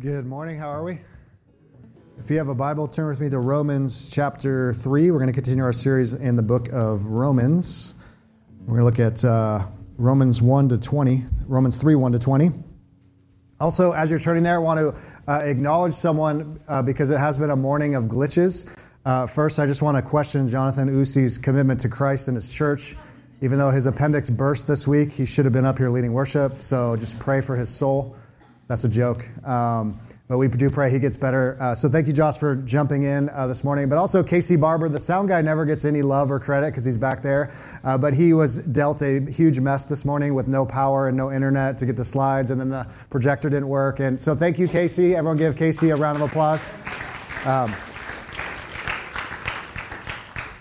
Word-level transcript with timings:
Good 0.00 0.26
morning. 0.26 0.56
How 0.56 0.68
are 0.68 0.84
we? 0.84 1.00
If 2.20 2.30
you 2.30 2.38
have 2.38 2.46
a 2.46 2.54
Bible, 2.54 2.86
turn 2.86 3.08
with 3.08 3.18
me 3.18 3.28
to 3.30 3.40
Romans 3.40 4.08
chapter 4.08 4.72
3. 4.74 5.10
We're 5.10 5.18
going 5.18 5.26
to 5.26 5.32
continue 5.32 5.64
our 5.64 5.72
series 5.72 6.12
in 6.12 6.36
the 6.36 6.42
book 6.42 6.68
of 6.68 7.06
Romans. 7.06 7.94
We're 8.60 8.78
going 8.78 8.94
to 8.94 9.02
look 9.02 9.12
at 9.12 9.24
uh, 9.24 9.66
Romans 9.96 10.40
1 10.40 10.68
to 10.68 10.78
20, 10.78 11.24
Romans 11.48 11.78
3 11.78 11.96
1 11.96 12.12
to 12.12 12.18
20. 12.20 12.52
Also, 13.58 13.90
as 13.90 14.08
you're 14.08 14.20
turning 14.20 14.44
there, 14.44 14.54
I 14.54 14.58
want 14.58 14.78
to 14.78 14.94
uh, 15.26 15.40
acknowledge 15.40 15.94
someone 15.94 16.60
uh, 16.68 16.80
because 16.80 17.10
it 17.10 17.18
has 17.18 17.36
been 17.36 17.50
a 17.50 17.56
morning 17.56 17.96
of 17.96 18.04
glitches. 18.04 18.72
Uh, 19.04 19.26
first, 19.26 19.58
I 19.58 19.66
just 19.66 19.82
want 19.82 19.96
to 19.96 20.02
question 20.02 20.48
Jonathan 20.48 20.86
Usi's 20.86 21.38
commitment 21.38 21.80
to 21.80 21.88
Christ 21.88 22.28
and 22.28 22.36
his 22.36 22.48
church. 22.48 22.96
Even 23.40 23.58
though 23.58 23.72
his 23.72 23.86
appendix 23.86 24.30
burst 24.30 24.68
this 24.68 24.86
week, 24.86 25.10
he 25.10 25.26
should 25.26 25.44
have 25.44 25.52
been 25.52 25.66
up 25.66 25.76
here 25.76 25.90
leading 25.90 26.12
worship. 26.12 26.62
So 26.62 26.94
just 26.94 27.18
pray 27.18 27.40
for 27.40 27.56
his 27.56 27.68
soul. 27.68 28.14
That's 28.68 28.84
a 28.84 28.88
joke. 28.88 29.26
Um, 29.46 29.98
but 30.28 30.36
we 30.36 30.46
do 30.46 30.68
pray 30.68 30.90
he 30.90 30.98
gets 30.98 31.16
better. 31.16 31.56
Uh, 31.58 31.74
so 31.74 31.88
thank 31.88 32.06
you, 32.06 32.12
Josh, 32.12 32.36
for 32.36 32.54
jumping 32.54 33.04
in 33.04 33.30
uh, 33.30 33.46
this 33.46 33.64
morning. 33.64 33.88
But 33.88 33.96
also, 33.96 34.22
Casey 34.22 34.56
Barber, 34.56 34.90
the 34.90 35.00
sound 35.00 35.30
guy, 35.30 35.40
never 35.40 35.64
gets 35.64 35.86
any 35.86 36.02
love 36.02 36.30
or 36.30 36.38
credit 36.38 36.72
because 36.72 36.84
he's 36.84 36.98
back 36.98 37.22
there. 37.22 37.50
Uh, 37.82 37.96
but 37.96 38.12
he 38.12 38.34
was 38.34 38.58
dealt 38.58 39.00
a 39.00 39.20
huge 39.20 39.58
mess 39.58 39.86
this 39.86 40.04
morning 40.04 40.34
with 40.34 40.48
no 40.48 40.66
power 40.66 41.08
and 41.08 41.16
no 41.16 41.32
internet 41.32 41.78
to 41.78 41.86
get 41.86 41.96
the 41.96 42.04
slides, 42.04 42.50
and 42.50 42.60
then 42.60 42.68
the 42.68 42.86
projector 43.08 43.48
didn't 43.48 43.68
work. 43.68 44.00
And 44.00 44.20
so 44.20 44.34
thank 44.34 44.58
you, 44.58 44.68
Casey. 44.68 45.16
Everyone 45.16 45.38
give 45.38 45.56
Casey 45.56 45.88
a 45.88 45.96
round 45.96 46.16
of 46.16 46.28
applause. 46.28 46.70
Um, 47.46 47.74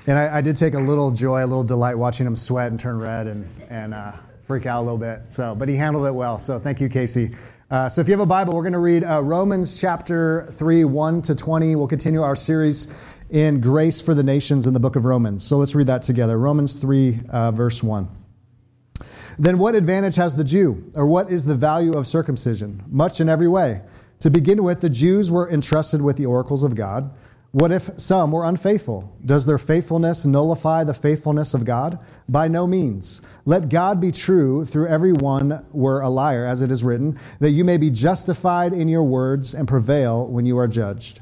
and 0.07 0.17
I, 0.17 0.37
I, 0.37 0.41
did 0.41 0.55
take 0.55 0.75
a 0.75 0.79
little 0.79 1.11
joy, 1.11 1.43
a 1.43 1.47
little 1.47 1.63
delight 1.63 1.97
watching 1.97 2.25
him 2.25 2.37
sweat 2.37 2.71
and 2.71 2.79
turn 2.79 2.99
red 2.99 3.27
and, 3.27 3.49
and 3.69 3.93
uh, 3.93 4.13
freak 4.45 4.65
out 4.65 4.79
a 4.79 4.83
little 4.83 4.97
bit. 4.97 5.23
So, 5.29 5.53
but 5.55 5.67
he 5.67 5.75
handled 5.75 6.05
it 6.05 6.13
well. 6.13 6.39
So 6.39 6.57
thank 6.59 6.79
you, 6.79 6.87
Casey. 6.87 7.35
Uh, 7.69 7.89
so 7.89 7.99
if 7.99 8.07
you 8.07 8.13
have 8.13 8.21
a 8.21 8.25
Bible, 8.25 8.53
we're 8.53 8.61
going 8.61 8.71
to 8.71 8.79
read 8.79 9.03
uh, 9.03 9.21
Romans 9.21 9.81
chapter 9.81 10.47
3, 10.53 10.85
1 10.85 11.21
to 11.23 11.35
20. 11.35 11.75
We'll 11.75 11.85
continue 11.85 12.21
our 12.21 12.35
series 12.35 12.97
in 13.29 13.59
Grace 13.59 13.99
for 13.99 14.13
the 14.13 14.23
Nations 14.23 14.67
in 14.67 14.73
the 14.73 14.79
book 14.79 14.95
of 14.95 15.03
Romans. 15.03 15.43
So 15.43 15.57
let's 15.57 15.75
read 15.75 15.87
that 15.87 16.01
together. 16.01 16.37
Romans 16.37 16.75
3, 16.75 17.19
uh, 17.29 17.51
verse 17.51 17.83
1. 17.83 18.07
Then 19.37 19.57
what 19.57 19.75
advantage 19.75 20.15
has 20.15 20.33
the 20.33 20.45
Jew, 20.45 20.89
or 20.95 21.07
what 21.07 21.29
is 21.29 21.43
the 21.43 21.55
value 21.55 21.97
of 21.97 22.07
circumcision? 22.07 22.81
Much 22.87 23.19
in 23.19 23.27
every 23.27 23.49
way. 23.49 23.81
To 24.19 24.29
begin 24.29 24.63
with, 24.63 24.79
the 24.79 24.89
Jews 24.89 25.29
were 25.29 25.51
entrusted 25.51 26.01
with 26.01 26.15
the 26.15 26.25
oracles 26.25 26.63
of 26.63 26.73
God. 26.73 27.13
What 27.51 27.71
if 27.71 27.97
some 27.97 28.31
were 28.31 28.45
unfaithful? 28.45 29.15
Does 29.25 29.45
their 29.45 29.57
faithfulness 29.57 30.25
nullify 30.25 30.83
the 30.83 30.93
faithfulness 30.93 31.53
of 31.53 31.63
God? 31.63 31.97
By 32.27 32.47
no 32.47 32.67
means. 32.67 33.21
Let 33.45 33.69
God 33.69 34.01
be 34.01 34.11
true 34.11 34.65
through 34.65 34.87
every 34.87 35.13
one 35.13 35.65
were 35.71 36.01
a 36.01 36.09
liar, 36.09 36.45
as 36.45 36.61
it 36.61 36.71
is 36.71 36.83
written, 36.83 37.17
that 37.39 37.51
you 37.51 37.63
may 37.63 37.77
be 37.77 37.89
justified 37.89 38.73
in 38.73 38.89
your 38.89 39.03
words 39.03 39.53
and 39.53 39.67
prevail 39.67 40.27
when 40.27 40.45
you 40.45 40.57
are 40.57 40.67
judged. 40.67 41.21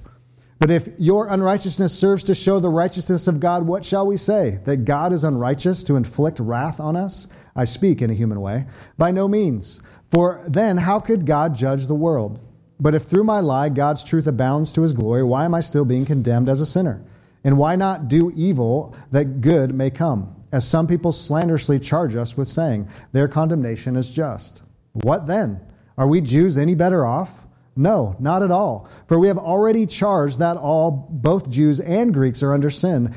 But 0.58 0.72
if 0.72 0.90
your 0.98 1.28
unrighteousness 1.28 1.94
serves 1.94 2.24
to 2.24 2.34
show 2.34 2.60
the 2.60 2.70
righteousness 2.70 3.28
of 3.28 3.40
God, 3.40 3.68
what 3.68 3.86
shall 3.86 4.08
we 4.08 4.18
say? 4.18 4.60
That 4.66 4.86
God 4.86 5.14
is 5.14 5.24
unrighteous 5.24 5.84
to 5.84 5.96
inflict 5.96 6.40
wrath 6.40 6.80
on 6.80 6.96
us? 6.96 7.28
I 7.56 7.66
speak 7.66 8.02
in 8.02 8.10
a 8.10 8.16
human 8.16 8.42
way. 8.42 8.66
By 8.98 9.12
no 9.12 9.28
means. 9.28 9.82
For 10.12 10.44
then, 10.48 10.78
how 10.78 11.00
could 11.00 11.26
God 11.26 11.56
judge 11.56 11.88
the 11.88 11.96
world? 11.96 12.45
But 12.80 12.96
if 12.96 13.04
through 13.04 13.24
my 13.24 13.40
lie 13.40 13.70
God's 13.70 14.04
truth 14.04 14.28
abounds 14.28 14.74
to 14.74 14.82
his 14.82 14.94
glory, 14.94 15.24
why 15.24 15.46
am 15.46 15.54
I 15.54 15.62
still 15.62 15.86
being 15.86 16.06
condemned 16.06 16.50
as 16.50 16.62
a 16.62 16.66
sinner? 16.66 17.04
And 17.44 17.58
why 17.58 17.76
not 17.76 18.08
do 18.08 18.32
evil 18.36 18.96
that 19.12 19.42
good 19.42 19.74
may 19.74 19.90
come? 19.90 20.36
As 20.52 20.68
some 20.68 20.88
people 20.88 21.12
slanderously 21.12 21.80
charge 21.80 22.16
us 22.16 22.38
with 22.38 22.48
saying, 22.48 22.88
their 23.12 23.28
condemnation 23.28 23.96
is 23.96 24.10
just. 24.10 24.64
What 24.94 25.28
then? 25.28 25.60
Are 25.98 26.08
we 26.08 26.22
Jews 26.22 26.58
any 26.58 26.76
better 26.76 27.06
off? 27.06 27.46
No, 27.76 28.16
not 28.20 28.42
at 28.42 28.52
all. 28.52 28.90
For 29.08 29.20
we 29.20 29.28
have 29.28 29.38
already 29.38 29.86
charged 29.86 30.40
that 30.40 30.58
all, 30.58 31.08
both 31.12 31.50
Jews 31.50 31.80
and 31.82 32.14
Greeks, 32.14 32.42
are 32.42 32.54
under 32.54 32.70
sin, 32.70 33.14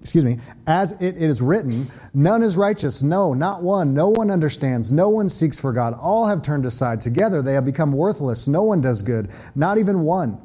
excuse 0.00 0.24
me, 0.24 0.38
as 0.66 0.92
it 1.00 1.16
is 1.16 1.42
written, 1.42 1.90
none 2.14 2.42
is 2.42 2.56
righteous, 2.56 3.02
no, 3.02 3.34
not 3.34 3.62
one. 3.62 3.92
No 3.94 4.08
one 4.08 4.30
understands, 4.30 4.90
no 4.90 5.08
one 5.08 5.28
seeks 5.28 5.58
for 5.58 5.72
God. 5.72 5.94
All 5.94 6.26
have 6.26 6.42
turned 6.42 6.66
aside. 6.66 7.00
Together 7.00 7.42
they 7.42 7.54
have 7.54 7.64
become 7.64 7.92
worthless. 7.92 8.48
No 8.48 8.62
one 8.62 8.80
does 8.80 9.02
good, 9.02 9.30
not 9.54 9.78
even 9.78 10.02
one. 10.02 10.40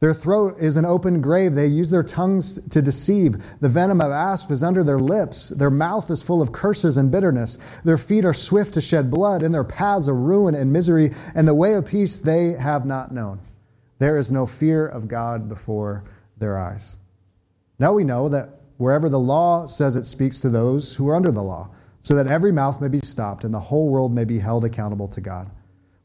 Their 0.00 0.14
throat 0.14 0.58
is 0.60 0.76
an 0.76 0.84
open 0.84 1.20
grave. 1.20 1.54
They 1.54 1.66
use 1.66 1.90
their 1.90 2.04
tongues 2.04 2.60
to 2.68 2.80
deceive. 2.80 3.42
The 3.60 3.68
venom 3.68 4.00
of 4.00 4.12
asp 4.12 4.50
is 4.52 4.62
under 4.62 4.84
their 4.84 5.00
lips. 5.00 5.48
Their 5.48 5.70
mouth 5.70 6.08
is 6.10 6.22
full 6.22 6.40
of 6.40 6.52
curses 6.52 6.96
and 6.96 7.10
bitterness. 7.10 7.58
Their 7.84 7.98
feet 7.98 8.24
are 8.24 8.34
swift 8.34 8.74
to 8.74 8.80
shed 8.80 9.10
blood, 9.10 9.42
and 9.42 9.52
their 9.52 9.64
paths 9.64 10.08
are 10.08 10.14
ruin 10.14 10.54
and 10.54 10.72
misery, 10.72 11.12
and 11.34 11.48
the 11.48 11.54
way 11.54 11.74
of 11.74 11.86
peace 11.86 12.18
they 12.18 12.52
have 12.52 12.86
not 12.86 13.12
known. 13.12 13.40
There 13.98 14.18
is 14.18 14.30
no 14.30 14.46
fear 14.46 14.86
of 14.86 15.08
God 15.08 15.48
before 15.48 16.04
their 16.36 16.56
eyes. 16.56 16.96
Now 17.80 17.92
we 17.92 18.04
know 18.04 18.28
that 18.28 18.57
wherever 18.78 19.08
the 19.08 19.18
law 19.18 19.66
says 19.66 19.94
it 19.94 20.06
speaks 20.06 20.40
to 20.40 20.48
those 20.48 20.94
who 20.94 21.08
are 21.08 21.14
under 21.14 21.30
the 21.30 21.42
law, 21.42 21.70
so 22.00 22.14
that 22.14 22.26
every 22.26 22.50
mouth 22.50 22.80
may 22.80 22.88
be 22.88 23.00
stopped 23.00 23.44
and 23.44 23.52
the 23.52 23.60
whole 23.60 23.90
world 23.90 24.12
may 24.12 24.24
be 24.24 24.38
held 24.38 24.64
accountable 24.64 25.08
to 25.08 25.20
God. 25.20 25.50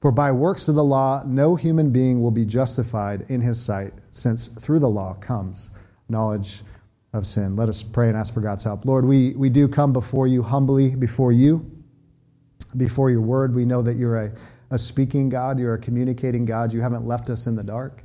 For 0.01 0.11
by 0.11 0.31
works 0.33 0.67
of 0.67 0.75
the 0.75 0.83
law, 0.83 1.23
no 1.25 1.55
human 1.55 1.89
being 1.91 2.21
will 2.21 2.31
be 2.31 2.45
justified 2.45 3.25
in 3.29 3.39
his 3.39 3.61
sight, 3.61 3.93
since 4.11 4.47
through 4.47 4.79
the 4.79 4.89
law 4.89 5.13
comes 5.13 5.71
knowledge 6.09 6.63
of 7.13 7.25
sin. 7.25 7.55
Let 7.55 7.69
us 7.69 7.81
pray 7.83 8.09
and 8.09 8.17
ask 8.17 8.33
for 8.33 8.41
God's 8.41 8.63
help. 8.63 8.85
Lord, 8.85 9.05
we, 9.05 9.31
we 9.35 9.49
do 9.49 9.67
come 9.67 9.93
before 9.93 10.27
you 10.27 10.43
humbly, 10.43 10.95
before 10.95 11.31
you, 11.31 11.71
before 12.75 13.11
your 13.11 13.21
word. 13.21 13.55
We 13.55 13.65
know 13.65 13.81
that 13.81 13.93
you're 13.93 14.17
a, 14.17 14.33
a 14.71 14.77
speaking 14.77 15.29
God, 15.29 15.59
you're 15.59 15.75
a 15.75 15.79
communicating 15.79 16.43
God. 16.43 16.73
You 16.73 16.81
haven't 16.81 17.05
left 17.05 17.29
us 17.29 17.47
in 17.47 17.55
the 17.55 17.63
dark. 17.63 18.03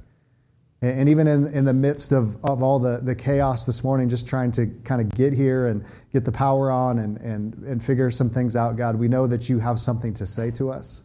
And 0.80 1.08
even 1.08 1.26
in, 1.26 1.48
in 1.48 1.64
the 1.64 1.74
midst 1.74 2.12
of, 2.12 2.42
of 2.44 2.62
all 2.62 2.78
the, 2.78 3.00
the 3.02 3.14
chaos 3.14 3.66
this 3.66 3.82
morning, 3.82 4.08
just 4.08 4.28
trying 4.28 4.52
to 4.52 4.66
kind 4.84 5.00
of 5.00 5.08
get 5.10 5.32
here 5.32 5.66
and 5.66 5.84
get 6.12 6.24
the 6.24 6.30
power 6.30 6.70
on 6.70 7.00
and, 7.00 7.16
and, 7.18 7.54
and 7.64 7.82
figure 7.82 8.10
some 8.12 8.30
things 8.30 8.54
out, 8.54 8.76
God, 8.76 8.94
we 8.94 9.08
know 9.08 9.26
that 9.26 9.48
you 9.48 9.58
have 9.58 9.80
something 9.80 10.14
to 10.14 10.24
say 10.24 10.52
to 10.52 10.70
us, 10.70 11.02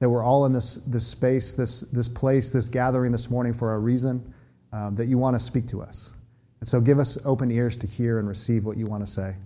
that 0.00 0.10
we're 0.10 0.22
all 0.22 0.44
in 0.44 0.52
this, 0.52 0.74
this 0.86 1.06
space, 1.06 1.54
this, 1.54 1.80
this 1.80 2.06
place, 2.06 2.50
this 2.50 2.68
gathering 2.68 3.12
this 3.12 3.30
morning 3.30 3.54
for 3.54 3.74
a 3.74 3.78
reason, 3.78 4.34
um, 4.72 4.94
that 4.96 5.06
you 5.06 5.16
want 5.16 5.34
to 5.34 5.42
speak 5.42 5.66
to 5.68 5.80
us. 5.80 6.12
And 6.60 6.68
so 6.68 6.78
give 6.78 6.98
us 6.98 7.16
open 7.24 7.50
ears 7.50 7.78
to 7.78 7.86
hear 7.86 8.18
and 8.18 8.28
receive 8.28 8.66
what 8.66 8.76
you 8.76 8.86
want 8.86 9.06
to 9.06 9.10
say. 9.10 9.36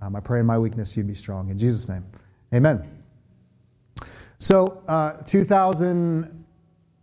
Um, 0.00 0.16
I 0.16 0.20
pray 0.20 0.40
in 0.40 0.46
my 0.46 0.58
weakness 0.58 0.96
you'd 0.96 1.06
be 1.06 1.14
strong. 1.14 1.48
In 1.48 1.58
Jesus' 1.58 1.88
name, 1.88 2.04
amen. 2.52 2.88
So, 4.38 4.82
uh, 4.88 5.14
2000 5.22 6.44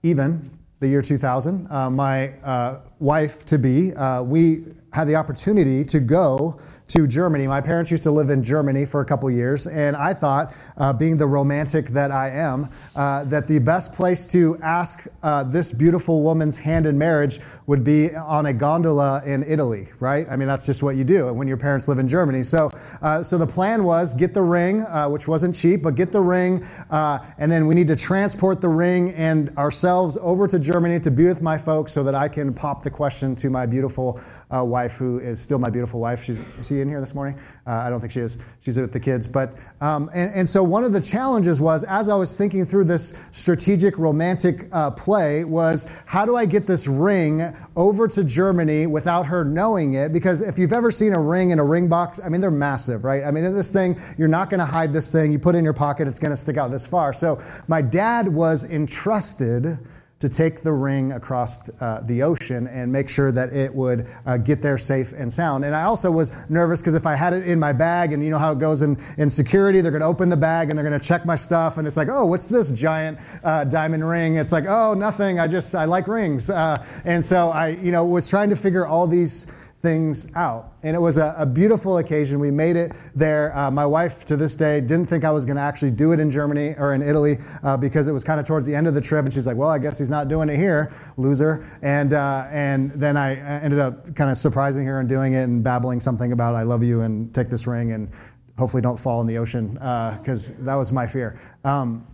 even, 0.04 0.55
the 0.80 0.88
year 0.88 1.02
2000. 1.02 1.68
Uh, 1.70 1.90
my 1.90 2.30
uh, 2.40 2.82
wife 3.00 3.46
to 3.46 3.58
be, 3.58 3.94
uh, 3.94 4.22
we 4.24 4.64
had 4.94 5.06
the 5.06 5.16
opportunity 5.16 5.84
to 5.84 6.00
go 6.00 6.60
to 6.88 7.08
Germany. 7.08 7.48
My 7.48 7.62
parents 7.62 7.90
used 7.90 8.04
to 8.04 8.12
live 8.12 8.30
in 8.30 8.44
Germany 8.44 8.86
for 8.86 9.02
a 9.02 9.06
couple 9.06 9.30
years, 9.32 9.66
and 9.66 9.96
I 9.96 10.14
thought, 10.14 10.54
uh, 10.78 10.94
being 10.94 11.18
the 11.18 11.26
romantic 11.26 11.88
that 11.90 12.12
I 12.12 12.30
am, 12.30 12.70
uh, 12.96 13.24
that 13.26 13.48
the 13.48 13.58
best 13.60 13.94
place 13.94 14.26
to 14.28 14.58
ask 14.62 15.08
uh, 15.24 15.44
this 15.44 15.72
beautiful 15.72 16.22
woman's 16.22 16.56
hand 16.56 16.86
in 16.86 16.98
marriage 16.98 17.40
would 17.66 17.84
be 17.84 18.16
on 18.16 18.46
a 18.46 18.54
gondola 18.54 19.24
in 19.26 19.42
Italy, 19.44 19.88
right? 20.00 20.28
I 20.30 20.36
mean, 20.36 20.48
that's 20.48 20.66
just 20.66 20.84
what 20.84 20.96
you 20.96 21.04
do 21.04 21.34
when 21.34 21.48
your 21.48 21.58
parents 21.58 21.88
live 21.88 21.98
in 21.98 22.08
Germany. 22.08 22.44
So, 22.44 22.72
uh, 23.02 23.24
so 23.24 23.40
the 23.40 23.48
plan 23.48 23.84
was 23.84 24.14
get 24.14 24.36
the 24.36 24.44
ring, 24.44 24.84
uh, 24.84 25.10
which 25.10 25.28
wasn't 25.28 25.56
cheap, 25.56 25.82
but 25.82 25.96
get 25.96 26.12
the 26.12 26.22
ring, 26.22 26.64
uh, 26.92 27.20
and 27.40 27.52
then 27.52 27.66
we 27.66 27.74
need 27.74 27.88
to 27.88 27.96
transport 27.96 28.62
the 28.62 28.70
ring 28.70 29.12
and 29.16 29.50
ourselves 29.58 30.20
over 30.22 30.48
to 30.48 30.60
Germany 30.60 31.00
to 31.00 31.10
be 31.10 31.26
with 31.26 31.42
my 31.42 31.58
folks 31.58 31.92
so 31.92 32.04
that 32.04 32.14
I 32.14 32.28
can 32.30 32.54
pop 32.54 32.84
the 32.86 32.90
question 32.92 33.36
to 33.36 33.50
my 33.50 33.66
beautiful 33.66 34.22
uh, 34.56 34.64
wife, 34.64 34.94
who 34.94 35.20
is 35.20 35.42
still 35.42 35.60
my 35.60 35.70
beautiful 35.70 36.00
wife. 36.00 36.24
She's 36.24 36.40
is 36.60 36.68
she 36.68 36.80
in 36.80 36.88
here 36.88 37.02
this 37.02 37.14
morning? 37.14 37.38
Uh, 37.68 37.72
I 37.72 37.90
don't 37.90 38.00
think 38.00 38.14
she 38.14 38.22
is. 38.22 38.38
She's 38.62 38.78
with 38.78 38.94
the 38.94 39.00
kids. 39.00 39.28
But 39.28 39.56
um, 39.82 40.10
and, 40.14 40.34
and, 40.34 40.50
so 40.50 40.64
one 40.64 40.86
of 40.86 40.94
the 40.94 41.02
challenges 41.02 41.60
was, 41.60 41.84
as 41.84 42.08
I 42.08 42.16
was 42.16 42.38
thinking 42.38 42.64
through 42.66 42.86
this 42.86 43.14
strategic 43.32 43.98
romantic 43.98 44.70
uh, 44.72 44.92
play, 44.92 45.44
was 45.44 45.88
how 46.06 46.26
do 46.26 46.38
I 46.38 46.46
get 46.46 46.68
this 46.68 46.88
ring 46.88 47.54
over 47.76 48.08
to 48.08 48.24
Germany 48.24 48.88
without 48.88 49.26
her 49.26 49.44
knowing 49.44 49.96
it? 49.96 50.14
Because 50.14 50.42
if 50.42 50.58
you've 50.58 50.74
ever 50.74 50.92
seen 50.92 51.14
a 51.14 51.20
ring 51.20 51.50
in 51.50 51.60
a 51.60 51.66
ring 51.66 51.90
box, 51.90 52.20
I 52.24 52.30
mean 52.30 52.40
they're 52.40 52.52
massive, 52.52 53.04
right? 53.04 53.24
I 53.24 53.32
mean 53.32 53.44
in 53.44 53.54
this 53.54 53.72
thing, 53.72 54.00
you're 54.18 54.28
not 54.28 54.50
going 54.50 54.60
to 54.60 54.66
hide 54.66 54.94
this 54.94 55.12
thing. 55.12 55.32
You 55.32 55.40
put 55.40 55.56
it 55.56 55.58
in 55.58 55.64
your 55.64 55.74
pocket, 55.74 56.08
it's 56.08 56.20
going 56.20 56.32
to 56.32 56.38
stick 56.38 56.58
out 56.58 56.72
this 56.72 56.86
far. 56.86 57.12
So 57.12 57.42
my 57.68 57.82
dad 57.82 58.28
was 58.28 58.64
entrusted 58.70 59.80
to 60.20 60.30
take 60.30 60.62
the 60.62 60.72
ring 60.72 61.12
across 61.12 61.70
uh, 61.82 62.02
the 62.06 62.24
ocean 62.24 62.68
and 62.68 62.90
make 62.90 63.10
sure 63.10 63.34
that 63.34 63.52
it 63.52 63.74
would 63.74 64.08
uh, 64.26 64.38
get 64.38 64.62
there 64.62 64.78
safe 64.78 65.12
and 65.12 65.32
sound. 65.32 65.66
And 65.66 65.76
I 65.76 65.84
also 65.84 66.10
was 66.10 66.32
nervous 66.50 66.82
because 66.82 66.96
if 66.96 67.06
I 67.06 67.16
had 67.16 67.34
it 67.34 67.46
in 67.46 67.60
my 67.60 67.74
bag, 67.74 68.14
and 68.14 68.24
you 68.24 68.30
know 68.30 68.38
how 68.38 68.54
it 68.54 68.60
goes 68.60 68.82
in, 68.82 68.98
in 69.18 69.30
security, 69.30 69.82
they're 69.82 69.92
going 69.92 70.02
to 70.02 70.08
open 70.08 70.30
the 70.30 70.38
bag 70.38 70.70
and 70.70 70.80
they're 70.80 70.88
going 70.88 71.00
to 71.00 71.06
check 71.06 71.26
my 71.26 71.36
stuff, 71.36 71.78
and 71.78 71.86
it's 71.86 71.98
like, 71.98 72.08
oh, 72.10 72.26
what's 72.26 72.48
this 72.48 72.72
giant 72.72 73.20
uh, 73.44 73.66
diamond 73.66 74.08
ring? 74.08 74.38
It's 74.38 74.54
like, 74.54 74.66
oh, 74.68 74.94
nothing. 74.94 75.40
I 75.40 75.48
just 75.48 75.76
I 75.76 75.86
like 75.86 76.08
rings, 76.08 76.50
uh, 76.50 76.86
and 77.04 77.24
so 77.24 77.50
I 77.50 77.70
you 77.70 77.92
know 77.92 78.06
was 78.06 78.30
trying 78.30 78.50
to 78.50 78.56
figure 78.56 78.88
all 78.88 79.08
these 79.08 79.48
things 79.86 80.36
out. 80.36 80.74
And 80.82 80.96
it 80.96 81.00
was 81.00 81.18
a, 81.18 81.36
a 81.38 81.46
beautiful 81.46 82.00
occasion. 82.00 82.40
We 82.40 82.50
made 82.50 82.76
it 82.76 82.92
there. 83.14 83.56
Uh, 83.56 83.70
my 83.70 83.86
wife, 83.86 84.26
to 84.26 84.36
this 84.36 84.56
day, 84.56 84.82
didn't 84.82 85.06
think 85.06 85.24
I 85.24 85.30
was 85.30 85.46
going 85.46 85.58
to 85.58 85.62
actually 85.62 85.92
do 85.92 86.12
it 86.12 86.20
in 86.20 86.32
Germany 86.32 86.74
or 86.80 86.96
in 86.96 87.04
Italy 87.04 87.38
uh, 87.62 87.78
because 87.78 88.08
it 88.08 88.12
was 88.12 88.24
kind 88.24 88.40
of 88.40 88.48
towards 88.48 88.66
the 88.66 88.74
end 88.74 88.88
of 88.88 88.96
the 88.96 89.02
trip. 89.02 89.26
And 89.26 89.32
she's 89.32 89.46
like, 89.46 89.58
well, 89.58 89.70
I 89.70 89.78
guess 89.78 90.00
he's 90.00 90.10
not 90.10 90.28
doing 90.28 90.50
it 90.50 90.58
here, 90.58 90.92
loser. 91.18 91.68
And, 91.84 92.14
uh, 92.14 92.48
and 92.50 92.94
then 92.94 93.16
I 93.16 93.36
ended 93.62 93.80
up 93.80 94.16
kind 94.16 94.32
of 94.32 94.38
surprising 94.38 94.88
her 94.88 95.00
and 95.00 95.08
doing 95.08 95.34
it 95.34 95.44
and 95.44 95.64
babbling 95.64 96.00
something 96.00 96.32
about, 96.32 96.56
I 96.56 96.64
love 96.64 96.84
you 96.84 97.02
and 97.02 97.32
take 97.36 97.50
this 97.52 97.68
ring 97.68 97.92
and 97.92 98.10
hopefully 98.58 98.82
don't 98.82 98.98
fall 99.00 99.22
in 99.22 99.28
the 99.28 99.38
ocean 99.38 99.74
because 99.74 100.50
uh, 100.50 100.54
that 100.62 100.76
was 100.76 100.92
my 100.92 101.06
fear. 101.06 101.40
Um, 101.64 102.08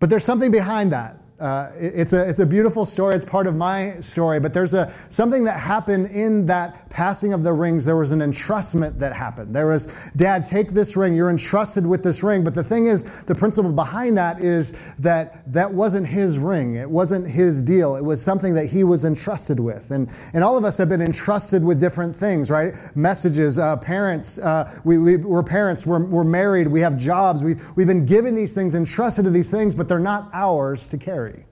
but 0.00 0.10
there's 0.10 0.24
something 0.24 0.50
behind 0.50 0.92
that. 0.92 1.20
Uh, 1.38 1.70
it's, 1.76 2.14
a, 2.14 2.28
it's 2.28 2.40
a 2.40 2.46
beautiful 2.46 2.86
story. 2.86 3.14
It's 3.14 3.24
part 3.24 3.46
of 3.46 3.54
my 3.54 4.00
story. 4.00 4.40
But 4.40 4.54
there's 4.54 4.72
a, 4.72 4.92
something 5.10 5.44
that 5.44 5.60
happened 5.60 6.10
in 6.10 6.46
that 6.46 6.85
passing 6.96 7.34
of 7.34 7.42
the 7.42 7.52
rings. 7.52 7.84
There 7.84 7.98
was 7.98 8.12
an 8.12 8.20
entrustment 8.20 8.98
that 9.00 9.12
happened. 9.12 9.54
There 9.54 9.66
was, 9.66 9.86
Dad, 10.16 10.46
take 10.46 10.70
this 10.70 10.96
ring. 10.96 11.14
You're 11.14 11.28
entrusted 11.28 11.86
with 11.86 12.02
this 12.02 12.22
ring. 12.22 12.42
But 12.42 12.54
the 12.54 12.64
thing 12.64 12.86
is, 12.86 13.04
the 13.26 13.34
principle 13.34 13.70
behind 13.70 14.16
that 14.16 14.40
is 14.40 14.74
that 15.00 15.42
that 15.52 15.70
wasn't 15.70 16.06
his 16.06 16.38
ring. 16.38 16.76
It 16.76 16.88
wasn't 16.88 17.28
his 17.28 17.60
deal. 17.60 17.96
It 17.96 18.02
was 18.02 18.22
something 18.22 18.54
that 18.54 18.68
he 18.68 18.82
was 18.82 19.04
entrusted 19.04 19.60
with. 19.60 19.90
And, 19.90 20.08
and 20.32 20.42
all 20.42 20.56
of 20.56 20.64
us 20.64 20.78
have 20.78 20.88
been 20.88 21.02
entrusted 21.02 21.62
with 21.62 21.78
different 21.78 22.16
things, 22.16 22.50
right? 22.50 22.74
Messages, 22.96 23.58
uh, 23.58 23.76
parents. 23.76 24.38
Uh, 24.38 24.80
we, 24.84 24.96
we, 24.96 25.16
we're 25.16 25.42
parents. 25.42 25.84
We're, 25.84 26.02
we're 26.02 26.24
married. 26.24 26.66
We 26.66 26.80
have 26.80 26.96
jobs. 26.96 27.44
We've, 27.44 27.62
we've 27.76 27.86
been 27.86 28.06
given 28.06 28.34
these 28.34 28.54
things, 28.54 28.74
entrusted 28.74 29.26
to 29.26 29.30
these 29.30 29.50
things, 29.50 29.74
but 29.74 29.86
they're 29.86 29.98
not 29.98 30.30
ours 30.32 30.88
to 30.88 30.96
carry. 30.96 31.44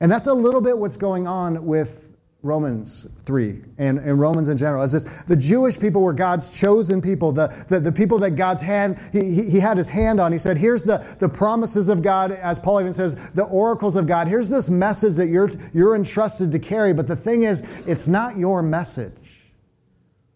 And 0.00 0.10
that's 0.10 0.26
a 0.26 0.34
little 0.34 0.62
bit 0.62 0.78
what's 0.78 0.96
going 0.96 1.26
on 1.26 1.66
with 1.66 2.03
Romans 2.44 3.08
3 3.24 3.62
and, 3.78 3.98
and 3.98 4.20
Romans 4.20 4.50
in 4.50 4.58
general. 4.58 4.82
As 4.82 4.92
this, 4.92 5.04
the 5.26 5.34
Jewish 5.34 5.80
people 5.80 6.02
were 6.02 6.12
God's 6.12 6.56
chosen 6.56 7.00
people, 7.00 7.32
the, 7.32 7.48
the, 7.68 7.80
the 7.80 7.90
people 7.90 8.18
that 8.18 8.32
God's 8.32 8.60
hand, 8.60 8.98
he, 9.12 9.34
he, 9.34 9.50
he, 9.50 9.58
had 9.58 9.78
his 9.78 9.88
hand 9.88 10.20
on. 10.20 10.30
He 10.30 10.38
said, 10.38 10.58
here's 10.58 10.82
the, 10.82 11.04
the 11.20 11.28
promises 11.28 11.88
of 11.88 12.02
God, 12.02 12.32
as 12.32 12.58
Paul 12.58 12.80
even 12.80 12.92
says, 12.92 13.16
the 13.32 13.44
oracles 13.44 13.96
of 13.96 14.06
God. 14.06 14.28
Here's 14.28 14.50
this 14.50 14.68
message 14.68 15.14
that 15.14 15.28
you're, 15.28 15.50
you're 15.72 15.96
entrusted 15.96 16.52
to 16.52 16.58
carry. 16.58 16.92
But 16.92 17.06
the 17.06 17.16
thing 17.16 17.44
is, 17.44 17.62
it's 17.86 18.06
not 18.06 18.36
your 18.36 18.62
message. 18.62 19.52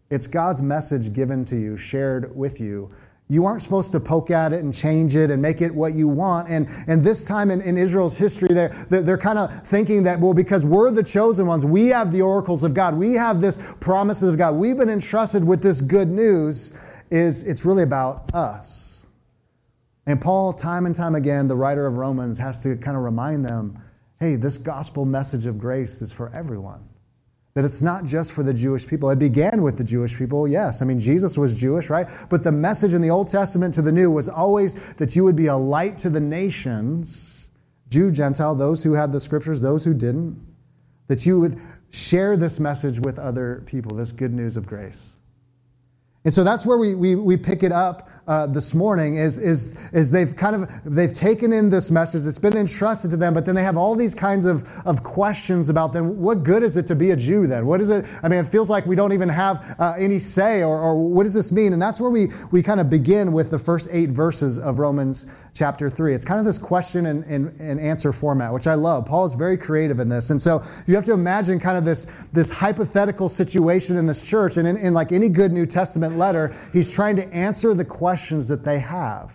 It's 0.09 0.27
God's 0.27 0.63
message 0.63 1.13
given 1.13 1.45
to 1.45 1.57
you, 1.57 1.77
shared 1.77 2.35
with 2.35 2.59
you 2.59 2.91
you 3.31 3.45
aren't 3.45 3.61
supposed 3.61 3.93
to 3.93 4.01
poke 4.01 4.31
at 4.31 4.55
it 4.55 4.65
and 4.65 4.73
change 4.73 5.15
it 5.15 5.31
and 5.31 5.41
make 5.41 5.61
it 5.61 5.75
what 5.75 5.93
you 5.93 6.09
want. 6.09 6.49
And, 6.49 6.67
and 6.87 7.05
this 7.05 7.25
time 7.25 7.51
in, 7.51 7.61
in 7.61 7.77
Israel's 7.77 8.17
history, 8.17 8.49
they're, 8.49 8.71
they're 8.89 9.19
kind 9.19 9.39
of 9.39 9.67
thinking 9.67 10.03
that, 10.05 10.19
well, 10.19 10.33
because 10.33 10.65
we're 10.65 10.91
the 10.91 11.03
chosen 11.03 11.47
ones, 11.47 11.67
we 11.67 11.89
have 11.89 12.11
the 12.11 12.23
oracles 12.23 12.65
of 12.65 12.73
God, 12.73 12.95
we 12.95 13.13
have 13.15 13.41
this 13.43 13.59
promises 13.81 14.31
of 14.31 14.39
God, 14.39 14.55
we've 14.55 14.79
been 14.79 14.89
entrusted 14.89 15.45
with 15.45 15.63
this 15.63 15.83
good 15.83 16.09
news, 16.09 16.73
is 17.11 17.47
it's 17.47 17.67
really 17.67 17.83
about 17.83 18.35
us. 18.35 19.07
And 20.07 20.19
Paul, 20.19 20.55
time 20.55 20.87
and 20.87 20.95
time 20.95 21.15
again, 21.15 21.49
the 21.49 21.57
writer 21.57 21.87
of 21.87 21.99
Romans, 21.99 22.39
has 22.39 22.63
to 22.63 22.77
kind 22.77 22.97
of 22.97 23.03
remind 23.03 23.45
them 23.45 23.83
hey, 24.21 24.35
this 24.35 24.59
gospel 24.59 25.05
message 25.05 25.47
of 25.47 25.61
grace 25.61 26.03
is 26.03 26.11
for 26.11 26.29
everyone 26.35 26.88
that 27.55 27.65
it's 27.65 27.83
not 27.83 28.05
just 28.05 28.33
for 28.33 28.43
the 28.43 28.55
Jewish 28.55 28.87
people. 28.87 29.11
It 29.11 29.19
began 29.19 29.63
with 29.63 29.77
the 29.77 29.85
Jewish 29.85 30.17
people, 30.17 30.47
yes. 30.47 30.81
I 30.81 30.85
mean, 30.85 31.01
Jesus 31.01 31.37
was 31.37 31.55
Jewish, 31.55 31.91
right? 31.91 32.09
But 32.29 32.45
the 32.45 32.53
message 32.53 32.95
in 32.95 33.03
the 33.03 33.11
Old 33.11 33.29
Testament 33.29 33.75
to 33.75 33.83
the 33.83 33.93
New 33.93 34.11
was 34.11 34.29
always 34.29 34.75
that 34.95 35.17
you 35.17 35.25
would 35.25 35.37
be 35.37 35.47
a 35.47 35.57
light 35.57 35.99
to 36.01 36.11
the 36.11 36.21
nations, 36.21 37.51
Jew, 37.89 38.11
Gentile, 38.11 38.55
those 38.55 38.83
who 38.83 38.93
had 38.93 39.13
the 39.13 39.21
scriptures, 39.21 39.61
those 39.61 39.85
who 39.85 39.95
didn't, 39.95 40.41
that 41.09 41.27
you 41.27 41.41
would 41.41 41.61
share 41.91 42.37
this 42.37 42.61
message 42.61 43.01
with 43.01 43.19
other 43.19 43.63
people, 43.67 43.97
this 43.97 44.13
good 44.13 44.33
news 44.33 44.57
of 44.57 44.67
grace. 44.67 45.18
And 46.29 46.35
so 46.35 46.45
that's 46.45 46.67
where 46.67 46.77
we, 46.77 46.95
we, 46.95 47.15
we 47.15 47.39
pick 47.39 47.63
it 47.63 47.73
up 47.73 48.11
uh, 48.27 48.47
this 48.47 48.75
morning 48.75 49.17
is, 49.17 49.39
is, 49.39 49.75
is 49.93 50.11
they've 50.11 50.37
kind 50.37 50.55
of 50.55 50.71
they've 50.85 51.15
taken 51.15 51.55
in 51.55 51.71
this 51.71 51.91
message. 51.91 52.27
It's 52.27 52.37
been 52.39 52.55
entrusted 52.55 53.11
to 53.13 53.17
them 53.17 53.33
but 53.33 53.47
then 53.47 53.55
they 53.55 53.63
have 53.63 53.79
all 53.79 53.95
these 53.95 54.15
kinds 54.15 54.45
of, 54.45 54.69
of 54.85 55.03
questions 55.03 55.71
about 55.71 55.95
them. 55.95 56.21
What 56.21 56.43
good 56.43 56.63
is 56.63 56.77
it 56.77 56.87
to 56.89 56.95
be 56.95 57.13
a 57.13 57.17
jew 57.17 57.47
then? 57.47 57.65
What 57.65 57.81
is 57.81 57.89
it 57.89 58.05
i 58.23 58.29
mean 58.29 58.41
it 58.41 58.47
feels 58.47 58.69
like 58.69 58.85
we 58.85 58.95
don't 58.95 59.15
even 59.15 59.31
have 59.31 59.75
uh, 59.79 59.95
any 59.97 60.19
say 60.19 60.63
or, 60.63 60.79
or 60.79 61.03
what 61.03 61.25
does 61.25 61.33
this 61.33 61.51
mean? 61.51 61.73
And 61.73 61.81
that's 61.81 61.99
where 61.99 62.11
we, 62.11 62.29
we 62.51 62.63
kind 62.63 62.79
of 62.79 62.91
begin 62.91 63.33
with 63.33 63.51
the 63.51 63.59
first 63.59 63.89
eight 63.91 64.11
verses 64.11 64.59
of 64.59 64.79
romans 64.79 65.29
chapter 65.59 65.91
3 65.91 66.15
it's 66.15 66.25
kind 66.25 66.39
of 66.39 66.47
this 66.47 66.59
question 66.59 67.07
and, 67.07 67.25
and, 67.25 67.61
and 67.61 67.81
answer 67.81 68.13
format 68.13 68.53
which 68.53 68.69
i 68.69 68.75
love. 68.75 69.05
Paul 69.05 69.25
is 69.25 69.35
very 69.35 69.57
creative 69.57 69.99
in 69.99 70.09
this. 70.09 70.31
And 70.31 70.41
so 70.41 70.63
you 70.87 70.95
have 70.95 71.05
to 71.05 71.13
imagine 71.13 71.59
kind 71.59 71.77
of 71.77 71.85
this, 71.85 72.07
this 72.33 72.51
hypothetical 72.51 73.29
situation 73.29 73.97
in 73.97 74.07
this 74.07 74.25
church. 74.25 74.57
And 74.57 74.69
in, 74.69 74.77
in 74.77 74.95
like 74.95 75.13
any 75.13 75.29
good 75.29 75.53
new 75.53 75.67
testament 75.67 76.17
letter 76.17 76.55
he's 76.73 76.91
trying 76.91 77.17
to 77.17 77.27
answer 77.35 77.75
the 77.75 77.85
questions 77.85 78.47
that 78.49 78.65
they 78.65 78.79
have. 78.79 79.35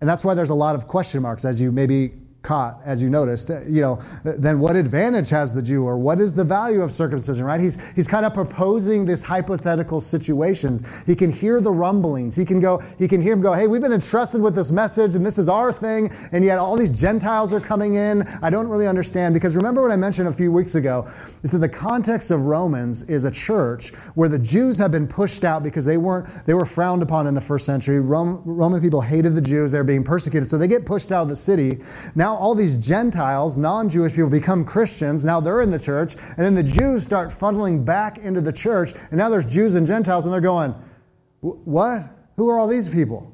And 0.00 0.08
that's 0.08 0.24
why 0.24 0.34
there's 0.34 0.50
a 0.50 0.54
lot 0.54 0.74
of 0.74 0.88
question 0.88 1.22
marks, 1.22 1.44
as 1.44 1.60
you 1.60 1.70
maybe 1.70 2.12
caught, 2.42 2.80
as 2.84 3.00
you 3.00 3.08
noticed, 3.08 3.50
uh, 3.50 3.60
you 3.62 3.80
know, 3.80 4.02
then 4.24 4.58
what 4.58 4.74
advantage 4.74 5.30
has 5.30 5.54
the 5.54 5.62
Jew 5.62 5.84
or 5.84 5.96
what 5.96 6.20
is 6.20 6.34
the 6.34 6.44
value 6.44 6.82
of 6.82 6.92
circumcision, 6.92 7.44
right? 7.44 7.60
He's, 7.60 7.80
he's 7.94 8.08
kind 8.08 8.26
of 8.26 8.34
proposing 8.34 9.04
this 9.04 9.22
hypothetical 9.22 10.00
situations. 10.00 10.82
He 11.06 11.14
can 11.14 11.30
hear 11.30 11.60
the 11.60 11.70
rumblings. 11.70 12.34
He 12.34 12.44
can 12.44 12.58
go, 12.58 12.78
he 12.98 13.06
can 13.06 13.20
hear 13.20 13.34
him 13.34 13.42
go, 13.42 13.52
hey, 13.52 13.68
we've 13.68 13.80
been 13.80 13.92
entrusted 13.92 14.42
with 14.42 14.56
this 14.56 14.72
message 14.72 15.14
and 15.14 15.24
this 15.24 15.38
is 15.38 15.48
our 15.48 15.72
thing. 15.72 16.10
And 16.32 16.44
yet 16.44 16.58
all 16.58 16.76
these 16.76 16.90
Gentiles 16.90 17.52
are 17.52 17.60
coming 17.60 17.94
in. 17.94 18.22
I 18.42 18.50
don't 18.50 18.66
really 18.66 18.88
understand 18.88 19.34
because 19.34 19.54
remember 19.54 19.80
what 19.80 19.92
I 19.92 19.96
mentioned 19.96 20.28
a 20.28 20.32
few 20.32 20.50
weeks 20.50 20.74
ago 20.74 21.08
is 21.44 21.52
that 21.52 21.58
the 21.58 21.68
context 21.68 22.32
of 22.32 22.44
Romans 22.44 23.04
is 23.04 23.24
a 23.24 23.30
church 23.30 23.90
where 24.14 24.28
the 24.28 24.38
Jews 24.38 24.78
have 24.78 24.90
been 24.90 25.06
pushed 25.06 25.44
out 25.44 25.62
because 25.62 25.84
they 25.84 25.96
weren't, 25.96 26.26
they 26.46 26.54
were 26.54 26.66
frowned 26.66 27.02
upon 27.02 27.28
in 27.28 27.34
the 27.34 27.40
first 27.40 27.66
century. 27.66 28.00
Rome, 28.00 28.42
Roman 28.44 28.80
people 28.80 29.00
hated 29.00 29.36
the 29.36 29.40
Jews. 29.40 29.70
They 29.70 29.78
were 29.78 29.84
being 29.84 30.02
persecuted. 30.02 30.48
So 30.50 30.58
they 30.58 30.68
get 30.68 30.84
pushed 30.84 31.12
out 31.12 31.22
of 31.22 31.28
the 31.28 31.36
city. 31.36 31.80
Now 32.16 32.31
now 32.32 32.38
all 32.38 32.54
these 32.54 32.76
Gentiles, 32.76 33.58
non 33.58 33.88
Jewish 33.88 34.12
people, 34.12 34.30
become 34.30 34.64
Christians. 34.64 35.24
Now 35.24 35.40
they're 35.40 35.60
in 35.60 35.70
the 35.70 35.78
church. 35.78 36.16
And 36.16 36.38
then 36.38 36.54
the 36.54 36.62
Jews 36.62 37.04
start 37.04 37.28
funneling 37.28 37.84
back 37.84 38.18
into 38.18 38.40
the 38.40 38.52
church. 38.52 38.94
And 39.10 39.18
now 39.18 39.28
there's 39.28 39.44
Jews 39.44 39.74
and 39.74 39.86
Gentiles, 39.86 40.24
and 40.24 40.32
they're 40.32 40.40
going, 40.40 40.74
What? 41.40 42.04
Who 42.36 42.48
are 42.48 42.58
all 42.58 42.66
these 42.66 42.88
people? 42.88 43.30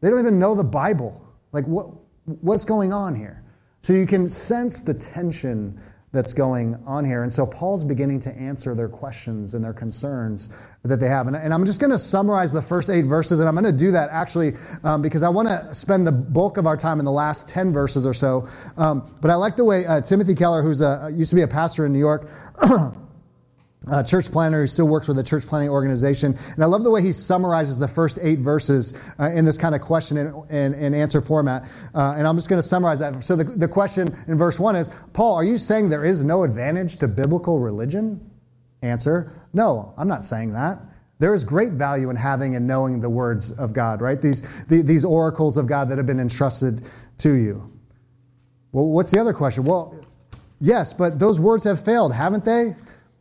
They 0.00 0.10
don't 0.10 0.18
even 0.18 0.38
know 0.38 0.54
the 0.54 0.64
Bible. 0.64 1.18
Like, 1.52 1.64
what, 1.66 1.88
what's 2.24 2.64
going 2.64 2.92
on 2.92 3.14
here? 3.14 3.42
So 3.80 3.94
you 3.94 4.06
can 4.06 4.28
sense 4.28 4.82
the 4.82 4.94
tension 4.94 5.80
that's 6.12 6.34
going 6.34 6.74
on 6.86 7.04
here. 7.04 7.22
And 7.22 7.32
so 7.32 7.46
Paul's 7.46 7.84
beginning 7.84 8.20
to 8.20 8.32
answer 8.36 8.74
their 8.74 8.88
questions 8.88 9.54
and 9.54 9.64
their 9.64 9.72
concerns 9.72 10.50
that 10.82 11.00
they 11.00 11.08
have. 11.08 11.26
And, 11.26 11.34
and 11.34 11.54
I'm 11.54 11.64
just 11.64 11.80
going 11.80 11.90
to 11.90 11.98
summarize 11.98 12.52
the 12.52 12.60
first 12.60 12.90
eight 12.90 13.06
verses, 13.06 13.40
and 13.40 13.48
I'm 13.48 13.54
going 13.54 13.64
to 13.64 13.72
do 13.72 13.90
that 13.92 14.10
actually 14.10 14.52
um, 14.84 15.00
because 15.00 15.22
I 15.22 15.30
want 15.30 15.48
to 15.48 15.74
spend 15.74 16.06
the 16.06 16.12
bulk 16.12 16.58
of 16.58 16.66
our 16.66 16.76
time 16.76 16.98
in 16.98 17.04
the 17.04 17.12
last 17.12 17.48
10 17.48 17.72
verses 17.72 18.06
or 18.06 18.14
so. 18.14 18.46
Um, 18.76 19.16
but 19.20 19.30
I 19.30 19.34
like 19.34 19.56
the 19.56 19.64
way 19.64 19.86
uh, 19.86 20.02
Timothy 20.02 20.34
Keller, 20.34 20.62
who's 20.62 20.82
a, 20.82 21.10
used 21.12 21.30
to 21.30 21.36
be 21.36 21.42
a 21.42 21.48
pastor 21.48 21.86
in 21.86 21.92
New 21.92 21.98
York, 21.98 22.28
a 23.90 24.04
church 24.04 24.30
planter 24.30 24.60
who 24.60 24.66
still 24.66 24.86
works 24.86 25.08
with 25.08 25.18
a 25.18 25.22
church 25.22 25.44
planting 25.46 25.70
organization. 25.70 26.38
And 26.54 26.62
I 26.62 26.66
love 26.66 26.84
the 26.84 26.90
way 26.90 27.02
he 27.02 27.12
summarizes 27.12 27.78
the 27.78 27.88
first 27.88 28.18
eight 28.22 28.38
verses 28.38 28.94
uh, 29.18 29.30
in 29.30 29.44
this 29.44 29.58
kind 29.58 29.74
of 29.74 29.80
question 29.80 30.16
and, 30.18 30.50
and, 30.50 30.74
and 30.74 30.94
answer 30.94 31.20
format. 31.20 31.64
Uh, 31.94 32.14
and 32.16 32.26
I'm 32.26 32.36
just 32.36 32.48
going 32.48 32.60
to 32.60 32.66
summarize 32.66 33.00
that. 33.00 33.22
So 33.24 33.36
the, 33.36 33.44
the 33.44 33.68
question 33.68 34.16
in 34.28 34.38
verse 34.38 34.60
one 34.60 34.76
is 34.76 34.90
Paul, 35.12 35.34
are 35.34 35.44
you 35.44 35.58
saying 35.58 35.88
there 35.88 36.04
is 36.04 36.22
no 36.22 36.44
advantage 36.44 36.96
to 36.98 37.08
biblical 37.08 37.58
religion? 37.58 38.30
Answer 38.82 39.32
No, 39.52 39.94
I'm 39.96 40.08
not 40.08 40.24
saying 40.24 40.52
that. 40.54 40.80
There 41.18 41.34
is 41.34 41.44
great 41.44 41.72
value 41.72 42.10
in 42.10 42.16
having 42.16 42.56
and 42.56 42.66
knowing 42.66 43.00
the 43.00 43.10
words 43.10 43.52
of 43.52 43.72
God, 43.72 44.00
right? 44.00 44.20
These, 44.20 44.42
the, 44.66 44.82
these 44.82 45.04
oracles 45.04 45.56
of 45.56 45.66
God 45.66 45.88
that 45.88 45.98
have 45.98 46.06
been 46.06 46.18
entrusted 46.18 46.84
to 47.18 47.32
you. 47.32 47.72
Well, 48.72 48.86
what's 48.86 49.12
the 49.12 49.20
other 49.20 49.32
question? 49.32 49.62
Well, 49.62 50.04
yes, 50.60 50.92
but 50.92 51.20
those 51.20 51.38
words 51.38 51.62
have 51.62 51.84
failed, 51.84 52.12
haven't 52.12 52.44
they? 52.44 52.74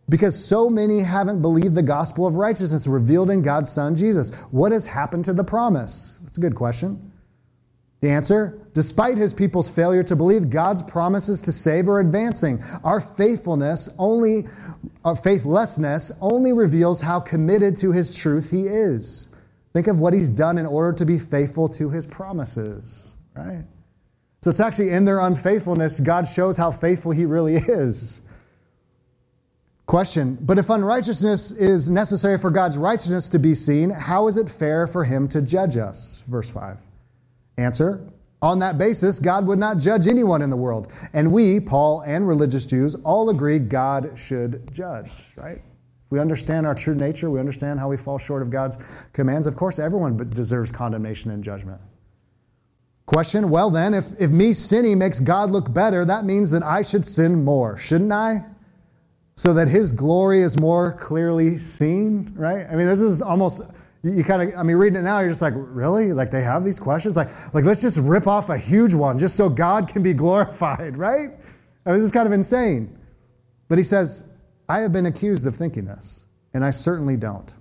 Because 0.09 0.43
so 0.43 0.69
many 0.69 0.99
haven't 0.99 1.41
believed 1.41 1.75
the 1.75 1.81
gospel 1.81 2.27
of 2.27 2.35
righteousness 2.35 2.85
revealed 2.87 3.29
in 3.29 3.41
God's 3.41 3.71
Son, 3.71 3.95
Jesus. 3.95 4.33
What 4.51 4.71
has 4.71 4.85
happened 4.85 5.25
to 5.25 5.33
the 5.33 5.43
promise? 5.43 6.19
That's 6.23 6.37
a 6.37 6.41
good 6.41 6.55
question. 6.55 7.11
The 8.01 8.09
answer 8.09 8.61
despite 8.73 9.17
his 9.17 9.33
people's 9.33 9.69
failure 9.69 10.03
to 10.03 10.15
believe, 10.15 10.49
God's 10.49 10.81
promises 10.81 11.41
to 11.41 11.51
save 11.51 11.89
are 11.89 11.99
advancing. 11.99 12.63
Our 12.83 13.01
faithfulness 13.01 13.89
only, 13.97 14.47
our 15.03 15.15
faithlessness 15.15 16.11
only 16.21 16.53
reveals 16.53 17.01
how 17.01 17.19
committed 17.19 17.75
to 17.77 17.91
his 17.91 18.15
truth 18.15 18.49
he 18.49 18.67
is. 18.67 19.29
Think 19.73 19.87
of 19.87 19.99
what 19.99 20.13
he's 20.13 20.29
done 20.29 20.57
in 20.57 20.65
order 20.65 20.93
to 20.97 21.05
be 21.05 21.17
faithful 21.17 21.69
to 21.69 21.89
his 21.89 22.05
promises, 22.05 23.15
right? 23.35 23.63
So 24.41 24.49
it's 24.49 24.59
actually 24.59 24.89
in 24.89 25.05
their 25.05 25.19
unfaithfulness, 25.19 25.99
God 25.99 26.27
shows 26.27 26.57
how 26.57 26.71
faithful 26.71 27.11
he 27.11 27.25
really 27.25 27.55
is. 27.67 28.21
Question 29.91 30.37
But 30.39 30.57
if 30.57 30.69
unrighteousness 30.69 31.51
is 31.51 31.91
necessary 31.91 32.37
for 32.37 32.49
God's 32.49 32.77
righteousness 32.77 33.27
to 33.27 33.37
be 33.37 33.53
seen, 33.53 33.89
how 33.89 34.29
is 34.29 34.37
it 34.37 34.49
fair 34.49 34.87
for 34.87 35.03
him 35.03 35.27
to 35.27 35.41
judge 35.41 35.75
us? 35.75 36.23
Verse 36.29 36.49
5. 36.49 36.77
Answer 37.57 38.07
On 38.41 38.57
that 38.59 38.77
basis, 38.77 39.19
God 39.19 39.45
would 39.47 39.59
not 39.59 39.79
judge 39.79 40.07
anyone 40.07 40.41
in 40.41 40.49
the 40.49 40.55
world. 40.55 40.93
And 41.11 41.29
we, 41.29 41.59
Paul 41.59 42.03
and 42.05 42.25
religious 42.25 42.65
Jews, 42.65 42.95
all 43.03 43.31
agree 43.31 43.59
God 43.59 44.17
should 44.17 44.73
judge, 44.73 45.11
right? 45.35 45.61
we 46.09 46.21
understand 46.21 46.65
our 46.65 46.75
true 46.75 46.95
nature, 46.95 47.29
we 47.29 47.41
understand 47.41 47.77
how 47.77 47.89
we 47.89 47.97
fall 47.97 48.17
short 48.17 48.41
of 48.41 48.49
God's 48.49 48.77
commands, 49.11 49.45
of 49.45 49.57
course, 49.57 49.77
everyone 49.77 50.15
deserves 50.29 50.71
condemnation 50.71 51.31
and 51.31 51.43
judgment. 51.43 51.81
Question 53.07 53.49
Well, 53.49 53.69
then, 53.69 53.93
if, 53.93 54.05
if 54.21 54.31
me 54.31 54.53
sinning 54.53 54.99
makes 54.99 55.19
God 55.19 55.51
look 55.51 55.73
better, 55.73 56.05
that 56.05 56.23
means 56.23 56.49
that 56.51 56.63
I 56.63 56.81
should 56.81 57.05
sin 57.05 57.43
more, 57.43 57.77
shouldn't 57.77 58.13
I? 58.13 58.45
So 59.35 59.53
that 59.53 59.67
his 59.67 59.91
glory 59.91 60.41
is 60.41 60.59
more 60.59 60.93
clearly 60.93 61.57
seen, 61.57 62.33
right? 62.35 62.67
I 62.69 62.75
mean, 62.75 62.87
this 62.87 63.01
is 63.01 63.21
almost 63.21 63.63
you 64.03 64.23
kind 64.23 64.41
of, 64.41 64.57
I 64.57 64.63
mean, 64.63 64.77
reading 64.77 64.99
it 64.99 65.03
now, 65.03 65.19
you're 65.19 65.29
just 65.29 65.41
like, 65.41 65.53
really? 65.55 66.11
Like 66.11 66.31
they 66.31 66.41
have 66.41 66.63
these 66.63 66.79
questions? 66.79 67.15
Like, 67.15 67.29
like 67.53 67.63
let's 67.63 67.81
just 67.81 67.99
rip 67.99 68.25
off 68.25 68.49
a 68.49 68.57
huge 68.57 68.93
one 68.93 69.19
just 69.19 69.35
so 69.35 69.47
God 69.47 69.87
can 69.87 70.01
be 70.01 70.13
glorified, 70.15 70.97
right? 70.97 71.29
I 71.85 71.89
mean, 71.89 71.99
this 71.99 72.03
is 72.03 72.11
kind 72.11 72.25
of 72.25 72.33
insane. 72.33 72.97
But 73.67 73.77
he 73.77 73.83
says, 73.83 74.25
I 74.67 74.79
have 74.79 74.91
been 74.91 75.05
accused 75.05 75.45
of 75.45 75.55
thinking 75.55 75.85
this, 75.85 76.25
and 76.53 76.65
I 76.65 76.71
certainly 76.71 77.15
don't. 77.15 77.51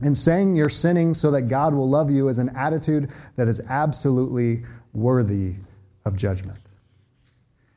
And 0.00 0.16
saying 0.16 0.54
you're 0.54 0.68
sinning 0.68 1.12
so 1.12 1.32
that 1.32 1.42
God 1.42 1.74
will 1.74 1.88
love 1.88 2.10
you 2.10 2.28
is 2.28 2.38
an 2.38 2.50
attitude 2.56 3.10
that 3.36 3.48
is 3.48 3.60
absolutely 3.68 4.64
worthy 4.92 5.56
of 6.04 6.14
judgment. 6.14 6.60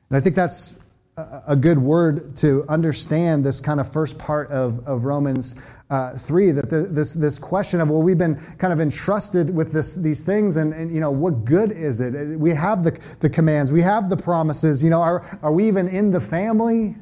And 0.10 0.18
I 0.18 0.20
think 0.20 0.36
that's 0.36 0.78
a 1.18 1.56
good 1.56 1.78
word 1.78 2.38
to 2.38 2.66
understand 2.70 3.46
this 3.46 3.60
kind 3.60 3.80
of 3.80 3.92
first 3.92 4.18
part 4.18 4.50
of, 4.50 4.86
of 4.88 5.06
Romans 5.06 5.56
uh, 5.90 6.18
3 6.18 6.52
that 6.52 6.70
the, 6.70 6.84
this, 6.84 7.14
this 7.14 7.38
question 7.38 7.82
of, 7.82 7.90
well, 7.90 8.02
we've 8.02 8.18
been 8.18 8.36
kind 8.58 8.72
of 8.72 8.80
entrusted 8.80 9.54
with 9.54 9.74
this, 9.74 9.94
these 9.94 10.22
things, 10.22 10.56
and, 10.56 10.74
and, 10.74 10.94
you 10.94 11.02
know, 11.02 11.12
what 11.12 11.44
good 11.44 11.72
is 11.72 12.00
it? 12.00 12.40
We 12.40 12.52
have 12.52 12.84
the, 12.84 12.98
the 13.20 13.30
commands, 13.30 13.72
we 13.72 13.82
have 13.82 14.10
the 14.10 14.16
promises. 14.16 14.82
You 14.84 14.90
know, 14.90 15.02
are, 15.02 15.40
are 15.44 15.52
we 15.52 15.68
even 15.68 15.90
in 15.90 16.12
the 16.12 16.22
family? 16.22 16.96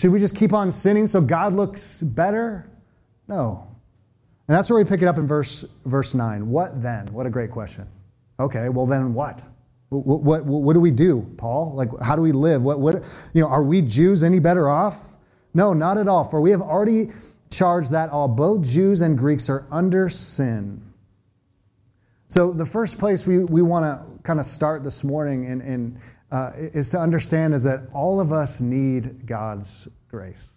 Should 0.00 0.10
we 0.10 0.18
just 0.18 0.36
keep 0.36 0.52
on 0.52 0.72
sinning 0.72 1.06
so 1.06 1.20
God 1.20 1.54
looks 1.54 2.02
better? 2.02 2.68
No. 3.28 3.68
And 4.48 4.56
that's 4.56 4.68
where 4.68 4.82
we 4.82 4.88
pick 4.88 5.02
it 5.02 5.06
up 5.06 5.18
in 5.18 5.26
verse, 5.26 5.64
verse 5.84 6.14
9. 6.14 6.48
What 6.48 6.82
then? 6.82 7.06
What 7.12 7.26
a 7.26 7.30
great 7.30 7.52
question. 7.52 7.86
Okay, 8.40 8.68
well, 8.68 8.86
then 8.86 9.14
what? 9.14 9.44
What, 9.90 10.22
what, 10.22 10.44
what, 10.44 10.74
do 10.74 10.80
we 10.80 10.90
do, 10.90 11.26
Paul? 11.38 11.72
Like, 11.74 11.88
how 12.02 12.14
do 12.14 12.20
we 12.20 12.32
live? 12.32 12.62
What, 12.62 12.78
what, 12.78 12.96
you 13.32 13.40
know, 13.40 13.48
are 13.48 13.62
we 13.62 13.80
Jews 13.80 14.22
any 14.22 14.38
better 14.38 14.68
off? 14.68 15.16
No, 15.54 15.72
not 15.72 15.96
at 15.96 16.08
all. 16.08 16.24
For 16.24 16.42
we 16.42 16.50
have 16.50 16.60
already 16.60 17.08
charged 17.50 17.90
that 17.92 18.10
all, 18.10 18.28
both 18.28 18.62
Jews 18.62 19.00
and 19.00 19.16
Greeks, 19.16 19.48
are 19.48 19.66
under 19.70 20.10
sin. 20.10 20.82
So, 22.26 22.52
the 22.52 22.66
first 22.66 22.98
place 22.98 23.26
we, 23.26 23.38
we 23.38 23.62
want 23.62 23.84
to 23.84 24.22
kind 24.22 24.38
of 24.38 24.44
start 24.44 24.84
this 24.84 25.02
morning 25.02 25.44
in, 25.44 25.62
in, 25.62 26.00
uh, 26.30 26.52
is 26.54 26.90
to 26.90 26.98
understand 26.98 27.54
is 27.54 27.64
that 27.64 27.88
all 27.94 28.20
of 28.20 28.30
us 28.30 28.60
need 28.60 29.26
God's 29.26 29.88
grace. 30.10 30.50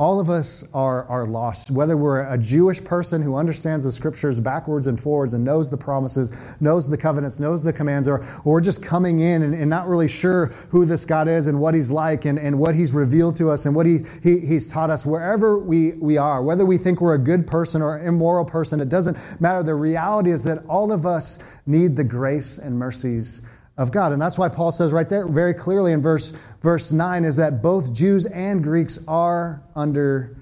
All 0.00 0.18
of 0.18 0.30
us 0.30 0.64
are, 0.72 1.04
are 1.08 1.26
lost, 1.26 1.70
whether 1.70 1.94
we're 1.94 2.22
a 2.22 2.38
Jewish 2.38 2.82
person 2.82 3.20
who 3.20 3.34
understands 3.34 3.84
the 3.84 3.92
scriptures 3.92 4.40
backwards 4.40 4.86
and 4.86 4.98
forwards 4.98 5.34
and 5.34 5.44
knows 5.44 5.68
the 5.68 5.76
promises, 5.76 6.32
knows 6.58 6.88
the 6.88 6.96
covenants, 6.96 7.38
knows 7.38 7.62
the 7.62 7.70
commands, 7.70 8.08
or, 8.08 8.20
or 8.46 8.54
we're 8.54 8.60
just 8.62 8.82
coming 8.82 9.20
in 9.20 9.42
and, 9.42 9.54
and 9.54 9.68
not 9.68 9.86
really 9.86 10.08
sure 10.08 10.46
who 10.70 10.86
this 10.86 11.04
God 11.04 11.28
is 11.28 11.48
and 11.48 11.60
what 11.60 11.74
he's 11.74 11.90
like 11.90 12.24
and, 12.24 12.38
and 12.38 12.58
what 12.58 12.74
he's 12.74 12.94
revealed 12.94 13.36
to 13.36 13.50
us 13.50 13.66
and 13.66 13.74
what 13.74 13.84
he, 13.84 13.98
he, 14.22 14.40
he's 14.40 14.68
taught 14.68 14.88
us, 14.88 15.04
wherever 15.04 15.58
we, 15.58 15.92
we 15.92 16.16
are, 16.16 16.42
whether 16.42 16.64
we 16.64 16.78
think 16.78 17.02
we're 17.02 17.14
a 17.14 17.18
good 17.18 17.46
person 17.46 17.82
or 17.82 17.98
an 17.98 18.06
immoral 18.06 18.46
person, 18.46 18.80
it 18.80 18.88
doesn't 18.88 19.18
matter. 19.38 19.62
The 19.62 19.74
reality 19.74 20.30
is 20.30 20.42
that 20.44 20.64
all 20.66 20.92
of 20.92 21.04
us 21.04 21.40
need 21.66 21.94
the 21.94 22.04
grace 22.04 22.56
and 22.56 22.74
mercies 22.74 23.42
of 23.80 23.90
God. 23.90 24.12
And 24.12 24.20
that's 24.20 24.36
why 24.36 24.50
Paul 24.50 24.70
says 24.70 24.92
right 24.92 25.08
there 25.08 25.26
very 25.26 25.54
clearly 25.54 25.92
in 25.92 26.02
verse, 26.02 26.34
verse 26.60 26.92
9 26.92 27.24
is 27.24 27.36
that 27.36 27.62
both 27.62 27.94
Jews 27.94 28.26
and 28.26 28.62
Greeks 28.62 28.98
are 29.08 29.62
under 29.74 30.36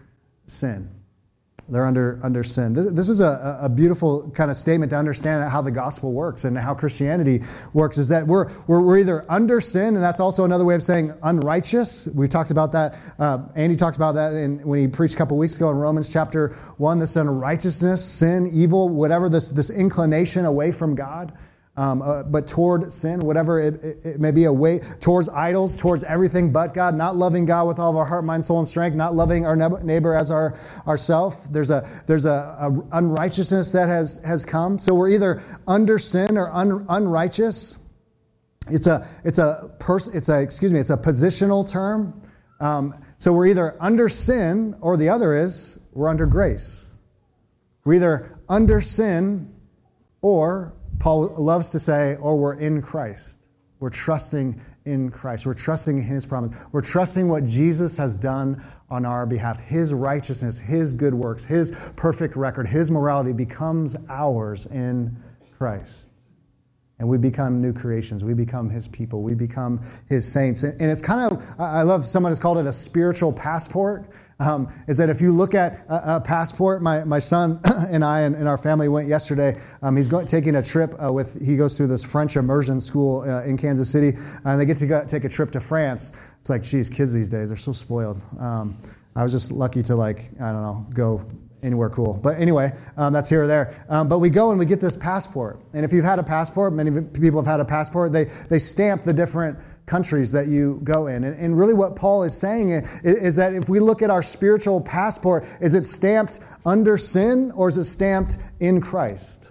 sin. 0.47 0.91
They're 1.69 1.87
under, 1.87 2.19
under 2.25 2.43
sin. 2.43 2.73
This, 2.73 2.91
this 2.91 3.09
is 3.09 3.21
a, 3.21 3.59
a 3.63 3.69
beautiful 3.69 4.31
kind 4.31 4.51
of 4.51 4.57
statement 4.57 4.91
to 4.91 4.97
understand 4.97 5.49
how 5.53 5.63
the 5.63 5.71
gospel 5.71 6.13
works 6.13 6.45
and 6.45 6.59
how 6.59 6.75
Christianity 6.75 7.43
works 7.75 7.97
is 7.97 8.09
that 8.09 8.27
we're, 8.27 8.51
we're, 8.67 8.81
we're 8.81 8.99
either 8.99 9.25
under 9.29 9.61
sin, 9.61 9.95
and 9.95 10.03
that's 10.03 10.19
also 10.19 10.45
another 10.45 10.65
way 10.65 10.75
of 10.75 10.83
saying 10.83 11.13
unrighteous. 11.23 12.09
We 12.09 12.27
talked 12.27 12.51
about 12.51 12.73
that. 12.73 12.99
Uh, 13.21 13.45
Andy 13.55 13.77
talked 13.77 13.97
about 13.97 14.17
that 14.17 14.35
in, 14.35 14.67
when 14.67 14.81
he 14.81 14.89
preached 14.89 15.15
a 15.15 15.19
couple 15.19 15.37
weeks 15.37 15.57
ago 15.57 15.71
in 15.71 15.77
Romans 15.77 16.09
chapter 16.09 16.57
1 16.79 16.99
this 16.99 17.15
unrighteousness, 17.15 18.05
sin, 18.05 18.51
evil, 18.53 18.89
whatever, 18.89 19.29
this, 19.29 19.49
this 19.51 19.71
inclination 19.71 20.45
away 20.45 20.73
from 20.73 20.97
God 20.97 21.39
um, 21.79 22.03
uh, 22.03 22.25
but 22.25 22.49
toward 22.49 22.93
sin, 22.93 23.21
whatever 23.21 23.61
it, 23.61 23.75
it, 23.85 23.99
it, 24.05 24.21
may 24.21 24.33
be, 24.33 24.45
a 24.45 24.53
way 24.53 24.81
towards 24.99 25.29
idols, 25.29 25.77
towards 25.77 26.03
everything 26.03 26.51
but 26.51 26.75
God, 26.75 26.97
not 26.97 27.17
loving 27.17 27.47
God 27.47 27.69
with 27.69 27.79
all 27.79 27.89
of 27.89 27.97
our 27.97 28.05
heart, 28.05 28.25
mind, 28.25 28.45
soul, 28.45 28.59
and 28.59 28.67
strength, 28.67 28.97
not 28.97 29.15
loving 29.15 29.47
our 29.47 29.55
neighbor 29.55 30.13
as 30.13 30.33
our 30.33 30.59
ourself. 30.89 31.47
There's 31.53 31.71
a 31.71 31.89
there's 32.09 32.25
a, 32.25 32.57
a, 32.59 32.99
unrighteousness 32.99 33.71
that 33.71 33.89
has 33.89 34.21
has 34.25 34.45
come. 34.45 34.77
So 34.81 34.93
we're 34.93 35.11
either 35.11 35.41
under 35.69 36.01
sin 36.01 36.37
or 36.37 36.51
un, 36.51 36.85
unrighteous. 36.89 37.79
It's 38.69 38.89
a 38.89 39.07
it's 39.23 39.39
a 39.39 39.73
pers- 39.79 40.09
it's 40.09 40.29
a 40.29 40.41
excuse 40.43 40.73
me 40.73 40.81
it's 40.81 40.91
a 40.91 40.97
positional 40.97 41.71
term. 41.71 42.21
Um, 42.59 42.93
so 43.19 43.33
we're 43.33 43.47
either 43.47 43.77
under 43.79 44.09
sin 44.09 44.75
or 44.81 44.97
the 44.97 45.11
other 45.11 45.37
is 45.37 45.79
we're 45.93 46.09
under 46.09 46.27
grace. 46.27 46.91
We're 47.85 47.95
either 47.95 48.41
under 48.49 48.81
sin 48.81 49.55
or 50.23 50.75
Paul 50.99 51.35
loves 51.37 51.71
to 51.71 51.81
say, 51.81 52.17
or 52.17 52.37
we're 52.37 52.55
in 52.55 52.83
Christ. 52.83 53.39
We're 53.81 53.91
trusting 53.91 54.61
in 54.85 55.11
Christ. 55.11 55.47
We're 55.47 55.55
trusting 55.55 55.99
in 55.99 56.05
His 56.05 56.27
promise. 56.27 56.57
We're 56.73 56.81
trusting 56.83 57.29
what 57.29 57.47
Jesus 57.47 57.97
has 57.97 58.17
done 58.17 58.63
on 58.91 59.05
our 59.05 59.27
behalf. 59.27 59.61
His 59.61 59.95
righteousness, 59.95 60.59
His 60.59 60.93
good 60.93 61.15
works, 61.15 61.45
His 61.45 61.73
perfect 61.95 62.37
record, 62.37 62.67
His 62.67 62.91
morality 62.91 63.33
becomes 63.33 63.97
ours 64.09 64.67
in 64.67 65.17
Christ. 65.57 66.09
And 66.99 67.09
we 67.09 67.17
become 67.17 67.63
new 67.63 67.73
creations. 67.73 68.25
We 68.25 68.35
become 68.35 68.69
His 68.69 68.89
people. 68.89 69.23
We 69.23 69.35
become 69.35 69.81
His 70.09 70.31
saints. 70.31 70.63
And 70.65 70.81
it's 70.81 71.03
kind 71.03 71.33
of, 71.33 71.45
I 71.59 71.83
love, 71.83 72.07
someone 72.07 72.33
has 72.33 72.39
called 72.39 72.59
it 72.59 72.67
a 72.67 72.73
spiritual 72.73 73.33
passport 73.33 74.11
um, 74.41 74.73
is 74.87 74.97
that 74.99 75.09
if 75.11 75.21
you 75.21 75.33
look 75.33 75.55
at 75.55 75.85
a, 75.89 76.17
a 76.17 76.21
passport, 76.21 76.81
my, 76.81 77.03
my 77.05 77.19
son 77.19 77.61
and 77.91 78.05
I 78.05 78.21
and, 78.21 78.37
and, 78.37 78.47
our 78.47 78.57
family 78.57 78.89
went 78.89 79.09
yesterday. 79.09 79.61
Um, 79.83 79.97
he's 79.97 80.09
going, 80.09 80.27
taking 80.27 80.57
a 80.57 80.63
trip 80.63 80.95
uh, 81.03 81.13
with, 81.13 81.45
he 81.45 81.57
goes 81.57 81.77
through 81.77 81.89
this 81.89 82.05
French 82.05 82.37
immersion 82.37 82.81
school 82.81 83.23
uh, 83.23 83.43
in 83.43 83.57
Kansas 83.57 83.91
City, 83.91 84.17
and 84.45 84.61
they 84.61 84.65
get 84.65 84.77
to 84.79 84.87
go, 84.87 85.05
take 85.05 85.25
a 85.25 85.29
trip 85.29 85.51
to 85.53 85.61
France. 85.61 86.13
It's 86.41 86.51
like, 86.51 86.63
geez, 86.63 86.89
kids 86.89 87.13
these 87.13 87.29
days, 87.29 87.49
they're 87.49 87.57
so 87.57 87.73
spoiled. 87.73 88.21
Um, 88.39 88.79
I 89.17 89.25
was 89.25 89.33
just 89.33 89.51
lucky 89.51 89.83
to, 89.85 89.97
like, 89.97 90.31
I 90.41 90.53
don't 90.53 90.63
know, 90.63 90.87
go 90.95 91.29
anywhere 91.63 91.91
cool. 91.91 92.15
But 92.15 92.39
anyway, 92.39 92.73
um, 92.97 93.13
that's 93.13 93.29
here 93.29 93.43
or 93.43 93.47
there. 93.47 93.85
Um, 93.89 94.09
but 94.09 94.19
we 94.19 94.31
go 94.31 94.51
and 94.51 94.59
we 94.59 94.67
get 94.67 94.81
this 94.81 94.97
passport. 94.97 95.61
And 95.73 95.85
if 95.85 95.93
you've 95.93 96.05
had 96.05 96.19
a 96.19 96.23
passport, 96.23 96.73
many 96.73 97.03
people 97.03 97.41
have 97.41 97.47
had 97.47 97.61
a 97.61 97.65
passport, 97.65 98.13
they, 98.13 98.25
they 98.49 98.59
stamp 98.59 99.05
the 99.05 99.13
different 99.13 99.59
countries 99.87 100.31
that 100.33 100.47
you 100.47 100.81
go 100.85 101.09
in. 101.09 101.25
And, 101.25 101.37
and 101.37 101.59
really, 101.59 101.75
what 101.75 101.97
Paul 101.97 102.23
is 102.23 102.37
saying 102.37 102.71
is, 102.71 102.89
is, 103.03 103.37
that 103.37 103.55
if 103.55 103.69
we 103.69 103.81
look 103.81 104.03
at 104.03 104.11
our 104.11 104.23
spiritual 104.23 104.81
passport, 104.81 105.47
is 105.61 105.75
it 105.75 105.87
stamped 105.87 106.41
under 106.65 106.97
sin 106.97 107.51
or 107.53 107.69
is 107.69 107.79
it 107.79 107.85
stamped 107.85 108.39
in 108.61 108.81
Christ? 108.81 109.51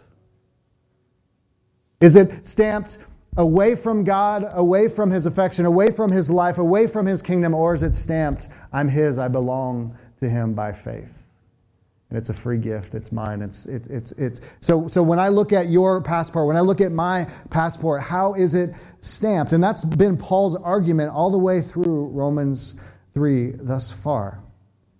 Is 2.00 2.16
it 2.16 2.48
stamped 2.48 3.00
away 3.36 3.76
from 3.76 4.04
God, 4.04 4.48
away 4.52 4.88
from 4.88 5.12
His 5.12 5.26
affection, 5.26 5.66
away 5.66 5.92
from 5.92 6.12
His 6.12 6.30
life, 6.30 6.58
away 6.58 6.88
from 6.88 7.06
His 7.06 7.22
kingdom, 7.22 7.54
or 7.54 7.74
is 7.74 7.84
it 7.84 7.96
stamped, 7.96 8.50
I'm 8.72 8.88
His, 8.88 9.18
I 9.18 9.28
belong 9.28 9.98
to 10.20 10.30
Him 10.30 10.54
by 10.54 10.72
faith? 10.72 11.17
And 12.10 12.18
it's 12.18 12.30
a 12.30 12.34
free 12.34 12.58
gift. 12.58 12.96
It's 12.96 13.12
mine. 13.12 13.42
It's, 13.42 13.66
it, 13.66 13.86
it's, 13.88 14.12
it's, 14.14 14.40
so, 14.62 14.88
so 14.88 15.04
when 15.04 15.20
I 15.20 15.28
look 15.28 15.52
at 15.52 15.70
your 15.70 16.02
passport, 16.02 16.48
when 16.48 16.56
I 16.56 16.62
look 16.62 16.80
at 16.80 16.92
my 16.92 17.28
passport, 17.50 18.02
how 18.02 18.34
is 18.34 18.56
it 18.56 18.74
stamped? 19.02 19.52
And 19.52 19.62
that's 19.62 19.84
been 19.84 20.16
Paul's 20.16 20.56
argument 20.56 21.12
all 21.12 21.30
the 21.30 21.38
way 21.38 21.60
through 21.60 22.08
Romans 22.08 22.76
3 23.14 23.52
thus 23.58 23.92
far. 23.92 24.42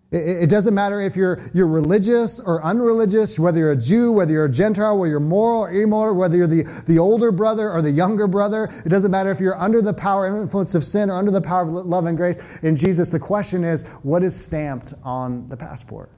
It, 0.10 0.50
doesn't 0.50 0.74
matter 0.74 1.02
if 1.02 1.18
you're, 1.18 1.42
you're 1.54 1.68
religious 1.68 2.40
or 2.40 2.64
unreligious, 2.64 3.38
whether 3.38 3.60
you're 3.60 3.74
a 3.74 3.78
Jew, 3.78 4.14
whether 4.14 4.32
you're 4.32 4.46
a 4.46 4.50
Gentile, 4.50 4.98
whether 4.98 5.12
you're 5.12 5.20
moral 5.20 5.64
or 5.64 5.72
immoral, 5.72 6.16
whether 6.16 6.38
you're 6.38 6.48
the, 6.48 6.64
the 6.88 6.98
older 6.98 7.30
brother 7.30 7.70
or 7.70 7.82
the 7.82 7.92
younger 7.92 8.26
brother. 8.26 8.70
It 8.86 8.90
doesn't 8.90 9.12
matter 9.12 9.32
if 9.32 9.42
you're 9.42 9.60
under 9.60 9.82
the 9.82 9.94
power 9.94 10.26
and 10.26 10.42
influence 10.42 10.76
of 10.76 10.86
sin 10.86 11.10
or 11.10 11.18
under 11.18 11.32
the 11.32 11.42
power 11.42 11.64
of 11.64 11.74
love 11.74 12.06
and 12.06 12.16
grace 12.16 12.40
in 12.64 12.78
Jesus. 12.78 13.10
The 13.10 13.20
question 13.20 13.66
is, 13.66 13.84
what 14.04 14.24
is 14.24 14.34
stamped 14.34 14.94
on 15.04 15.50
the 15.50 15.58
passport? 15.58 16.10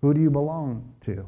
Who 0.00 0.14
do 0.14 0.20
you 0.20 0.30
belong 0.30 0.94
to? 1.02 1.26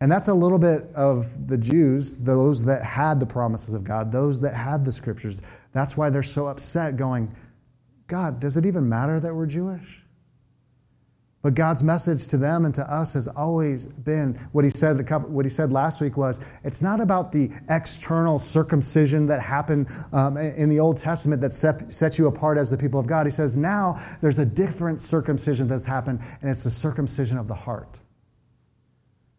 And 0.00 0.10
that's 0.12 0.28
a 0.28 0.34
little 0.34 0.58
bit 0.58 0.90
of 0.94 1.48
the 1.48 1.56
Jews, 1.56 2.20
those 2.20 2.64
that 2.64 2.82
had 2.82 3.20
the 3.20 3.26
promises 3.26 3.74
of 3.74 3.84
God, 3.84 4.12
those 4.12 4.38
that 4.40 4.54
had 4.54 4.84
the 4.84 4.92
scriptures. 4.92 5.40
That's 5.72 5.96
why 5.96 6.10
they're 6.10 6.22
so 6.22 6.46
upset, 6.46 6.96
going, 6.96 7.34
God, 8.06 8.38
does 8.38 8.56
it 8.56 8.66
even 8.66 8.88
matter 8.88 9.18
that 9.18 9.34
we're 9.34 9.46
Jewish? 9.46 10.03
But 11.44 11.54
God's 11.54 11.82
message 11.82 12.26
to 12.28 12.38
them 12.38 12.64
and 12.64 12.74
to 12.74 12.90
us 12.90 13.12
has 13.12 13.28
always 13.28 13.84
been 13.84 14.32
what 14.52 14.64
he 14.64 14.70
said. 14.74 15.06
What 15.28 15.44
he 15.44 15.50
said 15.50 15.70
last 15.70 16.00
week 16.00 16.16
was, 16.16 16.40
it's 16.64 16.80
not 16.80 17.02
about 17.02 17.32
the 17.32 17.50
external 17.68 18.38
circumcision 18.38 19.26
that 19.26 19.42
happened 19.42 19.88
um, 20.14 20.38
in 20.38 20.70
the 20.70 20.80
Old 20.80 20.96
Testament 20.96 21.42
that 21.42 21.52
set, 21.52 21.92
set 21.92 22.18
you 22.18 22.28
apart 22.28 22.56
as 22.56 22.70
the 22.70 22.78
people 22.78 22.98
of 22.98 23.06
God. 23.06 23.26
He 23.26 23.30
says 23.30 23.58
now 23.58 24.02
there's 24.22 24.38
a 24.38 24.46
different 24.46 25.02
circumcision 25.02 25.68
that's 25.68 25.84
happened, 25.84 26.20
and 26.40 26.50
it's 26.50 26.64
the 26.64 26.70
circumcision 26.70 27.36
of 27.36 27.46
the 27.46 27.54
heart. 27.54 28.00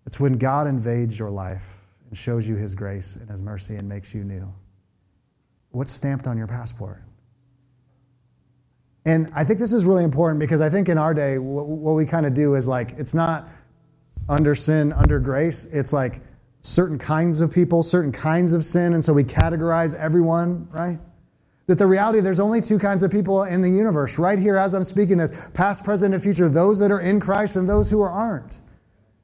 It's 0.05 0.19
when 0.19 0.33
God 0.33 0.67
invades 0.67 1.17
your 1.17 1.31
life 1.31 1.81
and 2.07 2.15
shows 2.15 2.47
you 2.47 2.55
His 2.55 2.75
grace 2.75 3.15
and 3.15 3.27
His 3.27 3.41
mercy 3.41 3.77
and 3.77 3.89
makes 3.89 4.13
you 4.13 4.23
new. 4.23 4.53
What's 5.71 5.91
stamped 5.91 6.27
on 6.27 6.37
your 6.37 6.45
passport? 6.45 7.01
And 9.05 9.31
I 9.35 9.43
think 9.43 9.59
this 9.59 9.71
is 9.71 9.85
really 9.85 10.03
important 10.03 10.39
because 10.39 10.61
I 10.61 10.69
think 10.69 10.89
in 10.89 10.97
our 10.97 11.13
day, 11.13 11.37
what, 11.37 11.67
what 11.67 11.93
we 11.93 12.05
kind 12.05 12.25
of 12.25 12.33
do 12.33 12.55
is 12.55 12.67
like, 12.67 12.93
it's 12.97 13.13
not 13.13 13.47
under 14.27 14.55
sin, 14.55 14.91
under 14.93 15.19
grace. 15.19 15.65
It's 15.65 15.93
like 15.93 16.21
certain 16.63 16.97
kinds 16.97 17.41
of 17.41 17.53
people, 17.53 17.83
certain 17.83 18.11
kinds 18.11 18.53
of 18.53 18.65
sin. 18.65 18.93
And 18.93 19.05
so 19.05 19.13
we 19.13 19.23
categorize 19.23 19.93
everyone, 19.95 20.67
right? 20.71 20.97
That 21.67 21.77
the 21.77 21.85
reality, 21.85 22.19
there's 22.19 22.39
only 22.39 22.61
two 22.61 22.79
kinds 22.79 23.03
of 23.03 23.11
people 23.11 23.43
in 23.43 23.61
the 23.61 23.69
universe, 23.69 24.17
right 24.17 24.39
here 24.39 24.57
as 24.57 24.73
I'm 24.73 24.83
speaking 24.83 25.17
this 25.17 25.33
past, 25.53 25.83
present, 25.83 26.13
and 26.13 26.21
future 26.21 26.49
those 26.49 26.79
that 26.79 26.91
are 26.91 27.01
in 27.01 27.19
Christ 27.19 27.55
and 27.55 27.69
those 27.69 27.91
who 27.91 28.01
aren't. 28.01 28.61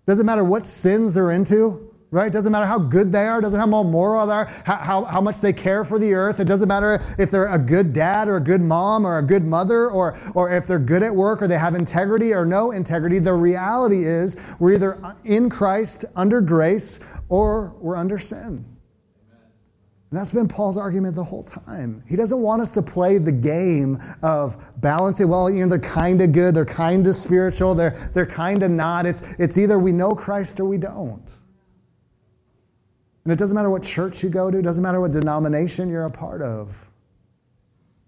Doesn't 0.06 0.26
matter 0.26 0.44
what 0.44 0.66
sins 0.66 1.16
they're 1.16 1.32
into, 1.32 1.91
right? 2.12 2.30
Doesn't 2.30 2.52
matter 2.52 2.66
how 2.66 2.78
good 2.78 3.12
they 3.12 3.26
are, 3.26 3.40
doesn't 3.40 3.58
matter 3.58 3.72
how 3.72 3.84
moral 3.84 4.28
they 4.28 4.34
are, 4.34 4.46
how, 4.66 4.76
how, 4.76 5.06
how, 5.06 5.22
much 5.22 5.40
they 5.40 5.54
care 5.54 5.86
for 5.86 5.98
the 5.98 6.14
earth. 6.14 6.42
It 6.42 6.46
doesn't 6.46 6.68
matter 6.68 7.02
if 7.18 7.32
they're 7.32 7.54
a 7.54 7.58
good 7.58 7.94
dad 7.94 8.28
or 8.28 8.36
a 8.36 8.42
good 8.42 8.62
mom 8.62 9.08
or 9.08 9.18
a 9.18 9.24
good 9.24 9.46
mother 9.46 9.90
or, 9.90 10.20
or 10.36 10.52
if 10.54 10.68
they're 10.68 10.78
good 10.78 11.04
at 11.04 11.16
work 11.16 11.42
or 11.42 11.48
they 11.48 11.58
have 11.58 11.74
integrity 11.74 12.34
or 12.34 12.46
no 12.46 12.72
integrity. 12.72 13.20
The 13.20 13.34
reality 13.34 14.04
is 14.04 14.38
we're 14.60 14.74
either 14.74 15.16
in 15.24 15.50
Christ 15.50 16.04
under 16.18 16.42
grace 16.42 17.00
or 17.30 17.74
we're 17.80 17.96
under 17.96 18.18
sin. 18.18 18.66
And 20.10 20.20
that's 20.20 20.34
been 20.34 20.50
Paul's 20.50 20.78
argument 20.78 21.16
the 21.16 21.24
whole 21.24 21.44
time. 21.44 22.04
He 22.06 22.18
doesn't 22.18 22.42
want 22.42 22.62
us 22.62 22.74
to 22.74 22.82
play 22.82 23.18
the 23.20 23.32
game 23.32 23.98
of 24.22 24.62
balancing, 24.82 25.30
well, 25.30 25.50
you 25.50 25.62
know, 25.62 25.70
they're 25.70 25.80
kind 25.80 26.22
of 26.22 26.34
good, 26.34 26.54
they're 26.54 26.66
kind 26.66 27.08
of 27.08 27.16
spiritual, 27.16 27.74
they're, 27.74 28.12
they're 28.14 28.26
kind 28.26 28.62
of 28.64 28.72
not. 28.72 29.06
It's, 29.06 29.22
it's 29.40 29.58
either 29.58 29.80
we 29.80 29.94
know 29.94 30.14
Christ 30.14 30.60
or 30.60 30.66
we 30.66 30.78
don't. 30.78 31.24
And 33.24 33.32
it 33.32 33.38
doesn't 33.38 33.56
matter 33.56 33.70
what 33.70 33.84
church 33.84 34.24
you 34.24 34.30
go 34.30 34.50
to, 34.50 34.58
it 34.58 34.64
doesn't 34.64 34.84
matter 34.84 35.00
what 35.00 35.12
denomination 35.12 35.90
you're 35.90 36.06
a 36.06 36.12
part 36.12 36.42
of. 36.42 36.88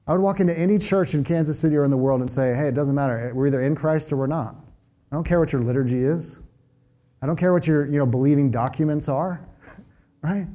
I 0.08 0.12
would 0.12 0.22
walk 0.22 0.40
into 0.40 0.58
any 0.58 0.78
church 0.78 1.14
in 1.14 1.24
Kansas 1.24 1.58
City 1.58 1.78
or 1.78 1.86
in 1.86 1.92
the 1.92 1.98
world 1.98 2.22
and 2.22 2.32
say, 2.32 2.54
hey, 2.56 2.68
it 2.68 2.74
doesn't 2.74 2.96
matter. 2.96 3.30
Eh, 3.30 3.32
we're 3.32 3.48
either 3.48 3.62
in 3.62 3.76
Christ 3.76 4.12
or 4.12 4.18
we're 4.18 4.28
not. 4.28 4.56
I 5.12 5.16
don't 5.16 5.24
care 5.24 5.40
what 5.40 5.54
your 5.54 5.62
liturgy 5.62 6.04
is. 6.04 6.40
I 7.22 7.26
don't 7.26 7.38
care 7.38 7.54
what 7.54 7.68
your 7.68 7.86
you 7.86 8.00
know, 8.00 8.06
believing 8.06 8.52
documents 8.52 9.08
are, 9.08 9.46
right? 10.24 10.48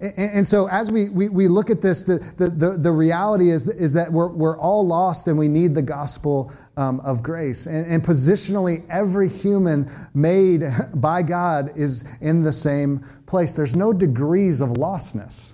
And, 0.00 0.18
and, 0.18 0.46
so 0.46 0.68
as 0.68 0.92
we, 0.92 1.08
we, 1.08 1.28
we 1.28 1.48
look 1.48 1.70
at 1.70 1.80
this, 1.80 2.04
the, 2.04 2.18
the, 2.36 2.48
the, 2.48 2.70
the, 2.78 2.92
reality 2.92 3.50
is, 3.50 3.66
is 3.66 3.92
that 3.94 4.12
we're, 4.12 4.28
we're 4.28 4.56
all 4.56 4.86
lost 4.86 5.26
and 5.26 5.36
we 5.36 5.48
need 5.48 5.74
the 5.74 5.82
gospel 5.82 6.52
um, 6.76 7.00
of 7.00 7.20
grace. 7.20 7.66
And, 7.66 7.84
and 7.84 8.02
positionally, 8.02 8.84
every 8.90 9.28
human 9.28 9.90
made 10.14 10.62
by 10.94 11.22
God 11.22 11.76
is 11.76 12.04
in 12.20 12.42
the 12.44 12.52
same 12.52 13.04
place. 13.26 13.52
There's 13.52 13.74
no 13.74 13.92
degrees 13.92 14.60
of 14.60 14.70
lostness. 14.70 15.52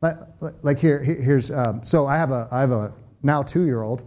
Like, 0.00 0.16
like 0.62 0.78
here, 0.78 1.02
here's, 1.02 1.50
um, 1.50 1.84
so 1.84 2.06
I 2.06 2.16
have 2.16 2.30
a, 2.30 2.48
I 2.50 2.60
have 2.60 2.72
a 2.72 2.94
now 3.22 3.42
two-year-old. 3.42 4.02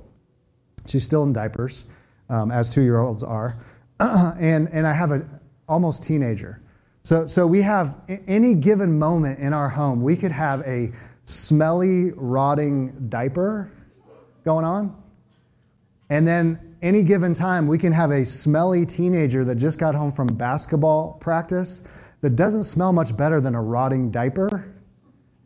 She's 0.88 1.04
still 1.04 1.24
in 1.24 1.34
diapers, 1.34 1.86
um, 2.30 2.50
as 2.50 2.70
two-year-olds 2.72 3.22
are. 3.24 3.60
and, 4.00 4.70
and 4.72 4.88
I 4.88 4.94
have 4.94 5.12
a 5.12 5.24
almost 5.68 6.04
teenager. 6.04 6.62
So, 7.08 7.26
so 7.26 7.48
we 7.48 7.62
have 7.62 8.02
any 8.28 8.54
given 8.54 9.00
moment 9.00 9.40
in 9.40 9.54
our 9.54 9.70
home, 9.70 10.04
we 10.04 10.18
could 10.18 10.34
have 10.34 10.60
a 10.68 10.92
smelly, 11.24 12.12
rotting 12.12 13.08
diaper 13.08 13.72
going 14.44 14.66
on. 14.66 14.94
And 16.10 16.28
then 16.28 16.76
any 16.82 17.04
given 17.04 17.34
time, 17.34 17.66
we 17.66 17.78
can 17.78 17.94
have 17.94 18.12
a 18.12 18.26
smelly 18.26 18.86
teenager 18.86 19.46
that 19.46 19.56
just 19.56 19.80
got 19.80 19.96
home 19.96 20.12
from 20.12 20.28
basketball 20.28 21.14
practice 21.14 21.82
that 22.20 22.32
doesn't 22.36 22.66
smell 22.66 22.92
much 22.92 23.16
better 23.16 23.40
than 23.40 23.56
a 23.56 23.62
rotting 23.62 24.12
diaper 24.12 24.76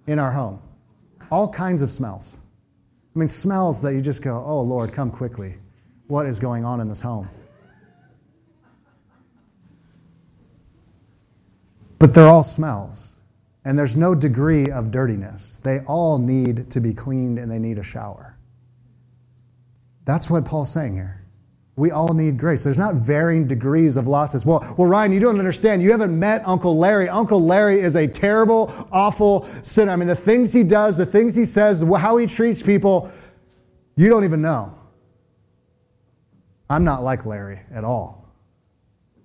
in 0.07 0.17
our 0.17 0.31
home. 0.31 0.59
All 1.29 1.47
kinds 1.47 1.83
of 1.83 1.91
smells. 1.91 2.39
I 3.15 3.19
mean, 3.19 3.27
smells 3.27 3.83
that 3.83 3.93
you 3.93 4.01
just 4.01 4.23
go, 4.23 4.43
oh, 4.43 4.61
Lord, 4.61 4.93
come 4.93 5.11
quickly. 5.11 5.57
What 6.07 6.25
is 6.25 6.39
going 6.39 6.65
on 6.65 6.81
in 6.81 6.87
this 6.87 7.01
home? 7.01 7.29
But 12.01 12.15
they're 12.15 12.27
all 12.27 12.41
smells, 12.41 13.21
and 13.63 13.77
there's 13.77 13.95
no 13.95 14.15
degree 14.15 14.71
of 14.71 14.89
dirtiness. 14.89 15.57
They 15.63 15.81
all 15.81 16.17
need 16.17 16.71
to 16.71 16.81
be 16.81 16.95
cleaned 16.95 17.37
and 17.37 17.49
they 17.49 17.59
need 17.59 17.77
a 17.77 17.83
shower. 17.83 18.35
That's 20.05 20.27
what 20.27 20.43
Paul's 20.43 20.71
saying 20.71 20.95
here. 20.95 21.23
We 21.75 21.91
all 21.91 22.15
need 22.15 22.39
grace. 22.39 22.63
There's 22.63 22.79
not 22.79 22.95
varying 22.95 23.47
degrees 23.47 23.97
of 23.97 24.07
losses. 24.07 24.47
Well, 24.47 24.61
well, 24.79 24.87
Ryan, 24.87 25.11
you 25.11 25.19
don't 25.19 25.37
understand. 25.37 25.83
You 25.83 25.91
haven't 25.91 26.17
met 26.17 26.41
Uncle 26.43 26.75
Larry. 26.75 27.07
Uncle 27.07 27.45
Larry 27.45 27.79
is 27.79 27.95
a 27.95 28.07
terrible, 28.07 28.73
awful 28.91 29.47
sinner. 29.61 29.91
I 29.91 29.95
mean, 29.95 30.07
the 30.07 30.15
things 30.15 30.51
he 30.51 30.63
does, 30.63 30.97
the 30.97 31.05
things 31.05 31.35
he 31.35 31.45
says, 31.45 31.83
how 31.99 32.17
he 32.17 32.25
treats 32.25 32.63
people, 32.63 33.11
you 33.95 34.09
don't 34.09 34.23
even 34.23 34.41
know. 34.41 34.73
I'm 36.67 36.83
not 36.83 37.03
like 37.03 37.27
Larry 37.27 37.59
at 37.71 37.83
all. 37.83 38.27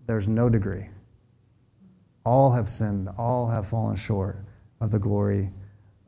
There's 0.07 0.29
no 0.29 0.51
degree. 0.51 0.91
All 2.27 2.51
have 2.51 2.69
sinned, 2.69 3.09
all 3.17 3.47
have 3.47 3.69
fallen 3.69 3.95
short 3.95 4.45
of 4.81 4.91
the 4.91 4.99
glory 4.99 5.53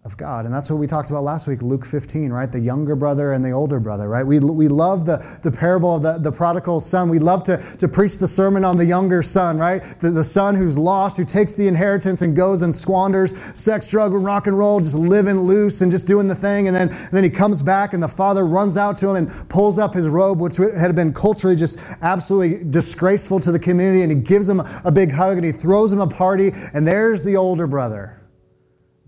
of 0.08 0.16
God. 0.16 0.46
And 0.46 0.54
that's 0.54 0.70
what 0.70 0.78
we 0.78 0.86
talked 0.86 1.10
about 1.10 1.22
last 1.22 1.46
week, 1.46 1.60
Luke 1.60 1.84
15, 1.84 2.32
right? 2.32 2.50
The 2.50 2.58
younger 2.58 2.96
brother 2.96 3.34
and 3.34 3.44
the 3.44 3.50
older 3.50 3.78
brother, 3.78 4.08
right? 4.08 4.26
We, 4.26 4.40
we 4.40 4.66
love 4.66 5.04
the, 5.04 5.18
the 5.42 5.50
parable 5.50 5.96
of 5.96 6.02
the, 6.02 6.16
the 6.16 6.32
prodigal 6.32 6.80
son. 6.80 7.10
We 7.10 7.18
love 7.18 7.44
to, 7.44 7.58
to 7.76 7.86
preach 7.86 8.16
the 8.16 8.26
sermon 8.26 8.64
on 8.64 8.78
the 8.78 8.86
younger 8.86 9.22
son, 9.22 9.58
right? 9.58 9.82
The, 10.00 10.10
the 10.10 10.24
son 10.24 10.54
who's 10.54 10.78
lost, 10.78 11.18
who 11.18 11.26
takes 11.26 11.52
the 11.52 11.68
inheritance 11.68 12.22
and 12.22 12.34
goes 12.34 12.62
and 12.62 12.74
squanders 12.74 13.34
sex, 13.52 13.90
drug, 13.90 14.14
and 14.14 14.24
rock 14.24 14.46
and 14.46 14.56
roll, 14.56 14.80
just 14.80 14.94
living 14.94 15.40
loose 15.40 15.82
and 15.82 15.92
just 15.92 16.06
doing 16.06 16.26
the 16.26 16.34
thing. 16.34 16.68
And 16.68 16.74
then, 16.74 16.88
and 16.88 17.10
then 17.10 17.22
he 17.22 17.30
comes 17.30 17.62
back 17.62 17.92
and 17.92 18.02
the 18.02 18.08
father 18.08 18.46
runs 18.46 18.78
out 18.78 18.96
to 18.98 19.10
him 19.10 19.16
and 19.16 19.48
pulls 19.50 19.78
up 19.78 19.92
his 19.92 20.08
robe, 20.08 20.40
which 20.40 20.56
had 20.56 20.96
been 20.96 21.12
culturally 21.12 21.54
just 21.54 21.78
absolutely 22.00 22.64
disgraceful 22.70 23.40
to 23.40 23.52
the 23.52 23.58
community. 23.58 24.02
And 24.02 24.10
he 24.10 24.16
gives 24.16 24.48
him 24.48 24.60
a 24.84 24.90
big 24.90 25.12
hug 25.12 25.36
and 25.36 25.44
he 25.44 25.52
throws 25.52 25.92
him 25.92 26.00
a 26.00 26.06
party. 26.06 26.52
And 26.72 26.88
there's 26.88 27.22
the 27.22 27.36
older 27.36 27.66
brother 27.66 28.18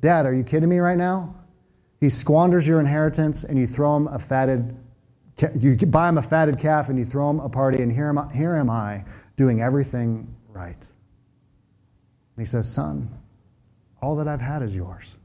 Dad, 0.00 0.26
are 0.26 0.34
you 0.34 0.42
kidding 0.42 0.68
me 0.68 0.78
right 0.78 0.96
now? 0.96 1.34
He 2.00 2.08
squanders 2.08 2.66
your 2.66 2.80
inheritance 2.80 3.44
and 3.44 3.58
you 3.58 3.66
throw 3.66 3.96
him 3.96 4.06
a 4.08 4.18
fatted, 4.18 4.74
you 5.58 5.76
buy 5.76 6.08
him 6.08 6.16
a 6.16 6.22
fatted 6.22 6.58
calf 6.58 6.88
and 6.88 6.98
you 6.98 7.04
throw 7.04 7.28
him 7.28 7.40
a 7.40 7.48
party, 7.48 7.82
and 7.82 7.92
here 7.92 8.08
am 8.08 8.18
I, 8.18 8.32
here 8.32 8.56
am 8.56 8.70
I 8.70 9.04
doing 9.36 9.60
everything 9.60 10.34
right. 10.48 10.76
And 10.76 12.38
he 12.38 12.44
says, 12.46 12.72
Son, 12.72 13.10
all 14.00 14.16
that 14.16 14.26
I've 14.26 14.40
had 14.40 14.62
is 14.62 14.74
yours. 14.74 15.16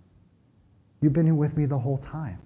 You've 1.01 1.13
been 1.13 1.37
with 1.37 1.55
me 1.55 1.65
the 1.65 1.79
whole 1.79 1.97
time. 1.97 2.39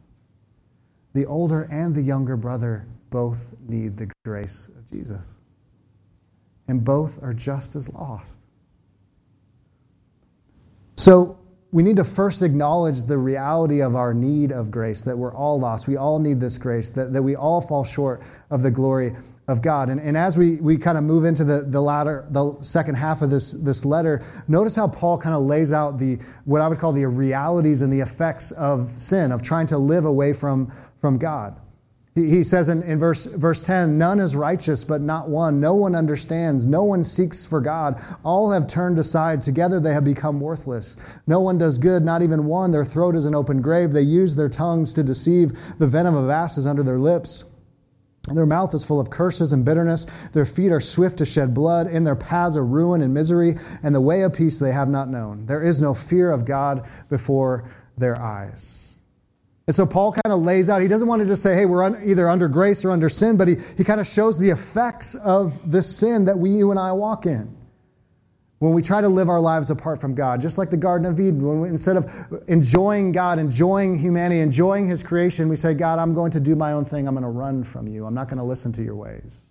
The 1.13 1.25
older 1.25 1.63
and 1.71 1.95
the 1.95 2.01
younger 2.01 2.37
brother 2.37 2.85
both 3.09 3.55
need 3.67 3.97
the 3.97 4.11
grace 4.23 4.69
of 4.77 4.87
Jesus, 4.91 5.25
and 6.67 6.83
both 6.83 7.23
are 7.23 7.33
just 7.33 7.75
as 7.75 7.91
lost. 7.91 8.41
So, 10.95 11.38
we 11.71 11.83
need 11.83 11.97
to 11.97 12.03
first 12.03 12.41
acknowledge 12.41 13.03
the 13.03 13.17
reality 13.17 13.81
of 13.81 13.95
our 13.95 14.13
need 14.13 14.51
of 14.51 14.71
grace, 14.71 15.03
that 15.03 15.15
we're 15.15 15.33
all 15.33 15.59
lost. 15.59 15.87
We 15.87 15.97
all 15.97 16.17
need 16.17 16.39
this 16.39 16.57
grace, 16.57 16.89
that, 16.91 17.13
that 17.13 17.21
we 17.21 17.35
all 17.35 17.61
fall 17.61 17.83
short 17.83 18.21
of 18.49 18.63
the 18.63 18.71
glory 18.71 19.15
of 19.47 19.61
God. 19.61 19.89
And, 19.89 19.99
and 19.99 20.17
as 20.17 20.37
we, 20.37 20.55
we 20.57 20.77
kind 20.77 20.97
of 20.97 21.03
move 21.03 21.25
into 21.25 21.43
the, 21.43 21.61
the 21.61 21.81
latter, 21.81 22.25
the 22.31 22.57
second 22.59 22.95
half 22.95 23.21
of 23.21 23.29
this, 23.29 23.51
this 23.51 23.85
letter, 23.85 24.23
notice 24.47 24.75
how 24.75 24.87
Paul 24.87 25.17
kind 25.19 25.35
of 25.35 25.43
lays 25.43 25.71
out 25.71 25.99
the, 25.99 26.17
what 26.45 26.61
I 26.61 26.67
would 26.67 26.79
call 26.79 26.91
the 26.91 27.05
realities 27.05 27.81
and 27.83 27.93
the 27.93 27.99
effects 27.99 28.51
of 28.51 28.89
sin, 28.89 29.31
of 29.31 29.43
trying 29.43 29.67
to 29.67 29.77
live 29.77 30.05
away 30.05 30.33
from, 30.33 30.71
from 30.99 31.19
God. 31.19 31.55
He 32.15 32.43
says 32.43 32.69
in, 32.69 32.81
in 32.83 32.99
verse, 32.99 33.25
verse 33.25 33.61
10 33.63 33.97
None 33.97 34.19
is 34.19 34.35
righteous, 34.35 34.83
but 34.83 35.01
not 35.01 35.29
one. 35.29 35.59
No 35.59 35.75
one 35.75 35.95
understands. 35.95 36.65
No 36.65 36.83
one 36.83 37.03
seeks 37.03 37.45
for 37.45 37.61
God. 37.61 38.01
All 38.23 38.51
have 38.51 38.67
turned 38.67 38.99
aside. 38.99 39.41
Together 39.41 39.79
they 39.79 39.93
have 39.93 40.03
become 40.03 40.39
worthless. 40.39 40.97
No 41.27 41.39
one 41.39 41.57
does 41.57 41.77
good, 41.77 42.03
not 42.03 42.21
even 42.21 42.45
one. 42.45 42.71
Their 42.71 42.85
throat 42.85 43.15
is 43.15 43.25
an 43.25 43.35
open 43.35 43.61
grave. 43.61 43.93
They 43.93 44.01
use 44.01 44.35
their 44.35 44.49
tongues 44.49 44.93
to 44.95 45.03
deceive. 45.03 45.57
The 45.77 45.87
venom 45.87 46.15
of 46.15 46.29
asses 46.29 46.65
under 46.65 46.83
their 46.83 46.99
lips. 46.99 47.45
Their 48.33 48.45
mouth 48.45 48.73
is 48.73 48.83
full 48.83 48.99
of 48.99 49.09
curses 49.09 49.53
and 49.53 49.63
bitterness. 49.63 50.05
Their 50.33 50.45
feet 50.45 50.71
are 50.71 50.81
swift 50.81 51.19
to 51.19 51.25
shed 51.25 51.53
blood. 51.53 51.87
In 51.87 52.03
their 52.03 52.15
paths 52.15 52.57
are 52.57 52.65
ruin 52.65 53.01
and 53.01 53.13
misery, 53.13 53.55
and 53.81 53.95
the 53.95 54.01
way 54.01 54.23
of 54.23 54.33
peace 54.33 54.59
they 54.59 54.71
have 54.71 54.89
not 54.89 55.09
known. 55.09 55.45
There 55.45 55.63
is 55.63 55.81
no 55.81 55.93
fear 55.93 56.31
of 56.31 56.45
God 56.45 56.87
before 57.09 57.69
their 57.97 58.19
eyes. 58.19 58.88
And 59.69 59.75
so 59.75 59.85
Paul 59.85 60.13
kind 60.13 60.33
of 60.33 60.41
lays 60.41 60.67
out, 60.67 60.81
he 60.81 60.87
doesn't 60.87 61.07
want 61.07 61.21
to 61.21 61.27
just 61.27 61.43
say, 61.43 61.53
hey, 61.53 61.67
we're 61.67 61.83
un- 61.83 62.01
either 62.03 62.27
under 62.27 62.47
grace 62.47 62.83
or 62.83 62.89
under 62.89 63.07
sin, 63.07 63.37
but 63.37 63.47
he, 63.47 63.57
he 63.77 63.83
kind 63.83 64.01
of 64.01 64.07
shows 64.07 64.39
the 64.39 64.49
effects 64.49 65.13
of 65.13 65.71
the 65.71 65.83
sin 65.83 66.25
that 66.25 66.39
we, 66.39 66.49
you 66.49 66.71
and 66.71 66.79
I 66.79 66.91
walk 66.91 67.27
in. 67.27 67.55
When 68.57 68.73
we 68.73 68.81
try 68.81 68.99
to 68.99 69.07
live 69.07 69.29
our 69.29 69.39
lives 69.39 69.69
apart 69.69 70.01
from 70.01 70.15
God, 70.15 70.41
just 70.41 70.57
like 70.57 70.71
the 70.71 70.77
Garden 70.77 71.05
of 71.05 71.19
Eden, 71.19 71.43
when 71.43 71.61
we, 71.61 71.69
instead 71.69 71.97
of 71.97 72.11
enjoying 72.47 73.11
God, 73.11 73.37
enjoying 73.37 73.95
humanity, 73.95 74.41
enjoying 74.41 74.87
His 74.87 75.03
creation, 75.03 75.47
we 75.47 75.55
say, 75.55 75.75
God, 75.75 75.99
I'm 75.99 76.15
going 76.15 76.31
to 76.31 76.39
do 76.39 76.55
my 76.55 76.71
own 76.71 76.83
thing. 76.83 77.07
I'm 77.07 77.13
going 77.13 77.21
to 77.21 77.29
run 77.29 77.63
from 77.63 77.87
you. 77.87 78.07
I'm 78.07 78.15
not 78.15 78.27
going 78.27 78.39
to 78.39 78.43
listen 78.43 78.71
to 78.73 78.83
your 78.83 78.95
ways. 78.95 79.48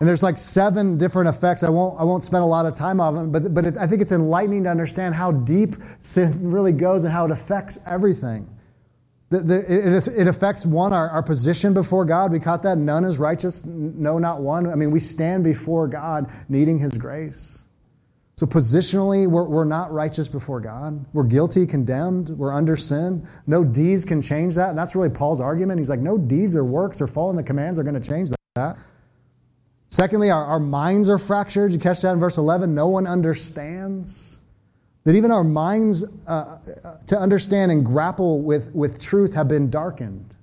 And 0.00 0.08
there's 0.08 0.22
like 0.22 0.38
seven 0.38 0.98
different 0.98 1.28
effects. 1.28 1.62
I 1.62 1.68
won't, 1.68 1.98
I 2.00 2.04
won't 2.04 2.24
spend 2.24 2.42
a 2.42 2.46
lot 2.46 2.66
of 2.66 2.74
time 2.74 3.00
on 3.00 3.14
them, 3.14 3.32
but, 3.32 3.54
but 3.54 3.64
it, 3.64 3.76
I 3.76 3.86
think 3.86 4.02
it's 4.02 4.12
enlightening 4.12 4.64
to 4.64 4.70
understand 4.70 5.14
how 5.14 5.32
deep 5.32 5.76
sin 5.98 6.50
really 6.50 6.72
goes 6.72 7.04
and 7.04 7.12
how 7.12 7.24
it 7.24 7.30
affects 7.30 7.78
everything. 7.86 8.48
The, 9.30 9.40
the, 9.40 9.58
it, 9.60 9.92
is, 9.92 10.08
it, 10.08 10.26
affects 10.26 10.66
one, 10.66 10.92
our, 10.92 11.08
our 11.08 11.22
position 11.22 11.74
before 11.74 12.04
God. 12.04 12.32
We 12.32 12.40
caught 12.40 12.62
that. 12.64 12.76
None 12.78 13.04
is 13.04 13.18
righteous, 13.18 13.64
no, 13.64 14.18
not 14.18 14.42
one. 14.42 14.66
I 14.68 14.74
mean, 14.74 14.90
we 14.90 15.00
stand 15.00 15.42
before 15.42 15.88
God 15.88 16.30
needing 16.48 16.78
His 16.78 16.92
grace. 16.92 17.64
So, 18.36 18.46
positionally, 18.46 19.28
we're, 19.28 19.44
we're 19.44 19.64
not 19.64 19.92
righteous 19.92 20.28
before 20.28 20.60
God. 20.60 21.04
We're 21.12 21.24
guilty, 21.24 21.66
condemned, 21.66 22.30
we're 22.30 22.52
under 22.52 22.76
sin. 22.76 23.26
No 23.46 23.64
deeds 23.64 24.04
can 24.04 24.20
change 24.20 24.56
that. 24.56 24.70
And 24.70 24.78
that's 24.78 24.96
really 24.96 25.08
Paul's 25.08 25.40
argument. 25.40 25.78
He's 25.78 25.90
like, 25.90 26.00
no 26.00 26.18
deeds 26.18 26.56
or 26.56 26.64
works 26.64 27.00
or 27.00 27.06
following 27.06 27.36
the 27.36 27.44
commands 27.44 27.78
are 27.78 27.84
going 27.84 28.00
to 28.00 28.08
change 28.08 28.30
that. 28.56 28.76
Secondly, 29.94 30.28
our, 30.28 30.44
our 30.44 30.58
minds 30.58 31.08
are 31.08 31.18
fractured. 31.18 31.70
You 31.70 31.78
catch 31.78 32.00
that 32.00 32.14
in 32.14 32.18
verse 32.18 32.36
11? 32.36 32.74
No 32.74 32.88
one 32.88 33.06
understands. 33.06 34.40
That 35.04 35.14
even 35.14 35.30
our 35.30 35.44
minds 35.44 36.04
uh, 36.26 36.58
uh, 36.84 36.96
to 37.06 37.16
understand 37.16 37.70
and 37.70 37.86
grapple 37.86 38.42
with, 38.42 38.74
with 38.74 39.00
truth 39.00 39.32
have 39.34 39.46
been 39.46 39.70
darkened. 39.70 40.36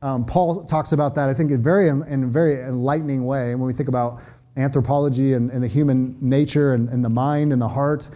Um, 0.00 0.24
Paul 0.24 0.64
talks 0.66 0.92
about 0.92 1.16
that, 1.16 1.28
I 1.28 1.34
think, 1.34 1.50
in, 1.50 1.60
very, 1.60 1.88
in 1.88 2.22
a 2.22 2.26
very 2.28 2.62
enlightening 2.62 3.24
way. 3.24 3.50
And 3.50 3.58
when 3.58 3.66
we 3.66 3.72
think 3.72 3.88
about 3.88 4.22
anthropology 4.56 5.32
and, 5.32 5.50
and 5.50 5.60
the 5.60 5.66
human 5.66 6.16
nature 6.20 6.74
and, 6.74 6.88
and, 6.88 7.04
the 7.04 7.10
mind 7.10 7.52
and 7.52 7.60
the 7.60 7.66
heart, 7.66 8.08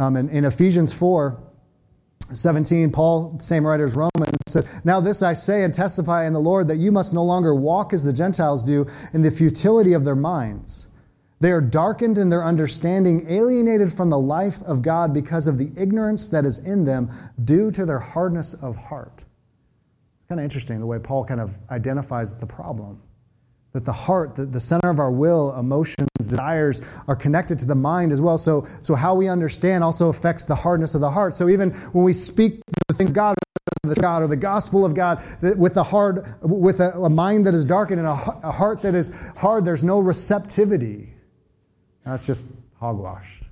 um, 0.00 0.16
and 0.16 0.28
in 0.30 0.44
Ephesians 0.46 0.92
4, 0.92 1.40
17, 2.32 2.90
Paul, 2.90 3.38
same 3.38 3.66
writer 3.66 3.84
as 3.84 3.94
Romans, 3.94 4.36
says, 4.46 4.68
Now 4.84 5.00
this 5.00 5.22
I 5.22 5.32
say 5.34 5.64
and 5.64 5.74
testify 5.74 6.26
in 6.26 6.32
the 6.32 6.40
Lord 6.40 6.68
that 6.68 6.76
you 6.76 6.90
must 6.90 7.12
no 7.12 7.22
longer 7.22 7.54
walk 7.54 7.92
as 7.92 8.02
the 8.02 8.12
Gentiles 8.12 8.62
do 8.62 8.86
in 9.12 9.22
the 9.22 9.30
futility 9.30 9.92
of 9.92 10.04
their 10.04 10.16
minds. 10.16 10.88
They 11.40 11.52
are 11.52 11.60
darkened 11.60 12.16
in 12.16 12.30
their 12.30 12.44
understanding, 12.44 13.26
alienated 13.28 13.92
from 13.92 14.08
the 14.08 14.18
life 14.18 14.62
of 14.62 14.80
God 14.80 15.12
because 15.12 15.46
of 15.46 15.58
the 15.58 15.70
ignorance 15.76 16.26
that 16.28 16.44
is 16.44 16.58
in 16.60 16.84
them 16.84 17.10
due 17.44 17.70
to 17.72 17.84
their 17.84 17.98
hardness 17.98 18.54
of 18.54 18.76
heart. 18.76 19.18
It's 19.18 20.28
kind 20.28 20.40
of 20.40 20.44
interesting 20.44 20.80
the 20.80 20.86
way 20.86 20.98
Paul 20.98 21.24
kind 21.24 21.40
of 21.40 21.56
identifies 21.70 22.38
the 22.38 22.46
problem 22.46 23.02
that 23.74 23.84
the 23.84 23.92
heart, 23.92 24.36
the, 24.36 24.46
the 24.46 24.60
center 24.60 24.88
of 24.88 25.00
our 25.00 25.10
will, 25.10 25.52
emotions, 25.58 26.08
desires 26.16 26.80
are 27.08 27.16
connected 27.16 27.58
to 27.58 27.64
the 27.66 27.74
mind 27.74 28.12
as 28.12 28.20
well. 28.20 28.38
So, 28.38 28.66
so 28.80 28.94
how 28.94 29.16
we 29.16 29.28
understand 29.28 29.82
also 29.82 30.08
affects 30.08 30.44
the 30.44 30.54
hardness 30.54 30.94
of 30.94 31.00
the 31.00 31.10
heart. 31.10 31.34
So 31.34 31.48
even 31.48 31.72
when 31.92 32.04
we 32.04 32.12
speak 32.12 32.60
the 32.88 32.94
things 32.94 33.10
of 33.10 33.16
God, 33.16 33.36
the 33.82 33.96
God 33.96 34.22
or 34.22 34.28
the 34.28 34.36
gospel 34.36 34.84
of 34.84 34.94
God 34.94 35.22
with 35.56 35.74
the 35.74 35.82
hard, 35.82 36.24
with 36.40 36.80
a, 36.80 36.92
a 37.00 37.10
mind 37.10 37.46
that 37.48 37.54
is 37.54 37.64
darkened 37.64 37.98
and 37.98 38.08
a, 38.08 38.12
a, 38.44 38.52
heart 38.52 38.80
that 38.82 38.94
is 38.94 39.12
hard, 39.36 39.64
there's 39.64 39.84
no 39.84 39.98
receptivity. 39.98 41.12
That's 42.06 42.26
just 42.26 42.52
hogwash. 42.78 43.42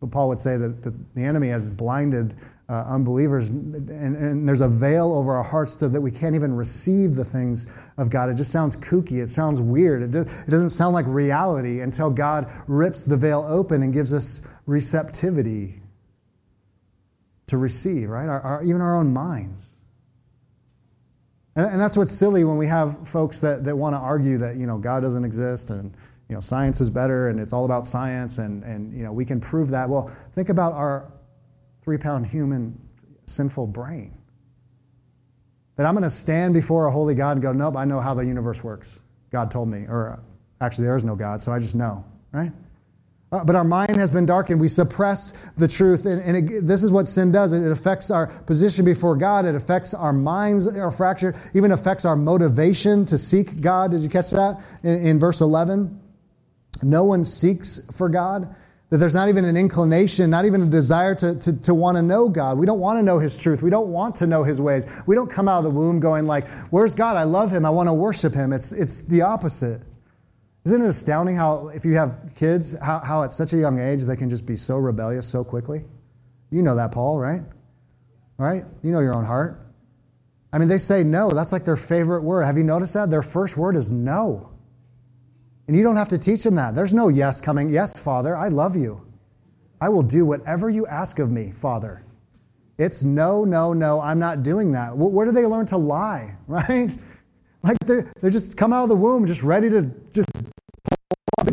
But 0.00 0.10
Paul 0.10 0.28
would 0.30 0.40
say 0.40 0.56
that 0.56 0.82
the, 0.82 0.94
the 1.14 1.22
enemy 1.22 1.48
has 1.48 1.68
blinded 1.68 2.34
uh, 2.70 2.84
unbelievers, 2.86 3.48
and, 3.48 3.90
and, 3.90 4.48
there's 4.48 4.60
a 4.60 4.68
veil 4.68 5.12
over 5.12 5.34
our 5.34 5.42
hearts 5.42 5.76
so 5.76 5.88
that 5.88 6.00
we 6.00 6.12
can't 6.12 6.36
even 6.36 6.54
receive 6.54 7.16
the 7.16 7.24
things 7.24 7.66
of 7.96 8.10
God. 8.10 8.30
It 8.30 8.34
just 8.34 8.52
sounds 8.52 8.76
kooky. 8.76 9.20
It 9.20 9.28
sounds 9.28 9.60
weird. 9.60 10.02
It, 10.02 10.12
do, 10.12 10.20
it 10.20 10.50
doesn't 10.50 10.70
sound 10.70 10.94
like 10.94 11.04
reality 11.08 11.80
until 11.80 12.10
God 12.10 12.48
rips 12.68 13.02
the 13.02 13.16
veil 13.16 13.44
open 13.48 13.82
and 13.82 13.92
gives 13.92 14.14
us 14.14 14.42
receptivity 14.66 15.82
to 17.48 17.58
receive, 17.58 18.08
right? 18.08 18.28
Our, 18.28 18.40
our, 18.40 18.62
even 18.62 18.80
our 18.80 18.96
own 18.96 19.12
minds. 19.12 19.74
And, 21.56 21.72
and 21.72 21.80
that's 21.80 21.96
what's 21.96 22.12
silly 22.12 22.44
when 22.44 22.56
we 22.56 22.68
have 22.68 23.08
folks 23.08 23.40
that, 23.40 23.64
that 23.64 23.76
want 23.76 23.94
to 23.94 23.98
argue 23.98 24.38
that, 24.38 24.54
you 24.54 24.68
know, 24.68 24.78
God 24.78 25.00
doesn't 25.00 25.24
exist 25.24 25.70
and, 25.70 25.92
you 26.28 26.36
know, 26.36 26.40
science 26.40 26.80
is 26.80 26.88
better 26.88 27.30
and 27.30 27.40
it's 27.40 27.52
all 27.52 27.64
about 27.64 27.84
science 27.84 28.38
and, 28.38 28.62
and, 28.62 28.96
you 28.96 29.02
know, 29.02 29.12
we 29.12 29.24
can 29.24 29.40
prove 29.40 29.70
that. 29.70 29.88
Well, 29.88 30.08
think 30.36 30.50
about 30.50 30.72
our, 30.72 31.10
three 31.90 31.98
pound 31.98 32.24
human 32.24 32.78
sinful 33.26 33.66
brain. 33.66 34.16
That 35.74 35.86
I'm 35.86 35.94
going 35.94 36.04
to 36.04 36.10
stand 36.10 36.54
before 36.54 36.86
a 36.86 36.90
holy 36.92 37.16
God 37.16 37.32
and 37.32 37.42
go, 37.42 37.52
nope, 37.52 37.74
I 37.74 37.84
know 37.84 37.98
how 37.98 38.14
the 38.14 38.24
universe 38.24 38.62
works. 38.62 39.02
God 39.32 39.50
told 39.50 39.68
me. 39.68 39.86
Or 39.88 40.10
uh, 40.10 40.64
actually, 40.64 40.84
there 40.84 40.94
is 40.94 41.02
no 41.02 41.16
God, 41.16 41.42
so 41.42 41.50
I 41.50 41.58
just 41.58 41.74
know, 41.74 42.04
right? 42.30 42.52
Uh, 43.32 43.42
but 43.42 43.56
our 43.56 43.64
mind 43.64 43.96
has 43.96 44.08
been 44.08 44.24
darkened. 44.24 44.60
We 44.60 44.68
suppress 44.68 45.32
the 45.56 45.66
truth. 45.66 46.06
And, 46.06 46.22
and 46.22 46.36
it, 46.36 46.64
this 46.64 46.84
is 46.84 46.92
what 46.92 47.08
sin 47.08 47.32
does 47.32 47.52
it 47.52 47.68
affects 47.68 48.08
our 48.12 48.28
position 48.28 48.84
before 48.84 49.16
God, 49.16 49.44
it 49.44 49.56
affects 49.56 49.92
our 49.92 50.12
minds 50.12 50.68
our 50.68 50.92
fractured, 50.92 51.34
even 51.54 51.72
affects 51.72 52.04
our 52.04 52.14
motivation 52.14 53.04
to 53.06 53.18
seek 53.18 53.60
God. 53.60 53.90
Did 53.90 54.02
you 54.02 54.08
catch 54.08 54.30
that 54.30 54.62
in, 54.84 55.06
in 55.06 55.18
verse 55.18 55.40
11? 55.40 56.00
No 56.84 57.02
one 57.02 57.24
seeks 57.24 57.84
for 57.90 58.08
God. 58.08 58.54
That 58.90 58.98
there's 58.98 59.14
not 59.14 59.28
even 59.28 59.44
an 59.44 59.56
inclination, 59.56 60.30
not 60.30 60.44
even 60.44 60.62
a 60.62 60.66
desire 60.66 61.14
to, 61.14 61.36
to, 61.36 61.52
to 61.60 61.74
want 61.74 61.96
to 61.96 62.02
know 62.02 62.28
God. 62.28 62.58
We 62.58 62.66
don't 62.66 62.80
want 62.80 62.98
to 62.98 63.02
know 63.04 63.20
His 63.20 63.36
truth. 63.36 63.62
We 63.62 63.70
don't 63.70 63.88
want 63.88 64.16
to 64.16 64.26
know 64.26 64.42
His 64.42 64.60
ways. 64.60 64.86
We 65.06 65.14
don't 65.14 65.30
come 65.30 65.48
out 65.48 65.58
of 65.58 65.64
the 65.64 65.70
womb 65.70 66.00
going 66.00 66.26
like, 66.26 66.48
where's 66.70 66.94
God? 66.94 67.16
I 67.16 67.22
love 67.22 67.52
Him. 67.52 67.64
I 67.64 67.70
want 67.70 67.88
to 67.88 67.92
worship 67.92 68.34
Him. 68.34 68.52
It's, 68.52 68.72
it's 68.72 68.98
the 68.98 69.22
opposite. 69.22 69.82
Isn't 70.64 70.82
it 70.84 70.88
astounding 70.88 71.36
how, 71.36 71.68
if 71.68 71.84
you 71.84 71.94
have 71.94 72.32
kids, 72.34 72.76
how, 72.78 72.98
how 72.98 73.22
at 73.22 73.32
such 73.32 73.52
a 73.52 73.56
young 73.56 73.78
age 73.78 74.02
they 74.02 74.16
can 74.16 74.28
just 74.28 74.44
be 74.44 74.56
so 74.56 74.76
rebellious 74.76 75.26
so 75.26 75.44
quickly? 75.44 75.84
You 76.50 76.62
know 76.62 76.74
that, 76.74 76.90
Paul, 76.90 77.18
right? 77.18 77.42
Right? 78.36 78.64
You 78.82 78.90
know 78.90 79.00
your 79.00 79.14
own 79.14 79.24
heart. 79.24 79.66
I 80.52 80.58
mean, 80.58 80.68
they 80.68 80.78
say 80.78 81.04
no. 81.04 81.30
That's 81.30 81.52
like 81.52 81.64
their 81.64 81.76
favorite 81.76 82.22
word. 82.22 82.42
Have 82.42 82.58
you 82.58 82.64
noticed 82.64 82.94
that? 82.94 83.08
Their 83.08 83.22
first 83.22 83.56
word 83.56 83.76
is 83.76 83.88
no. 83.88 84.49
And 85.70 85.76
you 85.76 85.84
don't 85.84 85.94
have 85.94 86.08
to 86.08 86.18
teach 86.18 86.42
them 86.42 86.56
that. 86.56 86.74
There's 86.74 86.92
no 86.92 87.06
yes 87.06 87.40
coming. 87.40 87.70
Yes, 87.70 87.96
Father, 87.96 88.36
I 88.36 88.48
love 88.48 88.74
you. 88.74 89.06
I 89.80 89.88
will 89.88 90.02
do 90.02 90.26
whatever 90.26 90.68
you 90.68 90.84
ask 90.88 91.20
of 91.20 91.30
me, 91.30 91.52
Father. 91.52 92.02
It's 92.78 93.04
no, 93.04 93.44
no, 93.44 93.72
no, 93.72 94.00
I'm 94.00 94.18
not 94.18 94.42
doing 94.42 94.72
that. 94.72 94.96
Where 94.96 95.24
do 95.24 95.30
they 95.30 95.46
learn 95.46 95.66
to 95.66 95.76
lie, 95.76 96.34
right? 96.48 96.90
Like 97.62 97.76
they're, 97.86 98.12
they're 98.20 98.32
just 98.32 98.56
come 98.56 98.72
out 98.72 98.82
of 98.82 98.88
the 98.88 98.96
womb 98.96 99.26
just 99.26 99.44
ready 99.44 99.70
to 99.70 99.82
just 100.12 100.26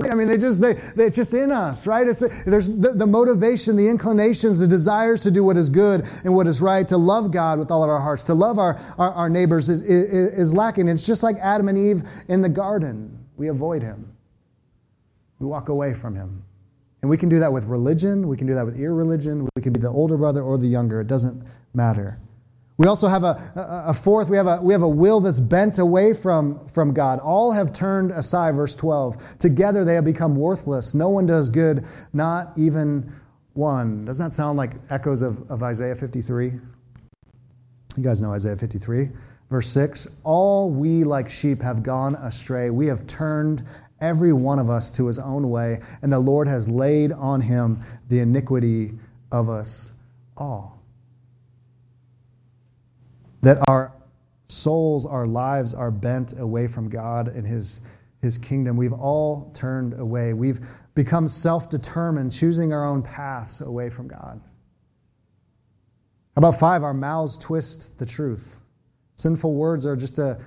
I 0.10 0.15
mean, 0.15 0.27
they 0.27 0.38
just, 0.38 0.62
they, 0.62 0.73
they, 0.73 1.06
it's 1.06 1.15
just 1.15 1.36
in 1.36 1.51
us, 1.51 1.86
right? 1.86 2.08
It's, 2.08 2.21
there's 2.45 2.69
the, 2.69 2.93
the, 2.93 3.06
motivation, 3.06 3.75
the 3.75 3.88
inclinations, 3.88 4.58
the 4.58 4.67
desires 4.67 5.21
to 5.23 5.32
do 5.32 5.43
what 5.43 5.58
is 5.58 5.69
good 5.69 6.06
and 6.23 6.36
what 6.36 6.47
is 6.47 6.60
right, 6.60 6.88
to 6.88 6.97
love 6.97 7.30
God 7.30 7.60
with 7.60 7.69
all 7.69 7.84
of 7.84 7.89
our 7.91 7.99
hearts, 7.99 8.23
to 8.23 8.34
love 8.34 8.58
our, 8.58 8.82
our, 8.97 9.13
our 9.13 9.30
neighbors 9.30 9.69
is, 9.69 9.82
is, 9.82 10.34
is 10.34 10.53
lacking. 10.56 10.88
It's 10.88 11.06
just 11.06 11.21
like 11.21 11.38
Adam 11.38 11.69
and 11.69 11.77
Eve 11.77 12.01
in 12.30 12.41
the 12.41 12.49
garden. 12.49 13.16
We 13.38 13.47
avoid 13.47 13.82
him. 13.82 14.12
We 15.39 15.47
walk 15.47 15.69
away 15.69 15.93
from 15.93 16.15
him. 16.15 16.43
And 17.02 17.10
we 17.10 17.17
can 17.17 17.30
do 17.30 17.39
that 17.39 17.54
with 17.54 17.65
religion, 17.65 18.28
we 18.28 18.36
can 18.36 18.47
do 18.47 18.56
that 18.56 18.65
with 18.65 18.80
irreligion, 18.80 19.47
we 19.56 19.62
can 19.62 19.71
be 19.71 19.80
the 19.80 19.89
older 19.89 20.17
brother 20.17 20.41
or 20.41 20.58
the 20.58 20.67
younger, 20.67 21.00
it 21.00 21.08
doesn't 21.08 21.43
matter. 21.73 22.19
We 22.78 22.88
also 22.88 23.08
have 23.08 23.23
a, 23.23 23.84
a, 23.88 23.93
fourth, 23.93 24.30
we 24.30 24.38
have 24.38 24.45
a, 24.45 24.62
we 24.62 24.71
have 24.71 24.84
a 24.84 24.89
will 24.89 25.19
that's 25.19 25.39
bent 25.39 25.80
away 25.80 26.13
from, 26.13 26.63
from 26.67 26.93
God. 26.93 27.19
All 27.19 27.52
have 27.52 27.73
turned 27.73 28.12
aside, 28.12 28.56
verse 28.56 28.76
12. 28.76 29.39
Together 29.39 29.84
they 29.84 29.95
have 29.95 30.06
become 30.06 30.36
worthless. 30.36 30.93
No 30.93 31.10
one 31.10 31.26
does 31.26 31.50
good, 31.50 31.86
not 32.13 32.54
even 32.56 33.12
one. 33.54 34.06
Doesn't 34.06 34.28
that 34.28 34.34
sound 34.34 34.58
like 34.58 34.73
echoes 34.91 35.23
of, 35.23 35.50
of 35.50 35.63
Isaiah 35.63 35.95
53? 35.95 36.52
You 37.95 38.04
guys 38.04 38.21
know 38.21 38.32
Isaiah 38.32 38.56
53. 38.56 39.10
Verse 39.50 39.70
6 39.70 40.08
All 40.24 40.70
we 40.70 41.04
like 41.04 41.30
sheep 41.30 41.62
have 41.62 41.84
gone 41.84 42.16
astray. 42.16 42.70
We 42.70 42.88
have 42.88 43.08
turned 43.08 43.64
every 44.00 44.34
one 44.34 44.60
of 44.60 44.70
us 44.70 44.92
to 44.92 45.08
his 45.08 45.20
own 45.20 45.50
way, 45.50 45.82
and 46.02 46.12
the 46.12 46.20
Lord 46.20 46.48
has 46.48 46.68
laid 46.68 47.12
on 47.12 47.42
him 47.42 47.82
the 48.10 48.20
iniquity 48.20 48.94
of 49.32 49.50
us 49.50 49.94
all. 50.36 50.82
That 53.42 53.58
our 53.68 53.94
souls, 54.48 55.06
our 55.06 55.26
lives 55.26 55.74
are 55.74 55.92
bent 55.92 56.40
away 56.40 56.68
from 56.68 56.90
God 56.90 57.28
and 57.28 57.46
his, 57.46 57.82
his 58.22 58.38
kingdom. 58.38 58.78
We've 58.78 58.94
all 58.94 59.52
turned 59.54 60.00
away. 60.00 60.34
We've 60.34 60.60
become 60.96 61.28
self 61.28 61.70
determined, 61.70 62.32
choosing 62.32 62.74
our 62.74 62.84
own 62.84 63.02
paths 63.02 63.62
away 63.62 63.90
from 63.90 64.08
God. 64.08 64.42
About 66.36 66.60
five, 66.60 66.84
our 66.84 66.94
mouths 66.94 67.38
twist 67.38 67.98
the 67.98 68.06
truth. 68.06 68.60
Sinful 69.17 69.56
words 69.56 69.84
are 69.88 69.95
just 69.95 70.19
a 70.19 70.39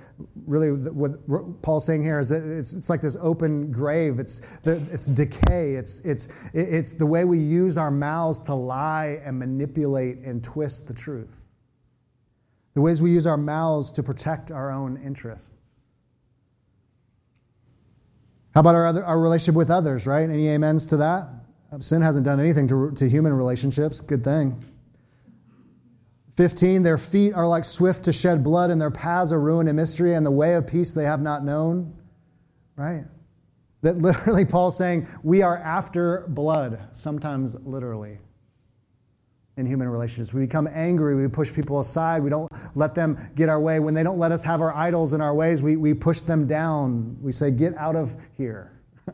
really 0.47 0.69
what 0.69 1.61
Paul's 1.61 1.85
saying 1.85 2.03
here 2.03 2.19
is 2.19 2.31
it's, 2.31 2.71
it's 2.71 2.89
like 2.89 3.01
this 3.01 3.17
open 3.21 3.69
grave. 3.69 4.17
It's 4.17 4.41
it's 4.63 5.07
decay. 5.07 5.75
It's 5.75 5.99
it's 5.99 6.29
it's 6.53 6.93
the 6.93 7.05
way 7.05 7.25
we 7.25 7.37
use 7.37 7.77
our 7.77 7.91
mouths 7.91 8.39
to 8.45 8.55
lie 8.55 9.21
and 9.25 9.37
manipulate 9.37 10.19
and 10.19 10.41
twist 10.41 10.87
the 10.87 10.93
truth. 10.93 11.43
the 12.73 12.81
ways 12.81 13.01
we 13.01 13.11
use 13.11 13.27
our 13.27 13.37
mouths 13.37 13.91
to 13.91 14.03
protect 14.03 14.51
our 14.51 14.71
own 14.71 14.97
interests. 14.97 15.55
How 18.53 18.61
about 18.61 18.75
our, 18.75 18.85
other, 18.85 19.03
our 19.05 19.19
relationship 19.19 19.55
with 19.55 19.69
others, 19.69 20.05
right? 20.05 20.29
Any 20.29 20.49
amens 20.53 20.85
to 20.87 20.97
that? 20.97 21.27
Sin 21.79 22.01
hasn't 22.01 22.25
done 22.25 22.39
anything 22.39 22.67
to, 22.67 22.91
to 22.91 23.09
human 23.09 23.33
relationships. 23.33 24.01
Good 24.01 24.23
thing. 24.23 24.61
15, 26.41 26.81
their 26.81 26.97
feet 26.97 27.35
are 27.35 27.45
like 27.45 27.63
swift 27.63 28.03
to 28.03 28.11
shed 28.11 28.43
blood, 28.43 28.71
and 28.71 28.81
their 28.81 28.89
paths 28.89 29.31
are 29.31 29.39
ruin 29.39 29.67
and 29.67 29.75
mystery, 29.77 30.15
and 30.15 30.25
the 30.25 30.31
way 30.31 30.55
of 30.55 30.65
peace 30.65 30.91
they 30.91 31.03
have 31.03 31.21
not 31.21 31.45
known. 31.45 31.93
Right? 32.75 33.03
That 33.83 33.99
literally, 33.99 34.43
Paul's 34.53 34.75
saying, 34.75 35.07
we 35.21 35.43
are 35.43 35.59
after 35.59 36.25
blood, 36.29 36.79
sometimes 36.93 37.55
literally, 37.63 38.17
in 39.57 39.67
human 39.67 39.87
relationships. 39.87 40.33
We 40.33 40.41
become 40.41 40.67
angry, 40.73 41.13
we 41.13 41.27
push 41.27 41.53
people 41.53 41.79
aside, 41.79 42.23
we 42.23 42.31
don't 42.31 42.51
let 42.73 42.95
them 42.95 43.19
get 43.35 43.47
our 43.47 43.59
way. 43.59 43.79
When 43.79 43.93
they 43.93 44.01
don't 44.01 44.17
let 44.17 44.31
us 44.31 44.43
have 44.43 44.61
our 44.61 44.73
idols 44.73 45.13
and 45.13 45.21
our 45.21 45.35
ways, 45.35 45.61
we, 45.61 45.75
we 45.75 45.93
push 45.93 46.21
them 46.21 46.47
down. 46.47 47.17
We 47.21 47.31
say, 47.33 47.51
get 47.51 47.77
out 47.77 47.95
of 47.95 48.15
here. 48.35 48.81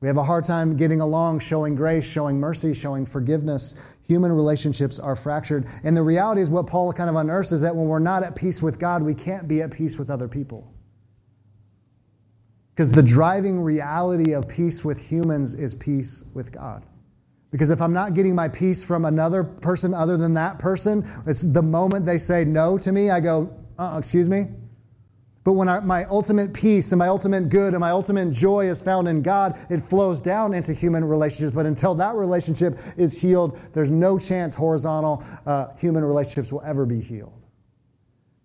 we 0.00 0.06
have 0.06 0.16
a 0.16 0.22
hard 0.22 0.44
time 0.44 0.76
getting 0.76 1.00
along, 1.00 1.40
showing 1.40 1.74
grace, 1.74 2.08
showing 2.08 2.38
mercy, 2.38 2.72
showing 2.72 3.04
forgiveness. 3.04 3.74
Human 4.06 4.32
relationships 4.32 4.98
are 4.98 5.16
fractured. 5.16 5.66
And 5.82 5.96
the 5.96 6.02
reality 6.02 6.40
is, 6.40 6.50
what 6.50 6.66
Paul 6.66 6.92
kind 6.92 7.08
of 7.08 7.16
unearths 7.16 7.52
is 7.52 7.62
that 7.62 7.74
when 7.74 7.86
we're 7.86 7.98
not 7.98 8.22
at 8.22 8.36
peace 8.36 8.60
with 8.62 8.78
God, 8.78 9.02
we 9.02 9.14
can't 9.14 9.48
be 9.48 9.62
at 9.62 9.70
peace 9.70 9.98
with 9.98 10.10
other 10.10 10.28
people. 10.28 10.72
Because 12.74 12.90
the 12.90 13.02
driving 13.02 13.60
reality 13.60 14.32
of 14.32 14.48
peace 14.48 14.84
with 14.84 15.00
humans 15.00 15.54
is 15.54 15.74
peace 15.74 16.24
with 16.34 16.52
God. 16.52 16.84
Because 17.50 17.70
if 17.70 17.80
I'm 17.80 17.92
not 17.92 18.14
getting 18.14 18.34
my 18.34 18.48
peace 18.48 18.82
from 18.82 19.04
another 19.04 19.44
person 19.44 19.94
other 19.94 20.16
than 20.16 20.34
that 20.34 20.58
person, 20.58 21.08
it's 21.24 21.42
the 21.42 21.62
moment 21.62 22.04
they 22.04 22.18
say 22.18 22.44
no 22.44 22.76
to 22.78 22.90
me, 22.90 23.10
I 23.10 23.20
go, 23.20 23.56
uh, 23.78 23.94
excuse 23.96 24.28
me? 24.28 24.48
But 25.44 25.52
when 25.52 25.68
I, 25.68 25.80
my 25.80 26.06
ultimate 26.06 26.54
peace 26.54 26.92
and 26.92 26.98
my 26.98 27.08
ultimate 27.08 27.50
good 27.50 27.74
and 27.74 27.80
my 27.80 27.90
ultimate 27.90 28.32
joy 28.32 28.66
is 28.66 28.80
found 28.80 29.06
in 29.06 29.20
God, 29.20 29.58
it 29.68 29.80
flows 29.80 30.18
down 30.18 30.54
into 30.54 30.72
human 30.72 31.04
relationships. 31.04 31.54
But 31.54 31.66
until 31.66 31.94
that 31.96 32.14
relationship 32.14 32.78
is 32.96 33.20
healed, 33.20 33.58
there's 33.74 33.90
no 33.90 34.18
chance 34.18 34.54
horizontal 34.54 35.22
uh, 35.44 35.68
human 35.76 36.02
relationships 36.02 36.50
will 36.50 36.62
ever 36.62 36.86
be 36.86 36.98
healed. 36.98 37.42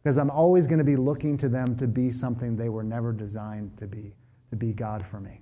Because 0.04 0.18
I'm 0.18 0.30
always 0.30 0.68
going 0.68 0.80
to 0.80 0.86
be 0.86 0.98
looking 0.98 1.38
to 1.38 1.48
them 1.48 1.78
to 1.78 1.88
be 1.88 2.12
something 2.12 2.58
they 2.58 2.70
were 2.70 2.84
never 2.84 3.14
designed 3.14 3.78
to 3.78 3.88
be 3.88 4.14
to 4.50 4.56
be 4.56 4.74
God 4.74 5.06
for 5.06 5.20
me. 5.20 5.42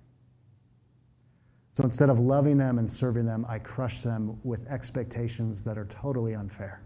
So 1.72 1.84
instead 1.84 2.10
of 2.10 2.20
loving 2.20 2.58
them 2.58 2.78
and 2.78 2.92
serving 2.92 3.26
them, 3.26 3.46
I 3.48 3.60
crush 3.60 4.02
them 4.02 4.40
with 4.44 4.68
expectations 4.68 5.64
that 5.64 5.78
are 5.78 5.86
totally 5.86 6.34
unfair. 6.34 6.82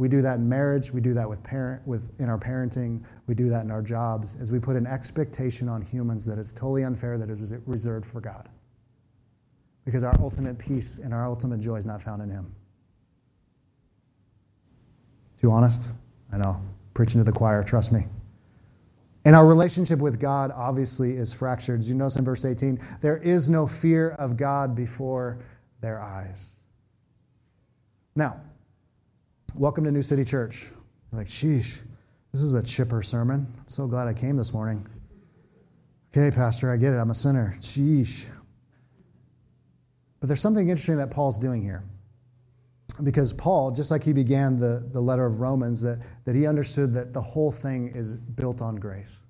We 0.00 0.08
do 0.08 0.22
that 0.22 0.38
in 0.38 0.48
marriage, 0.48 0.94
we 0.94 1.02
do 1.02 1.12
that 1.12 1.28
with 1.28 1.42
parent 1.42 1.86
with 1.86 2.18
in 2.18 2.30
our 2.30 2.38
parenting, 2.38 3.02
we 3.26 3.34
do 3.34 3.50
that 3.50 3.66
in 3.66 3.70
our 3.70 3.82
jobs 3.82 4.34
as 4.40 4.50
we 4.50 4.58
put 4.58 4.74
an 4.74 4.86
expectation 4.86 5.68
on 5.68 5.82
humans 5.82 6.24
that 6.24 6.38
is 6.38 6.52
totally 6.52 6.84
unfair 6.84 7.18
that 7.18 7.28
is 7.28 7.52
reserved 7.66 8.06
for 8.06 8.18
God. 8.18 8.48
Because 9.84 10.02
our 10.02 10.18
ultimate 10.18 10.58
peace 10.58 11.00
and 11.00 11.12
our 11.12 11.26
ultimate 11.26 11.60
joy 11.60 11.76
is 11.76 11.84
not 11.84 12.02
found 12.02 12.22
in 12.22 12.30
him. 12.30 12.50
Too 15.38 15.52
honest? 15.52 15.90
I 16.32 16.38
know. 16.38 16.58
Preaching 16.94 17.20
to 17.20 17.24
the 17.24 17.32
choir, 17.32 17.62
trust 17.62 17.92
me. 17.92 18.06
And 19.26 19.36
our 19.36 19.46
relationship 19.46 19.98
with 19.98 20.18
God 20.18 20.50
obviously 20.50 21.12
is 21.12 21.30
fractured. 21.34 21.80
As 21.80 21.90
you 21.90 21.94
notice 21.94 22.16
in 22.16 22.24
verse 22.24 22.46
18, 22.46 22.80
there 23.02 23.18
is 23.18 23.50
no 23.50 23.66
fear 23.66 24.12
of 24.12 24.38
God 24.38 24.74
before 24.74 25.40
their 25.82 26.00
eyes. 26.00 26.60
Now, 28.16 28.40
welcome 29.54 29.84
to 29.84 29.90
New 29.90 30.02
City 30.02 30.24
Church. 30.24 30.70
Like, 31.12 31.26
sheesh, 31.26 31.80
this 32.32 32.42
is 32.42 32.54
a 32.54 32.62
chipper 32.62 33.02
sermon. 33.02 33.46
I'm 33.56 33.68
so 33.68 33.86
glad 33.86 34.06
I 34.06 34.14
came 34.14 34.36
this 34.36 34.52
morning. 34.52 34.86
Okay, 36.12 36.34
Pastor, 36.34 36.72
I 36.72 36.76
get 36.76 36.92
it. 36.92 36.96
I'm 36.96 37.10
a 37.10 37.14
sinner. 37.14 37.56
Sheesh. 37.60 38.26
But 40.20 40.28
there's 40.28 40.40
something 40.40 40.68
interesting 40.68 40.96
that 40.98 41.10
Paul's 41.10 41.38
doing 41.38 41.62
here 41.62 41.82
because 43.02 43.32
Paul, 43.32 43.70
just 43.70 43.90
like 43.90 44.04
he 44.04 44.12
began 44.12 44.58
the, 44.58 44.88
the 44.92 45.00
letter 45.00 45.24
of 45.24 45.40
Romans, 45.40 45.80
that, 45.82 46.00
that 46.24 46.34
he 46.34 46.46
understood 46.46 46.92
that 46.94 47.12
the 47.12 47.22
whole 47.22 47.50
thing 47.50 47.88
is 47.88 48.14
built 48.14 48.60
on 48.60 48.76
grace. 48.76 49.24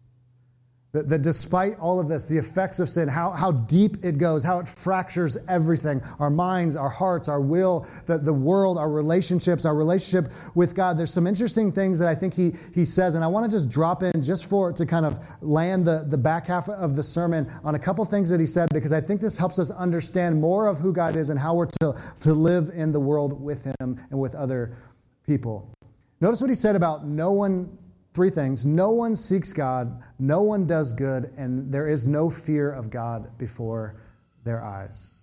That, 0.93 1.09
that, 1.09 1.23
despite 1.23 1.79
all 1.79 2.01
of 2.01 2.09
this, 2.09 2.25
the 2.27 2.37
effects 2.37 2.81
of 2.81 2.89
sin, 2.89 3.07
how, 3.07 3.31
how 3.31 3.53
deep 3.53 4.05
it 4.05 4.19
goes, 4.19 4.43
how 4.43 4.59
it 4.59 4.67
fractures 4.67 5.37
everything 5.49 6.03
our 6.19 6.31
minds, 6.31 6.75
our 6.75 6.89
hearts, 6.89 7.29
our 7.29 7.41
will, 7.41 7.87
the, 8.07 8.19
the 8.19 8.33
world, 8.33 8.77
our 8.77 8.91
relationships, 8.91 9.65
our 9.65 9.77
relationship 9.77 10.33
with 10.57 10.75
God. 10.75 10.99
There's 10.99 11.13
some 11.13 11.29
interesting 11.29 11.71
things 11.71 12.01
that 12.01 12.09
I 12.09 12.15
think 12.17 12.35
he, 12.35 12.55
he 12.75 12.85
says, 12.85 13.15
and 13.15 13.23
I 13.23 13.29
want 13.29 13.49
to 13.49 13.57
just 13.57 13.69
drop 13.69 14.03
in 14.03 14.21
just 14.21 14.47
for 14.47 14.73
to 14.73 14.85
kind 14.85 15.07
of 15.07 15.25
land 15.41 15.87
the, 15.87 16.07
the 16.09 16.19
back 16.19 16.49
half 16.49 16.69
of 16.69 16.97
the 16.97 17.05
sermon 17.05 17.49
on 17.63 17.77
a 17.77 17.79
couple 17.79 18.05
things 18.05 18.29
that 18.31 18.41
he 18.41 18.47
said, 18.47 18.69
because 18.75 18.93
I 18.93 19.01
think 19.01 19.21
this 19.21 19.39
helps 19.39 19.61
us 19.61 19.71
understand 19.71 20.41
more 20.41 20.67
of 20.67 20.81
who 20.81 20.93
God 20.93 21.15
is 21.15 21.31
and 21.31 21.39
how 21.39 21.55
we're 21.55 21.67
to, 21.83 21.95
to 22.23 22.35
live 22.35 22.73
in 22.75 22.91
the 22.91 23.01
world 23.01 23.41
with 23.41 23.63
Him 23.63 24.01
and 24.11 24.19
with 24.19 24.35
other 24.35 24.77
people. 25.25 25.73
Notice 26.21 26.41
what 26.41 26.51
he 26.51 26.57
said 26.57 26.77
about 26.77 27.07
no 27.07 27.33
one 27.33 27.79
Three 28.13 28.31
things. 28.31 28.67
No 28.67 28.91
one 28.91 29.15
seeks 29.15 29.53
God, 29.53 30.03
no 30.19 30.43
one 30.43 30.67
does 30.67 30.93
good, 30.93 31.33
and 31.37 31.73
there 31.73 31.89
is 31.89 32.07
no 32.07 32.29
fear 32.29 32.73
of 32.73 32.91
God 32.91 33.37
before 33.39 33.97
their 34.45 34.63
eyes. 34.63 35.19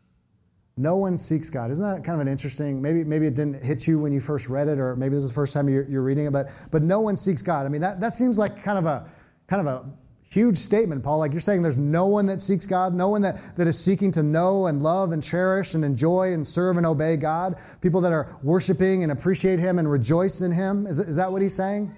No 0.78 0.96
one 0.96 1.18
seeks 1.18 1.50
God. 1.50 1.72
Isn't 1.72 1.84
that 1.84 2.04
kind 2.04 2.16
of 2.16 2.26
an 2.26 2.32
interesting? 2.32 2.82
Maybe, 2.82 3.04
maybe 3.04 3.26
it 3.26 3.34
didn't 3.34 3.64
hit 3.64 3.88
you 3.88 4.00
when 4.00 4.14
you 4.14 4.20
first 4.20 4.48
read 4.48 4.68
it, 4.68 4.80
or 4.80 4.96
maybe 4.96 5.16
this 5.16 5.24
is 5.24 5.30
the 5.30 5.36
first 5.36 5.54
time 5.54 5.68
you're, 5.68 5.90
you're 5.90 6.04
reading 6.04 6.28
it, 6.28 6.32
but, 6.32 6.50
but 6.72 6.84
no 6.84 7.02
one 7.02 7.18
seeks 7.18 7.42
God. 7.42 7.66
I 7.66 7.70
mean, 7.70 7.82
that, 7.82 8.00
that 8.00 8.14
seems 8.14 8.38
like 8.38 8.64
kind 8.64 8.78
of 8.78 8.86
a 8.86 9.10
kind 9.48 9.66
of 9.66 9.68
a 9.68 9.90
huge 10.30 10.58
statement, 10.58 11.04
Paul. 11.04 11.20
Like 11.20 11.32
you're 11.32 11.42
saying 11.42 11.62
there's 11.62 11.78
no 11.78 12.06
one 12.06 12.26
that 12.28 12.42
seeks 12.42 12.66
God, 12.66 12.94
no 12.94 13.10
one 13.10 13.22
that, 13.22 13.56
that 13.56 13.68
is 13.68 13.80
seeking 13.80 14.12
to 14.12 14.24
know 14.24 14.68
and 14.68 14.84
love 14.84 15.14
and 15.14 15.24
cherish 15.24 15.74
and 15.74 15.84
enjoy 15.86 16.34
and 16.34 16.46
serve 16.46 16.78
and 16.78 16.86
obey 16.86 17.18
God. 17.18 17.56
People 17.82 18.02
that 18.02 18.12
are 18.12 18.38
worshiping 18.44 19.04
and 19.04 19.12
appreciate 19.12 19.60
Him 19.60 19.80
and 19.80 19.90
rejoice 19.90 20.42
in 20.42 20.52
Him. 20.52 20.86
Is, 20.86 21.00
is 21.00 21.16
that 21.16 21.32
what 21.32 21.42
he's 21.42 21.56
saying? 21.56 21.94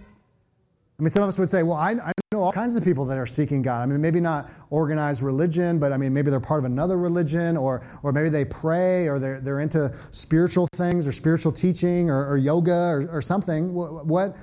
I 1.00 1.02
mean, 1.02 1.10
some 1.12 1.24
of 1.24 1.30
us 1.30 1.40
would 1.40 1.50
say, 1.50 1.64
well, 1.64 1.78
I, 1.78 1.92
I, 1.92 2.12
know 2.32 2.44
all 2.44 2.52
kinds 2.52 2.76
of 2.76 2.84
people 2.84 3.06
that 3.06 3.18
are 3.18 3.26
seeking 3.26 3.62
God. 3.64 3.82
I 3.82 3.86
mean, 3.88 4.02
maybe 4.02 4.20
not 4.20 4.52
organized 4.70 5.24
religion, 5.24 5.80
but 5.80 5.92
I 5.94 5.98
mean, 5.98 6.14
maybe 6.14 6.30
they're 6.30 6.40
part 6.40 6.60
of 6.60 6.66
another 6.66 6.98
religion, 6.98 7.58
or, 7.58 7.82
or 8.04 8.12
maybe 8.12 8.30
they 8.30 8.46
pray, 8.46 9.08
or 9.08 9.18
they're, 9.18 9.40
they're 9.40 9.62
into 9.62 9.96
spiritual 10.12 10.68
things, 10.76 11.08
or 11.08 11.12
spiritual 11.12 11.52
teaching, 11.52 12.10
or, 12.10 12.30
or 12.30 12.38
yoga, 12.38 12.72
or, 12.72 13.10
or 13.12 13.22
something. 13.22 13.74
What, 13.74 14.06
what, 14.06 14.38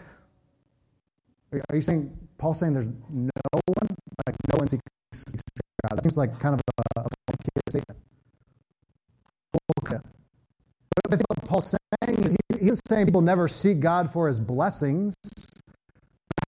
are 1.53 1.77
you 1.77 1.81
saying, 1.81 2.11
Paul's 2.39 2.59
saying 2.59 2.73
there's 2.73 2.89
no 3.11 3.31
one? 3.53 3.89
Like, 4.27 4.37
no 4.51 4.59
one 4.59 4.67
seeks 4.67 4.83
God. 5.15 5.99
That 5.99 6.05
seems 6.05 6.17
like 6.17 6.41
kind 6.41 6.55
of 6.55 6.61
a, 6.97 7.01
a 7.03 7.71
statement. 7.71 8.01
Okay. 9.85 9.99
But 10.01 11.13
I 11.13 11.17
think 11.17 11.29
what 11.29 11.45
Paul's 11.45 11.77
saying, 12.03 12.37
he's 12.59 12.81
saying 12.89 13.07
people 13.07 13.21
never 13.21 13.47
seek 13.47 13.79
God 13.79 14.11
for 14.11 14.27
his 14.27 14.41
blessings 14.41 15.15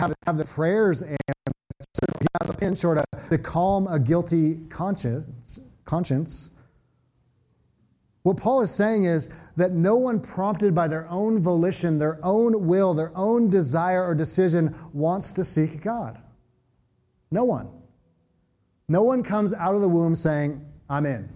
have, 0.01 0.15
have 0.27 0.39
the 0.39 0.45
prayers 0.45 1.03
and 1.03 1.19
have 2.41 2.51
a 2.51 2.53
pinch 2.53 2.85
or 2.85 2.95
to, 2.95 3.05
to 3.31 3.39
calm 3.39 3.87
a 3.87 3.99
guilty 3.99 4.57
conscience, 4.69 5.61
conscience. 5.85 6.51
What 8.23 8.37
Paul 8.37 8.63
is 8.63 8.71
saying 8.71 9.05
is 9.05 9.31
that 9.57 9.73
no 9.73 9.97
one 9.97 10.21
prompted 10.21 10.75
by 10.75 10.89
their 10.89 11.09
own 11.09 11.41
volition, 11.41 11.99
their 11.99 12.19
own 12.23 12.67
will, 12.67 12.95
their 12.95 13.13
own 13.17 13.49
desire 13.49 14.05
or 14.05 14.15
decision 14.15 14.75
wants 14.93 15.33
to 15.33 15.45
seek 15.45 15.83
God. 15.83 16.21
No 17.31 17.45
one. 17.45 17.69
No 18.89 19.03
one 19.03 19.23
comes 19.23 19.53
out 19.55 19.75
of 19.75 19.81
the 19.81 19.89
womb 19.89 20.15
saying, 20.15 20.65
I'm 20.89 21.07
in. 21.07 21.29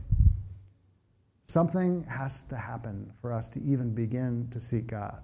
Something 1.45 2.05
has 2.05 2.43
to 2.45 2.57
happen 2.57 3.13
for 3.21 3.33
us 3.33 3.49
to 3.51 3.63
even 3.63 3.95
begin 3.95 4.49
to 4.53 4.61
seek 4.61 4.87
God. 4.87 5.21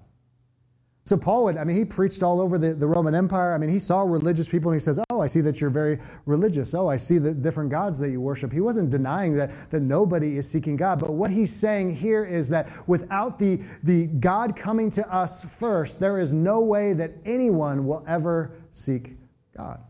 So 1.08 1.16
Paul 1.16 1.44
would, 1.44 1.56
I 1.56 1.64
mean, 1.64 1.74
he 1.74 1.86
preached 1.86 2.22
all 2.22 2.38
over 2.38 2.58
the, 2.58 2.74
the 2.74 2.86
Roman 2.86 3.14
Empire. 3.14 3.54
I 3.54 3.58
mean, 3.58 3.70
he 3.70 3.78
saw 3.78 4.02
religious 4.02 4.46
people 4.46 4.70
and 4.70 4.78
he 4.78 4.84
says, 4.84 5.00
Oh, 5.08 5.22
I 5.22 5.26
see 5.26 5.40
that 5.40 5.58
you're 5.58 5.70
very 5.70 5.98
religious. 6.26 6.74
Oh, 6.74 6.86
I 6.86 6.96
see 6.96 7.16
the 7.16 7.32
different 7.32 7.70
gods 7.70 7.98
that 8.00 8.10
you 8.10 8.20
worship. 8.20 8.52
He 8.52 8.60
wasn't 8.60 8.90
denying 8.90 9.34
that, 9.38 9.70
that 9.70 9.80
nobody 9.80 10.36
is 10.36 10.46
seeking 10.46 10.76
God. 10.76 10.98
But 10.98 11.14
what 11.14 11.30
he's 11.30 11.50
saying 11.50 11.96
here 11.96 12.26
is 12.26 12.50
that 12.50 12.68
without 12.86 13.38
the, 13.38 13.62
the 13.84 14.08
God 14.08 14.54
coming 14.54 14.90
to 14.90 15.10
us 15.10 15.42
first, 15.42 15.98
there 15.98 16.18
is 16.18 16.34
no 16.34 16.60
way 16.60 16.92
that 16.92 17.12
anyone 17.24 17.86
will 17.86 18.04
ever 18.06 18.52
seek 18.70 19.16
God 19.56 19.80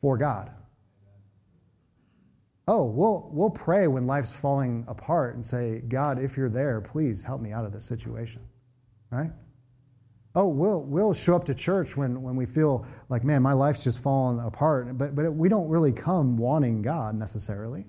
for 0.00 0.18
God. 0.18 0.50
Oh, 2.66 2.86
we'll, 2.86 3.30
we'll 3.32 3.50
pray 3.50 3.86
when 3.86 4.08
life's 4.08 4.34
falling 4.34 4.84
apart 4.88 5.36
and 5.36 5.46
say, 5.46 5.78
God, 5.86 6.20
if 6.20 6.36
you're 6.36 6.50
there, 6.50 6.80
please 6.80 7.22
help 7.22 7.40
me 7.40 7.52
out 7.52 7.64
of 7.64 7.72
this 7.72 7.84
situation. 7.84 8.42
Right? 9.12 9.30
Oh, 10.38 10.46
we'll, 10.46 10.82
we'll 10.82 11.14
show 11.14 11.34
up 11.34 11.42
to 11.46 11.54
church 11.54 11.96
when, 11.96 12.22
when 12.22 12.36
we 12.36 12.46
feel 12.46 12.86
like, 13.08 13.24
man, 13.24 13.42
my 13.42 13.54
life's 13.54 13.82
just 13.82 14.00
fallen 14.00 14.38
apart. 14.38 14.96
But, 14.96 15.16
but 15.16 15.34
we 15.34 15.48
don't 15.48 15.68
really 15.68 15.90
come 15.90 16.36
wanting 16.36 16.80
God 16.80 17.16
necessarily. 17.16 17.84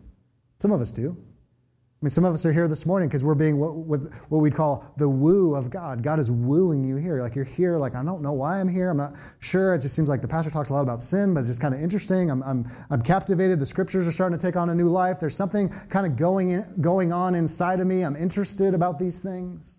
Some 0.57 0.71
of 0.71 0.81
us 0.81 0.91
do. 0.91 1.15
I 1.15 1.99
mean, 2.01 2.09
some 2.09 2.25
of 2.25 2.33
us 2.33 2.47
are 2.47 2.51
here 2.51 2.67
this 2.67 2.87
morning 2.87 3.07
because 3.07 3.23
we're 3.23 3.35
being 3.35 3.59
what, 3.59 3.75
what 3.75 4.39
we'd 4.39 4.55
call 4.55 4.91
the 4.97 5.07
woo 5.07 5.53
of 5.53 5.69
God. 5.69 6.01
God 6.01 6.17
is 6.19 6.31
wooing 6.31 6.83
you 6.83 6.95
here. 6.95 7.21
Like 7.21 7.35
you're 7.35 7.45
here, 7.45 7.77
like, 7.77 7.93
I 7.93 8.03
don't 8.03 8.23
know 8.23 8.33
why 8.33 8.59
I'm 8.59 8.67
here. 8.67 8.89
I'm 8.89 8.97
not 8.97 9.13
sure. 9.41 9.75
It 9.75 9.81
just 9.81 9.95
seems 9.95 10.09
like 10.09 10.23
the 10.23 10.27
pastor 10.27 10.49
talks 10.49 10.69
a 10.69 10.73
lot 10.73 10.81
about 10.81 11.03
sin, 11.03 11.35
but 11.35 11.41
it's 11.41 11.49
just 11.49 11.61
kind 11.61 11.75
of 11.75 11.81
interesting. 11.83 12.31
I'm, 12.31 12.41
I'm, 12.41 12.67
I'm 12.89 13.03
captivated. 13.03 13.59
The 13.59 13.67
scriptures 13.67 14.07
are 14.07 14.11
starting 14.11 14.39
to 14.39 14.43
take 14.43 14.55
on 14.55 14.71
a 14.71 14.75
new 14.75 14.89
life. 14.89 15.19
There's 15.19 15.35
something 15.35 15.69
kind 15.89 16.07
of 16.07 16.15
going, 16.15 16.49
in, 16.49 16.65
going 16.81 17.13
on 17.13 17.35
inside 17.35 17.79
of 17.79 17.85
me. 17.85 18.01
I'm 18.01 18.15
interested 18.15 18.73
about 18.73 18.97
these 18.97 19.19
things. 19.19 19.78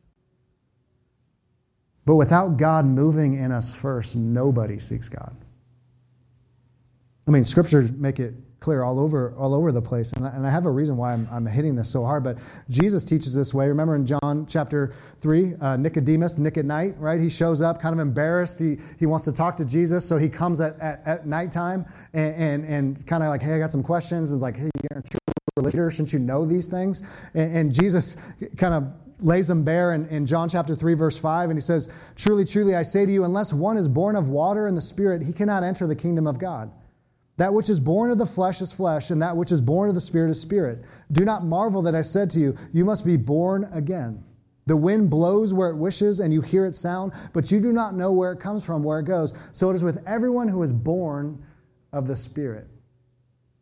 But 2.07 2.17
without 2.17 2.57
God 2.57 2.87
moving 2.87 3.35
in 3.35 3.53
us 3.53 3.75
first, 3.75 4.17
nobody 4.17 4.79
seeks 4.79 5.09
God. 5.09 5.37
I 7.27 7.31
mean, 7.31 7.45
scriptures 7.45 7.93
make 7.93 8.19
it 8.19 8.35
clear 8.61 8.83
all 8.83 9.01
over 9.01 9.35
all 9.37 9.55
over 9.55 9.73
the 9.73 9.81
place. 9.81 10.13
And 10.13 10.27
I, 10.27 10.31
and 10.31 10.47
I 10.47 10.51
have 10.51 10.67
a 10.67 10.71
reason 10.71 10.97
why 10.97 11.15
I'm, 11.15 11.27
I'm, 11.33 11.47
hitting 11.47 11.75
this 11.75 11.89
so 11.89 12.05
hard 12.05 12.23
but 12.23 12.39
jesus 12.69 13.05
teaches 13.05 13.35
this 13.35 13.53
way. 13.53 13.67
Remember 13.67 13.97
in 13.97 14.07
john 14.07 14.47
chapter 14.47 14.93
3 15.23 15.55
uh, 15.61 15.77
nicodemus 15.77 16.39
nick 16.39 16.59
at 16.59 16.67
night 16.67 16.95
right? 16.99 17.21
He 17.21 17.31
shows 17.31 17.63
up 17.63 17.81
kind 17.81 17.95
of 17.95 17.99
embarrassed. 17.99 18.61
He, 18.61 18.79
he 18.99 19.07
wants 19.07 19.25
to 19.25 19.33
talk 19.33 19.57
to 19.57 19.65
jesus. 19.65 20.07
So 20.07 20.19
he 20.19 20.29
comes 20.29 20.61
at, 20.61 20.79
at, 20.79 21.03
at 21.07 21.27
nighttime 21.27 21.87
and, 22.13 22.35
and, 22.35 22.65
and 22.65 23.07
kind 23.07 23.23
of 23.23 23.31
like 23.31 23.43
hey 23.43 23.55
i 23.55 23.59
got 23.59 23.73
some 23.73 23.83
questions. 23.83 24.33
And 24.33 24.41
like 24.41 24.57
hey 24.57 24.71
you're 24.91 25.01
a 25.01 25.03
true 25.03 25.21
leader. 25.57 25.91
Shouldn't 25.91 26.13
you 26.13 26.19
know 26.19 26.45
these 26.45 26.67
things? 26.67 27.03
And, 27.35 27.57
and 27.57 27.75
jesus 27.75 28.19
kind 28.59 28.75
of 28.75 28.93
lays 29.23 29.49
them 29.49 29.65
bare 29.65 29.93
in, 29.93 30.07
in 30.07 30.27
John 30.27 30.49
chapter 30.49 30.75
3, 30.75 30.95
verse 30.95 31.17
5, 31.17 31.51
and 31.51 31.59
he 31.59 31.63
says, 31.63 31.89
Truly, 32.17 32.45
truly, 32.45 32.75
I 32.75 32.83
say 32.83 33.07
to 33.07 33.13
you, 33.13 33.25
unless 33.25 33.53
one 33.53 33.77
is 33.77 33.89
born 33.89 34.17
of 34.17 34.29
water 34.29 34.67
and 34.67 34.77
the 34.77 34.83
Spirit, 34.83 35.23
he 35.23 35.33
cannot 35.33 35.63
enter 35.63 35.87
the 35.87 35.97
kingdom 35.97 36.27
of 36.27 36.39
God. 36.39 36.71
That 37.37 37.55
which 37.55 37.71
is 37.71 37.81
born 37.81 38.11
of 38.11 38.19
the 38.19 38.27
flesh 38.27 38.61
is 38.61 38.71
flesh, 38.71 39.11
and 39.11 39.23
that 39.23 39.37
which 39.37 39.51
is 39.51 39.61
born 39.61 39.89
of 39.89 39.95
the 39.95 40.01
Spirit 40.01 40.31
is 40.31 40.41
spirit. 40.41 40.85
Do 41.11 41.25
not 41.25 41.45
marvel 41.45 41.81
that 41.83 41.95
I 41.95 42.03
said 42.03 42.29
to 42.31 42.41
you, 42.41 42.57
You 42.73 42.85
must 42.85 43.05
be 43.05 43.17
born 43.17 43.69
again. 43.73 44.23
The 44.67 44.77
wind 44.77 45.09
blows 45.11 45.55
where 45.55 45.71
it 45.71 45.77
wishes, 45.77 46.21
and 46.21 46.33
you 46.33 46.43
hear 46.43 46.67
its 46.67 46.79
sound, 46.79 47.13
but 47.33 47.51
you 47.51 47.61
do 47.61 47.73
not 47.73 47.95
know 47.95 48.13
where 48.13 48.31
it 48.33 48.41
comes 48.41 48.65
from, 48.65 48.83
where 48.83 49.01
it 49.01 49.05
goes. 49.05 49.33
So 49.53 49.71
it 49.71 49.75
is 49.75 49.83
with 49.83 50.07
everyone 50.07 50.49
who 50.49 50.63
is 50.63 50.73
born 50.73 51.43
of 51.93 52.07
the 52.07 52.15
Spirit. 52.15 52.69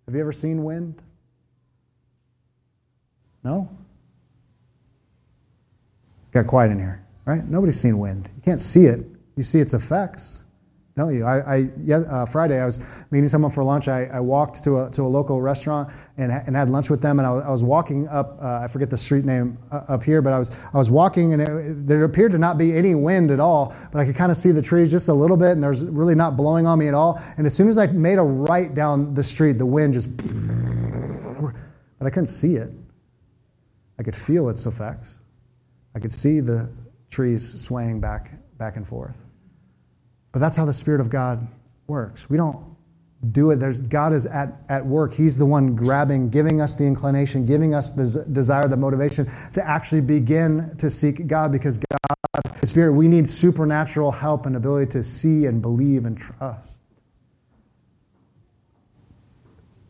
Have 0.06 0.14
you 0.14 0.20
ever 0.20 0.32
seen 0.32 0.64
wind? 0.64 1.00
No? 3.44 3.70
Got 6.38 6.46
quiet 6.46 6.70
in 6.70 6.78
here, 6.78 7.04
right? 7.24 7.44
Nobody's 7.44 7.80
seen 7.80 7.98
wind. 7.98 8.30
You 8.36 8.42
can't 8.42 8.60
see 8.60 8.84
it, 8.84 9.04
you 9.34 9.42
see 9.42 9.58
its 9.58 9.74
effects 9.74 10.44
tell 10.94 11.10
you. 11.10 11.24
I, 11.24 11.56
I 11.56 11.68
yeah, 11.78 11.96
uh, 11.98 12.26
Friday 12.26 12.60
I 12.60 12.64
was 12.64 12.78
meeting 13.10 13.28
someone 13.28 13.50
for 13.50 13.64
lunch. 13.64 13.88
I, 13.88 14.04
I 14.04 14.20
walked 14.20 14.62
to 14.62 14.82
a, 14.82 14.90
to 14.92 15.02
a 15.02 15.08
local 15.08 15.40
restaurant 15.40 15.92
and, 16.16 16.30
and 16.30 16.54
had 16.54 16.70
lunch 16.70 16.90
with 16.90 17.02
them. 17.02 17.18
And 17.18 17.26
I 17.26 17.32
was, 17.32 17.42
I 17.42 17.50
was 17.50 17.64
walking 17.64 18.06
up. 18.06 18.38
Uh, 18.40 18.60
I 18.62 18.68
forget 18.68 18.88
the 18.88 18.96
street 18.96 19.24
name 19.24 19.58
uh, 19.72 19.82
up 19.88 20.04
here, 20.04 20.22
but 20.22 20.32
I 20.32 20.38
was 20.38 20.52
I 20.72 20.76
was 20.76 20.92
walking 20.92 21.32
and 21.32 21.42
it, 21.42 21.88
there 21.88 22.04
appeared 22.04 22.30
to 22.32 22.38
not 22.38 22.56
be 22.56 22.76
any 22.76 22.94
wind 22.94 23.32
at 23.32 23.40
all. 23.40 23.74
But 23.90 23.98
I 23.98 24.04
could 24.04 24.14
kind 24.14 24.30
of 24.30 24.36
see 24.36 24.52
the 24.52 24.62
trees 24.62 24.92
just 24.92 25.08
a 25.08 25.14
little 25.14 25.36
bit, 25.36 25.50
and 25.50 25.62
there's 25.62 25.84
really 25.84 26.14
not 26.14 26.36
blowing 26.36 26.68
on 26.68 26.78
me 26.78 26.86
at 26.86 26.94
all. 26.94 27.20
And 27.36 27.48
as 27.48 27.54
soon 27.56 27.66
as 27.66 27.78
I 27.78 27.88
made 27.88 28.18
a 28.18 28.22
right 28.22 28.72
down 28.72 29.12
the 29.12 29.24
street, 29.24 29.58
the 29.58 29.66
wind 29.66 29.94
just. 29.94 30.08
But 32.00 32.06
I 32.06 32.10
couldn't 32.10 32.28
see 32.28 32.54
it. 32.54 32.70
I 33.98 34.04
could 34.04 34.14
feel 34.14 34.48
its 34.50 34.66
effects. 34.66 35.18
I 35.98 36.00
could 36.00 36.12
see 36.12 36.38
the 36.38 36.70
trees 37.10 37.60
swaying 37.60 38.00
back 38.00 38.30
back 38.56 38.76
and 38.76 38.86
forth. 38.86 39.18
But 40.30 40.38
that's 40.38 40.56
how 40.56 40.64
the 40.64 40.72
Spirit 40.72 41.00
of 41.00 41.10
God 41.10 41.44
works. 41.88 42.30
We 42.30 42.36
don't 42.36 42.64
do 43.32 43.50
it. 43.50 43.56
There's, 43.56 43.80
God 43.80 44.12
is 44.12 44.24
at, 44.24 44.62
at 44.68 44.86
work. 44.86 45.12
He's 45.12 45.36
the 45.36 45.44
one 45.44 45.74
grabbing, 45.74 46.30
giving 46.30 46.60
us 46.60 46.76
the 46.76 46.84
inclination, 46.84 47.46
giving 47.46 47.74
us 47.74 47.90
the 47.90 48.24
desire, 48.30 48.68
the 48.68 48.76
motivation 48.76 49.28
to 49.54 49.68
actually 49.68 50.00
begin 50.00 50.76
to 50.78 50.88
seek 50.88 51.26
God 51.26 51.50
because 51.50 51.78
God, 51.78 52.58
the 52.60 52.66
Spirit, 52.66 52.92
we 52.92 53.08
need 53.08 53.28
supernatural 53.28 54.12
help 54.12 54.46
and 54.46 54.54
ability 54.54 54.92
to 54.92 55.02
see 55.02 55.46
and 55.46 55.60
believe 55.60 56.04
and 56.04 56.16
trust. 56.16 56.80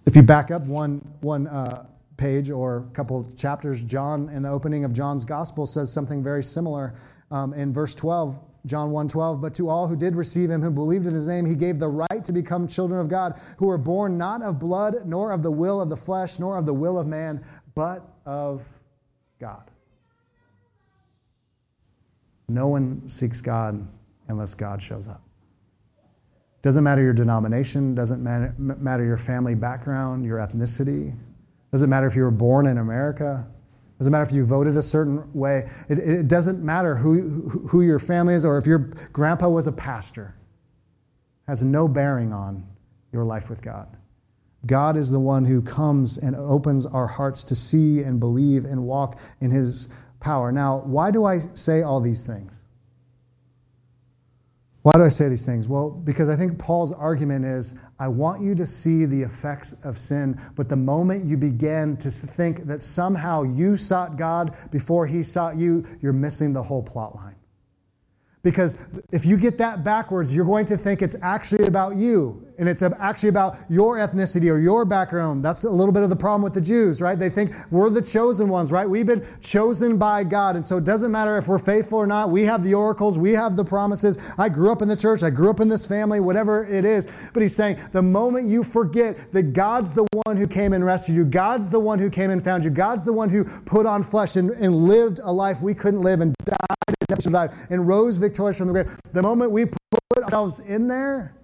If 0.06 0.16
you 0.16 0.22
back 0.22 0.50
up 0.50 0.62
one, 0.62 1.06
one 1.20 1.48
uh, 1.48 1.84
page 2.18 2.50
or 2.50 2.78
a 2.78 2.94
couple 2.94 3.32
chapters, 3.36 3.82
John, 3.82 4.28
in 4.28 4.42
the 4.42 4.50
opening 4.50 4.84
of 4.84 4.92
John's 4.92 5.24
Gospel, 5.24 5.66
says 5.66 5.90
something 5.90 6.22
very 6.22 6.42
similar. 6.42 6.94
Um, 7.30 7.54
in 7.54 7.72
verse 7.72 7.94
12, 7.94 8.38
John 8.66 8.90
1:12 8.90 9.40
but 9.40 9.54
to 9.54 9.68
all 9.68 9.86
who 9.86 9.96
did 9.96 10.14
receive 10.14 10.50
him 10.50 10.60
who 10.60 10.70
believed 10.70 11.06
in 11.06 11.14
his 11.14 11.28
name 11.28 11.46
he 11.46 11.54
gave 11.54 11.78
the 11.78 11.88
right 11.88 12.24
to 12.24 12.32
become 12.32 12.66
children 12.66 13.00
of 13.00 13.08
God 13.08 13.40
who 13.56 13.66
were 13.66 13.78
born 13.78 14.18
not 14.18 14.42
of 14.42 14.58
blood 14.58 15.06
nor 15.06 15.32
of 15.32 15.42
the 15.42 15.50
will 15.50 15.80
of 15.80 15.88
the 15.88 15.96
flesh 15.96 16.38
nor 16.38 16.58
of 16.58 16.66
the 16.66 16.74
will 16.74 16.98
of 16.98 17.06
man 17.06 17.42
but 17.74 18.06
of 18.26 18.66
God. 19.38 19.70
No 22.48 22.68
one 22.68 23.08
seeks 23.08 23.40
God 23.40 23.86
unless 24.28 24.54
God 24.54 24.82
shows 24.82 25.06
up. 25.06 25.22
Doesn't 26.60 26.82
matter 26.82 27.02
your 27.02 27.12
denomination, 27.12 27.94
doesn't 27.94 28.22
matter, 28.22 28.54
matter 28.58 29.04
your 29.04 29.16
family 29.16 29.54
background, 29.54 30.24
your 30.24 30.38
ethnicity, 30.38 31.14
doesn't 31.70 31.90
matter 31.90 32.06
if 32.06 32.16
you 32.16 32.22
were 32.22 32.30
born 32.30 32.66
in 32.66 32.78
America, 32.78 33.46
doesn't 33.98 34.12
matter 34.12 34.24
if 34.24 34.32
you 34.32 34.44
voted 34.44 34.76
a 34.76 34.82
certain 34.82 35.30
way. 35.32 35.68
It, 35.88 35.98
it 35.98 36.28
doesn't 36.28 36.62
matter 36.62 36.94
who, 36.94 37.48
who 37.68 37.82
your 37.82 37.98
family 37.98 38.34
is 38.34 38.44
or 38.44 38.56
if 38.56 38.66
your 38.66 38.78
grandpa 39.12 39.48
was 39.48 39.66
a 39.66 39.72
pastor. 39.72 40.36
It 41.46 41.50
has 41.50 41.64
no 41.64 41.88
bearing 41.88 42.32
on 42.32 42.64
your 43.12 43.24
life 43.24 43.50
with 43.50 43.60
God. 43.60 43.96
God 44.66 44.96
is 44.96 45.10
the 45.10 45.20
one 45.20 45.44
who 45.44 45.62
comes 45.62 46.18
and 46.18 46.36
opens 46.36 46.86
our 46.86 47.06
hearts 47.06 47.42
to 47.44 47.56
see 47.56 48.02
and 48.02 48.20
believe 48.20 48.64
and 48.64 48.84
walk 48.84 49.18
in 49.40 49.50
his 49.50 49.88
power. 50.20 50.52
Now, 50.52 50.82
why 50.84 51.10
do 51.10 51.24
I 51.24 51.38
say 51.54 51.82
all 51.82 52.00
these 52.00 52.24
things? 52.24 52.57
Why 54.82 54.92
do 54.92 55.04
I 55.04 55.08
say 55.08 55.28
these 55.28 55.44
things? 55.44 55.68
Well, 55.68 55.90
because 55.90 56.28
I 56.28 56.36
think 56.36 56.58
Paul's 56.58 56.92
argument 56.92 57.44
is 57.44 57.74
I 57.98 58.08
want 58.08 58.42
you 58.42 58.54
to 58.54 58.64
see 58.64 59.04
the 59.04 59.20
effects 59.20 59.74
of 59.84 59.98
sin, 59.98 60.40
but 60.54 60.68
the 60.68 60.76
moment 60.76 61.24
you 61.24 61.36
begin 61.36 61.96
to 61.98 62.10
think 62.10 62.64
that 62.66 62.82
somehow 62.82 63.42
you 63.42 63.76
sought 63.76 64.16
God 64.16 64.56
before 64.70 65.06
he 65.06 65.22
sought 65.22 65.56
you, 65.56 65.84
you're 66.00 66.12
missing 66.12 66.52
the 66.52 66.62
whole 66.62 66.82
plot 66.82 67.16
line. 67.16 67.34
Because 68.42 68.76
if 69.10 69.26
you 69.26 69.36
get 69.36 69.58
that 69.58 69.82
backwards, 69.82 70.34
you're 70.34 70.44
going 70.44 70.66
to 70.66 70.76
think 70.76 71.02
it's 71.02 71.16
actually 71.22 71.66
about 71.66 71.96
you 71.96 72.47
and 72.58 72.68
it's 72.68 72.82
actually 72.82 73.28
about 73.28 73.56
your 73.68 73.96
ethnicity 73.96 74.52
or 74.52 74.58
your 74.58 74.84
background. 74.84 75.44
That's 75.44 75.64
a 75.64 75.70
little 75.70 75.92
bit 75.92 76.02
of 76.02 76.10
the 76.10 76.16
problem 76.16 76.42
with 76.42 76.54
the 76.54 76.60
Jews, 76.60 77.00
right? 77.00 77.18
They 77.18 77.30
think 77.30 77.52
we're 77.70 77.88
the 77.88 78.02
chosen 78.02 78.48
ones, 78.48 78.72
right? 78.72 78.88
We've 78.88 79.06
been 79.06 79.24
chosen 79.40 79.96
by 79.96 80.24
God. 80.24 80.56
And 80.56 80.66
so 80.66 80.76
it 80.76 80.84
doesn't 80.84 81.12
matter 81.12 81.38
if 81.38 81.46
we're 81.46 81.60
faithful 81.60 81.98
or 81.98 82.06
not. 82.06 82.30
We 82.30 82.44
have 82.44 82.64
the 82.64 82.74
oracles, 82.74 83.16
we 83.16 83.32
have 83.32 83.56
the 83.56 83.64
promises. 83.64 84.18
I 84.36 84.48
grew 84.48 84.72
up 84.72 84.82
in 84.82 84.88
the 84.88 84.96
church, 84.96 85.22
I 85.22 85.30
grew 85.30 85.50
up 85.50 85.60
in 85.60 85.68
this 85.68 85.86
family, 85.86 86.18
whatever 86.18 86.66
it 86.66 86.84
is. 86.84 87.06
But 87.32 87.42
he's 87.42 87.54
saying 87.54 87.78
the 87.92 88.02
moment 88.02 88.48
you 88.48 88.64
forget 88.64 89.32
that 89.32 89.52
God's 89.52 89.92
the 89.92 90.06
one 90.24 90.36
who 90.36 90.48
came 90.48 90.72
and 90.72 90.84
rescued 90.84 91.16
you, 91.16 91.24
God's 91.24 91.70
the 91.70 91.80
one 91.80 92.00
who 92.00 92.10
came 92.10 92.30
and 92.30 92.42
found 92.42 92.64
you, 92.64 92.70
God's 92.70 93.04
the 93.04 93.12
one 93.12 93.28
who 93.28 93.44
put 93.44 93.86
on 93.86 94.02
flesh 94.02 94.34
and, 94.36 94.50
and 94.50 94.74
lived 94.74 95.20
a 95.22 95.32
life 95.32 95.62
we 95.62 95.74
couldn't 95.74 96.02
live 96.02 96.20
and 96.20 96.34
died 96.44 96.58
and 97.10 97.32
died 97.32 97.52
and 97.70 97.86
rose 97.86 98.16
victorious 98.16 98.58
from 98.58 98.66
the 98.66 98.72
grave. 98.72 98.98
The 99.12 99.22
moment 99.22 99.52
we 99.52 99.66
put 99.66 100.24
ourselves 100.24 100.60
in 100.60 100.88
there, 100.88 101.37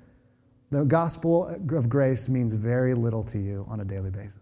the 0.74 0.84
gospel 0.84 1.46
of 1.46 1.88
grace 1.88 2.28
means 2.28 2.52
very 2.52 2.94
little 2.94 3.22
to 3.22 3.38
you 3.38 3.64
on 3.68 3.78
a 3.78 3.84
daily 3.84 4.10
basis. 4.10 4.40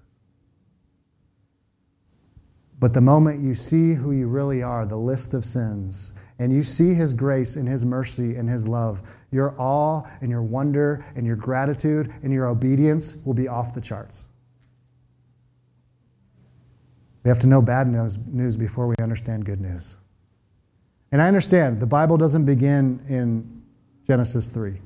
But 2.81 2.95
the 2.95 3.03
moment 3.03 3.43
you 3.43 3.55
see 3.55 3.93
who 3.93 4.13
you 4.13 4.29
really 4.29 4.63
are, 4.63 4.87
the 4.87 4.97
list 4.97 5.35
of 5.35 5.45
sins, 5.45 6.15
and 6.39 6.51
you 6.51 6.63
see 6.63 6.95
His 6.95 7.13
grace 7.13 7.57
and 7.57 7.69
His 7.69 7.85
mercy 7.85 8.37
and 8.37 8.49
His 8.49 8.67
love, 8.67 9.03
your 9.31 9.55
awe 9.59 10.03
and 10.23 10.31
your 10.31 10.43
wonder 10.43 11.05
and 11.17 11.27
your 11.27 11.37
gratitude 11.37 12.11
and 12.23 12.33
your 12.33 12.47
obedience 12.47 13.19
will 13.27 13.35
be 13.35 13.47
off 13.47 13.75
the 13.75 13.81
charts. 13.83 14.29
We 17.25 17.29
have 17.29 17.41
to 17.41 17.47
know 17.47 17.61
bad 17.61 17.89
news 17.89 18.57
before 18.57 18.87
we 18.87 18.95
understand 19.03 19.45
good 19.45 19.61
news. 19.61 19.97
And 21.13 21.21
I 21.21 21.29
understand 21.29 21.79
the 21.79 21.87
Bible 21.87 22.17
doesn't 22.17 22.47
begin 22.47 23.05
in 23.07 23.63
Genesis 24.07 24.49
3 24.49 24.81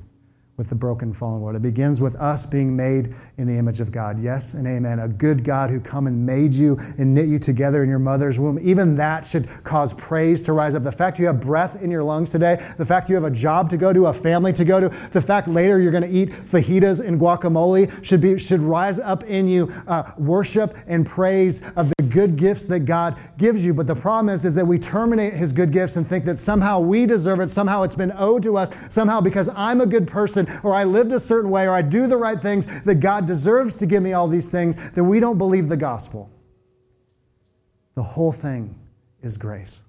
with 0.57 0.69
the 0.69 0.75
broken 0.75 1.13
fallen 1.13 1.39
world. 1.39 1.55
It 1.55 1.61
begins 1.61 2.01
with 2.01 2.15
us 2.15 2.43
being 2.43 2.75
made 2.75 3.13
in 3.37 3.45
the 3.45 3.55
image 3.55 3.79
of 3.79 3.91
God. 3.91 4.19
Yes 4.19 4.55
and 4.55 4.65
amen. 4.65 4.97
A 4.97 5.07
good 5.07 5.43
God 5.43 5.69
who 5.69 5.79
come 5.79 6.07
and 6.07 6.25
made 6.25 6.51
you 6.51 6.79
and 6.97 7.13
knit 7.13 7.27
you 7.27 7.37
together 7.37 7.83
in 7.83 7.89
your 7.89 7.99
mother's 7.99 8.39
womb. 8.39 8.57
Even 8.67 8.95
that 8.95 9.23
should 9.23 9.47
cause 9.63 9.93
praise 9.93 10.41
to 10.41 10.53
rise 10.53 10.73
up. 10.73 10.83
The 10.83 10.91
fact 10.91 11.19
you 11.19 11.27
have 11.27 11.39
breath 11.39 11.79
in 11.83 11.91
your 11.91 12.03
lungs 12.03 12.31
today, 12.31 12.59
the 12.77 12.85
fact 12.85 13.07
you 13.07 13.13
have 13.13 13.23
a 13.23 13.31
job 13.31 13.69
to 13.69 13.77
go 13.77 13.93
to, 13.93 14.07
a 14.07 14.13
family 14.13 14.51
to 14.53 14.65
go 14.65 14.79
to, 14.79 14.89
the 15.11 15.21
fact 15.21 15.47
later 15.47 15.79
you're 15.79 15.91
going 15.91 16.01
to 16.01 16.09
eat 16.09 16.31
fajitas 16.31 17.05
and 17.05 17.21
guacamole 17.21 18.03
should 18.03 18.19
be 18.19 18.39
should 18.39 18.61
rise 18.61 18.97
up 18.97 19.23
in 19.25 19.47
you 19.47 19.71
uh, 19.87 20.11
worship 20.17 20.75
and 20.87 21.05
praise 21.05 21.61
of 21.75 21.93
the 21.99 22.03
good 22.03 22.35
gifts 22.35 22.65
that 22.65 22.79
God 22.81 23.15
gives 23.37 23.63
you. 23.63 23.75
But 23.75 23.85
the 23.85 23.95
problem 23.95 24.33
is, 24.33 24.43
is 24.43 24.55
that 24.55 24.65
we 24.65 24.79
terminate 24.79 25.33
his 25.33 25.53
good 25.53 25.71
gifts 25.71 25.97
and 25.97 26.07
think 26.07 26.25
that 26.25 26.39
somehow 26.39 26.79
we 26.79 27.05
deserve 27.05 27.41
it, 27.41 27.51
somehow 27.51 27.83
it's 27.83 27.93
been 27.93 28.13
owed 28.15 28.41
to 28.41 28.57
us, 28.57 28.71
somehow 28.89 29.21
because 29.21 29.49
I'm 29.49 29.81
a 29.81 29.85
good 29.85 30.07
person 30.07 30.46
or 30.63 30.73
I 30.73 30.83
lived 30.83 31.13
a 31.13 31.19
certain 31.19 31.49
way 31.49 31.67
or 31.67 31.71
I 31.71 31.81
do 31.81 32.07
the 32.07 32.17
right 32.17 32.41
things, 32.41 32.67
that 32.83 32.95
God 32.95 33.25
deserves 33.25 33.75
to 33.75 33.85
give 33.85 34.03
me 34.03 34.13
all 34.13 34.27
these 34.27 34.49
things, 34.49 34.75
then 34.91 35.07
we 35.07 35.19
don't 35.19 35.37
believe 35.37 35.69
the 35.69 35.77
gospel. 35.77 36.29
The 37.95 38.03
whole 38.03 38.31
thing 38.31 38.75
is 39.21 39.37
grace. 39.37 39.83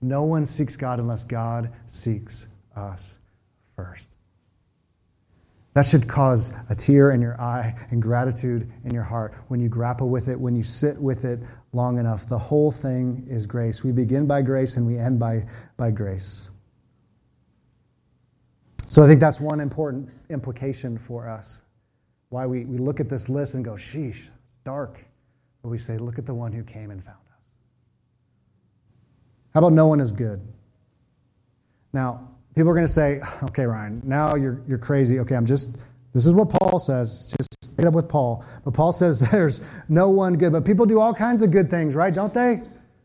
No 0.00 0.24
one 0.24 0.46
seeks 0.46 0.76
God 0.76 1.00
unless 1.00 1.24
God 1.24 1.72
seeks 1.86 2.46
us 2.76 3.18
first. 3.74 4.10
That 5.74 5.86
should 5.86 6.08
cause 6.08 6.52
a 6.70 6.74
tear 6.74 7.12
in 7.12 7.20
your 7.20 7.40
eye 7.40 7.74
and 7.90 8.02
gratitude 8.02 8.68
in 8.84 8.92
your 8.92 9.02
heart 9.04 9.34
when 9.48 9.60
you 9.60 9.68
grapple 9.68 10.08
with 10.08 10.28
it, 10.28 10.38
when 10.38 10.56
you 10.56 10.62
sit 10.62 11.00
with 11.00 11.24
it 11.24 11.40
long 11.72 11.98
enough. 11.98 12.28
The 12.28 12.38
whole 12.38 12.72
thing 12.72 13.24
is 13.28 13.46
grace. 13.46 13.84
We 13.84 13.92
begin 13.92 14.26
by 14.26 14.42
grace 14.42 14.76
and 14.76 14.86
we 14.86 14.98
end 14.98 15.20
by, 15.20 15.46
by 15.76 15.92
grace. 15.92 16.48
So 18.98 19.04
I 19.04 19.06
think 19.06 19.20
that's 19.20 19.38
one 19.38 19.60
important 19.60 20.08
implication 20.28 20.98
for 20.98 21.28
us. 21.28 21.62
Why 22.30 22.46
we, 22.46 22.64
we 22.64 22.78
look 22.78 22.98
at 22.98 23.08
this 23.08 23.28
list 23.28 23.54
and 23.54 23.64
go, 23.64 23.74
sheesh, 23.74 24.28
dark. 24.64 24.98
But 25.62 25.68
we 25.68 25.78
say, 25.78 25.98
look 25.98 26.18
at 26.18 26.26
the 26.26 26.34
one 26.34 26.50
who 26.50 26.64
came 26.64 26.90
and 26.90 27.00
found 27.04 27.16
us. 27.38 27.50
How 29.54 29.60
about 29.60 29.72
no 29.72 29.86
one 29.86 30.00
is 30.00 30.10
good? 30.10 30.40
Now, 31.92 32.28
people 32.56 32.72
are 32.72 32.74
going 32.74 32.88
to 32.88 32.92
say, 32.92 33.20
okay, 33.44 33.66
Ryan, 33.66 34.02
now 34.04 34.34
you're, 34.34 34.64
you're 34.66 34.78
crazy. 34.78 35.20
Okay, 35.20 35.36
I'm 35.36 35.46
just, 35.46 35.78
this 36.12 36.26
is 36.26 36.32
what 36.32 36.48
Paul 36.48 36.80
says. 36.80 37.32
Just 37.38 37.78
it 37.78 37.84
up 37.84 37.94
with 37.94 38.08
Paul. 38.08 38.44
But 38.64 38.74
Paul 38.74 38.90
says 39.02 39.20
there's 39.20 39.60
no 39.88 40.10
one 40.10 40.34
good. 40.34 40.50
But 40.50 40.64
people 40.64 40.86
do 40.86 40.98
all 40.98 41.14
kinds 41.14 41.42
of 41.42 41.52
good 41.52 41.70
things, 41.70 41.94
right? 41.94 42.12
Don't 42.12 42.34
they? 42.34 42.62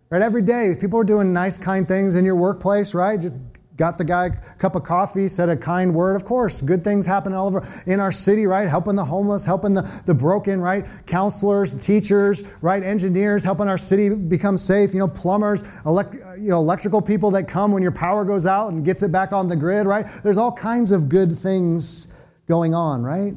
Right? 0.09 0.23
Every 0.23 0.41
day, 0.41 0.73
people 0.73 0.99
are 0.99 1.03
doing 1.03 1.33
nice, 1.33 1.59
kind 1.59 1.87
things 1.87 2.15
in 2.15 2.25
your 2.25 2.35
workplace, 2.35 2.95
right? 2.95 3.21
Just 3.21 3.35
got 3.75 3.97
the 3.97 4.03
guy 4.03 4.27
a 4.27 4.55
cup 4.59 4.75
of 4.75 4.83
coffee, 4.83 5.27
said 5.27 5.49
a 5.49 5.57
kind 5.57 5.93
word. 5.93 6.15
Of 6.15 6.25
course, 6.25 6.61
good 6.61 6.83
things 6.83 7.05
happen 7.05 7.33
all 7.33 7.47
over 7.47 7.67
in 7.85 7.99
our 7.99 8.11
city, 8.11 8.45
right? 8.45 8.67
Helping 8.67 8.95
the 8.95 9.05
homeless, 9.05 9.45
helping 9.45 9.73
the, 9.73 9.81
the 10.05 10.13
broken, 10.13 10.61
right? 10.61 10.85
Counselors, 11.07 11.73
teachers, 11.75 12.43
right? 12.61 12.83
Engineers, 12.83 13.43
helping 13.43 13.67
our 13.67 13.77
city 13.77 14.09
become 14.09 14.57
safe. 14.57 14.93
You 14.93 14.99
know, 14.99 15.07
plumbers, 15.07 15.63
elect, 15.85 16.13
you 16.13 16.49
know, 16.49 16.57
electrical 16.57 17.01
people 17.01 17.31
that 17.31 17.47
come 17.47 17.71
when 17.71 17.81
your 17.81 17.91
power 17.91 18.23
goes 18.23 18.45
out 18.45 18.71
and 18.71 18.85
gets 18.85 19.01
it 19.03 19.11
back 19.11 19.31
on 19.31 19.47
the 19.47 19.55
grid, 19.55 19.87
right? 19.87 20.05
There's 20.23 20.37
all 20.37 20.51
kinds 20.51 20.91
of 20.91 21.09
good 21.09 21.37
things 21.37 22.07
going 22.47 22.75
on, 22.75 23.03
right? 23.03 23.33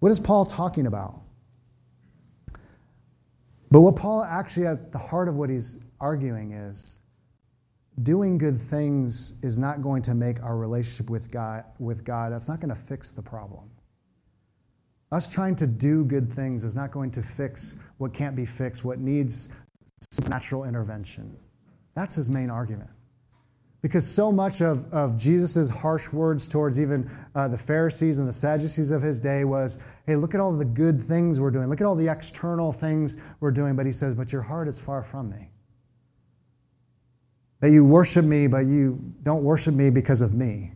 What 0.00 0.10
is 0.10 0.20
Paul 0.20 0.44
talking 0.44 0.86
about? 0.86 1.20
But 3.70 3.80
what 3.80 3.96
Paul 3.96 4.22
actually, 4.22 4.66
at 4.66 4.92
the 4.92 4.98
heart 4.98 5.28
of 5.28 5.36
what 5.36 5.50
he's 5.50 5.78
arguing 6.00 6.52
is 6.52 7.00
doing 8.02 8.38
good 8.38 8.58
things 8.58 9.34
is 9.42 9.58
not 9.58 9.82
going 9.82 10.02
to 10.02 10.14
make 10.14 10.42
our 10.42 10.56
relationship 10.56 11.10
with 11.10 11.30
God, 11.30 11.64
with 11.78 12.04
God, 12.04 12.32
that's 12.32 12.48
not 12.48 12.60
going 12.60 12.74
to 12.74 12.80
fix 12.80 13.10
the 13.10 13.22
problem. 13.22 13.70
Us 15.12 15.28
trying 15.28 15.54
to 15.56 15.66
do 15.66 16.04
good 16.04 16.32
things 16.32 16.64
is 16.64 16.74
not 16.74 16.90
going 16.90 17.10
to 17.12 17.22
fix 17.22 17.76
what 17.98 18.12
can't 18.12 18.34
be 18.34 18.44
fixed, 18.44 18.84
what 18.84 18.98
needs 18.98 19.48
supernatural 20.10 20.64
intervention. 20.64 21.36
That's 21.94 22.14
his 22.14 22.28
main 22.28 22.50
argument. 22.50 22.90
Because 23.80 24.06
so 24.06 24.32
much 24.32 24.62
of, 24.62 24.92
of 24.92 25.16
Jesus' 25.16 25.68
harsh 25.68 26.10
words 26.10 26.48
towards 26.48 26.80
even 26.80 27.08
uh, 27.34 27.46
the 27.46 27.58
Pharisees 27.58 28.18
and 28.18 28.26
the 28.26 28.32
Sadducees 28.32 28.90
of 28.90 29.02
his 29.02 29.20
day 29.20 29.44
was 29.44 29.78
hey, 30.06 30.16
look 30.16 30.34
at 30.34 30.40
all 30.40 30.52
the 30.52 30.64
good 30.64 31.00
things 31.00 31.40
we're 31.40 31.50
doing. 31.50 31.68
Look 31.68 31.80
at 31.80 31.86
all 31.86 31.94
the 31.94 32.08
external 32.08 32.72
things 32.72 33.16
we're 33.40 33.50
doing. 33.50 33.76
But 33.76 33.86
he 33.86 33.92
says, 33.92 34.14
but 34.14 34.32
your 34.32 34.42
heart 34.42 34.68
is 34.68 34.80
far 34.80 35.02
from 35.02 35.30
me. 35.30 35.50
That 37.64 37.70
you 37.70 37.82
worship 37.82 38.26
me, 38.26 38.46
but 38.46 38.66
you 38.66 39.00
don't 39.22 39.42
worship 39.42 39.74
me 39.74 39.88
because 39.88 40.20
of 40.20 40.34
me. 40.34 40.72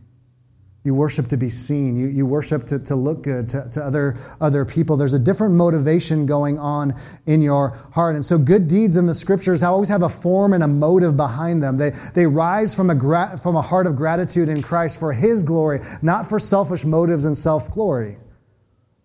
You 0.83 0.95
worship 0.95 1.27
to 1.27 1.37
be 1.37 1.47
seen. 1.47 1.95
You, 1.95 2.07
you 2.07 2.25
worship 2.25 2.65
to, 2.65 2.79
to 2.79 2.95
look 2.95 3.21
good 3.21 3.47
to, 3.49 3.69
to 3.73 3.83
other, 3.83 4.17
other 4.41 4.65
people. 4.65 4.97
There's 4.97 5.13
a 5.13 5.19
different 5.19 5.53
motivation 5.53 6.25
going 6.25 6.57
on 6.57 6.99
in 7.27 7.43
your 7.43 7.77
heart. 7.93 8.15
And 8.15 8.25
so, 8.25 8.39
good 8.39 8.67
deeds 8.67 8.95
in 8.95 9.05
the 9.05 9.13
scriptures 9.13 9.61
always 9.61 9.87
have 9.89 10.01
a 10.01 10.09
form 10.09 10.53
and 10.53 10.63
a 10.63 10.67
motive 10.67 11.15
behind 11.15 11.61
them. 11.61 11.75
They, 11.75 11.91
they 12.15 12.25
rise 12.25 12.73
from 12.73 12.89
a, 12.89 12.95
gra- 12.95 13.37
from 13.37 13.55
a 13.55 13.61
heart 13.61 13.85
of 13.85 13.95
gratitude 13.95 14.49
in 14.49 14.63
Christ 14.63 14.99
for 14.99 15.13
His 15.13 15.43
glory, 15.43 15.81
not 16.01 16.27
for 16.27 16.39
selfish 16.39 16.85
motives 16.85 17.25
and 17.25 17.37
self 17.37 17.71
glory. 17.71 18.17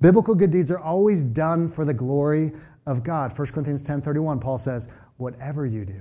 Biblical 0.00 0.34
good 0.34 0.50
deeds 0.50 0.70
are 0.70 0.80
always 0.80 1.22
done 1.22 1.68
for 1.68 1.84
the 1.84 1.92
glory 1.92 2.52
of 2.86 3.04
God. 3.04 3.38
1 3.38 3.48
Corinthians 3.48 3.82
10 3.82 4.00
31, 4.00 4.40
Paul 4.40 4.56
says, 4.56 4.88
Whatever 5.18 5.66
you 5.66 5.84
do, 5.84 6.00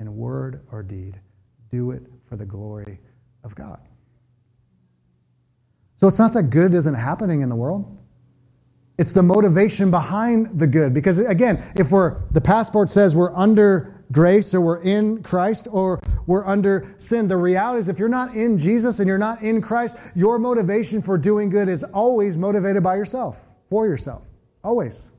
in 0.00 0.16
word 0.16 0.60
or 0.70 0.82
deed, 0.82 1.18
do 1.70 1.90
it 1.90 2.02
for 2.28 2.36
the 2.36 2.44
glory 2.44 3.00
of 3.44 3.54
God. 3.54 3.80
So 5.96 6.08
it's 6.08 6.18
not 6.18 6.32
that 6.34 6.44
good 6.44 6.74
isn't 6.74 6.94
happening 6.94 7.40
in 7.40 7.48
the 7.48 7.56
world. 7.56 7.96
It's 8.98 9.12
the 9.12 9.22
motivation 9.22 9.90
behind 9.90 10.58
the 10.58 10.66
good. 10.66 10.94
Because 10.94 11.18
again, 11.18 11.62
if 11.76 11.90
we're, 11.90 12.22
the 12.30 12.40
passport 12.40 12.88
says 12.88 13.14
we're 13.14 13.34
under 13.34 14.04
grace 14.12 14.54
or 14.54 14.60
we're 14.60 14.82
in 14.82 15.22
Christ 15.22 15.68
or 15.70 16.00
we're 16.26 16.46
under 16.46 16.94
sin, 16.98 17.28
the 17.28 17.36
reality 17.36 17.80
is 17.80 17.88
if 17.88 17.98
you're 17.98 18.08
not 18.08 18.34
in 18.34 18.58
Jesus 18.58 19.00
and 19.00 19.08
you're 19.08 19.18
not 19.18 19.42
in 19.42 19.60
Christ, 19.60 19.96
your 20.14 20.38
motivation 20.38 21.02
for 21.02 21.18
doing 21.18 21.50
good 21.50 21.68
is 21.68 21.82
always 21.84 22.36
motivated 22.36 22.82
by 22.82 22.96
yourself, 22.96 23.48
for 23.68 23.86
yourself. 23.86 24.22
Always 24.62 25.10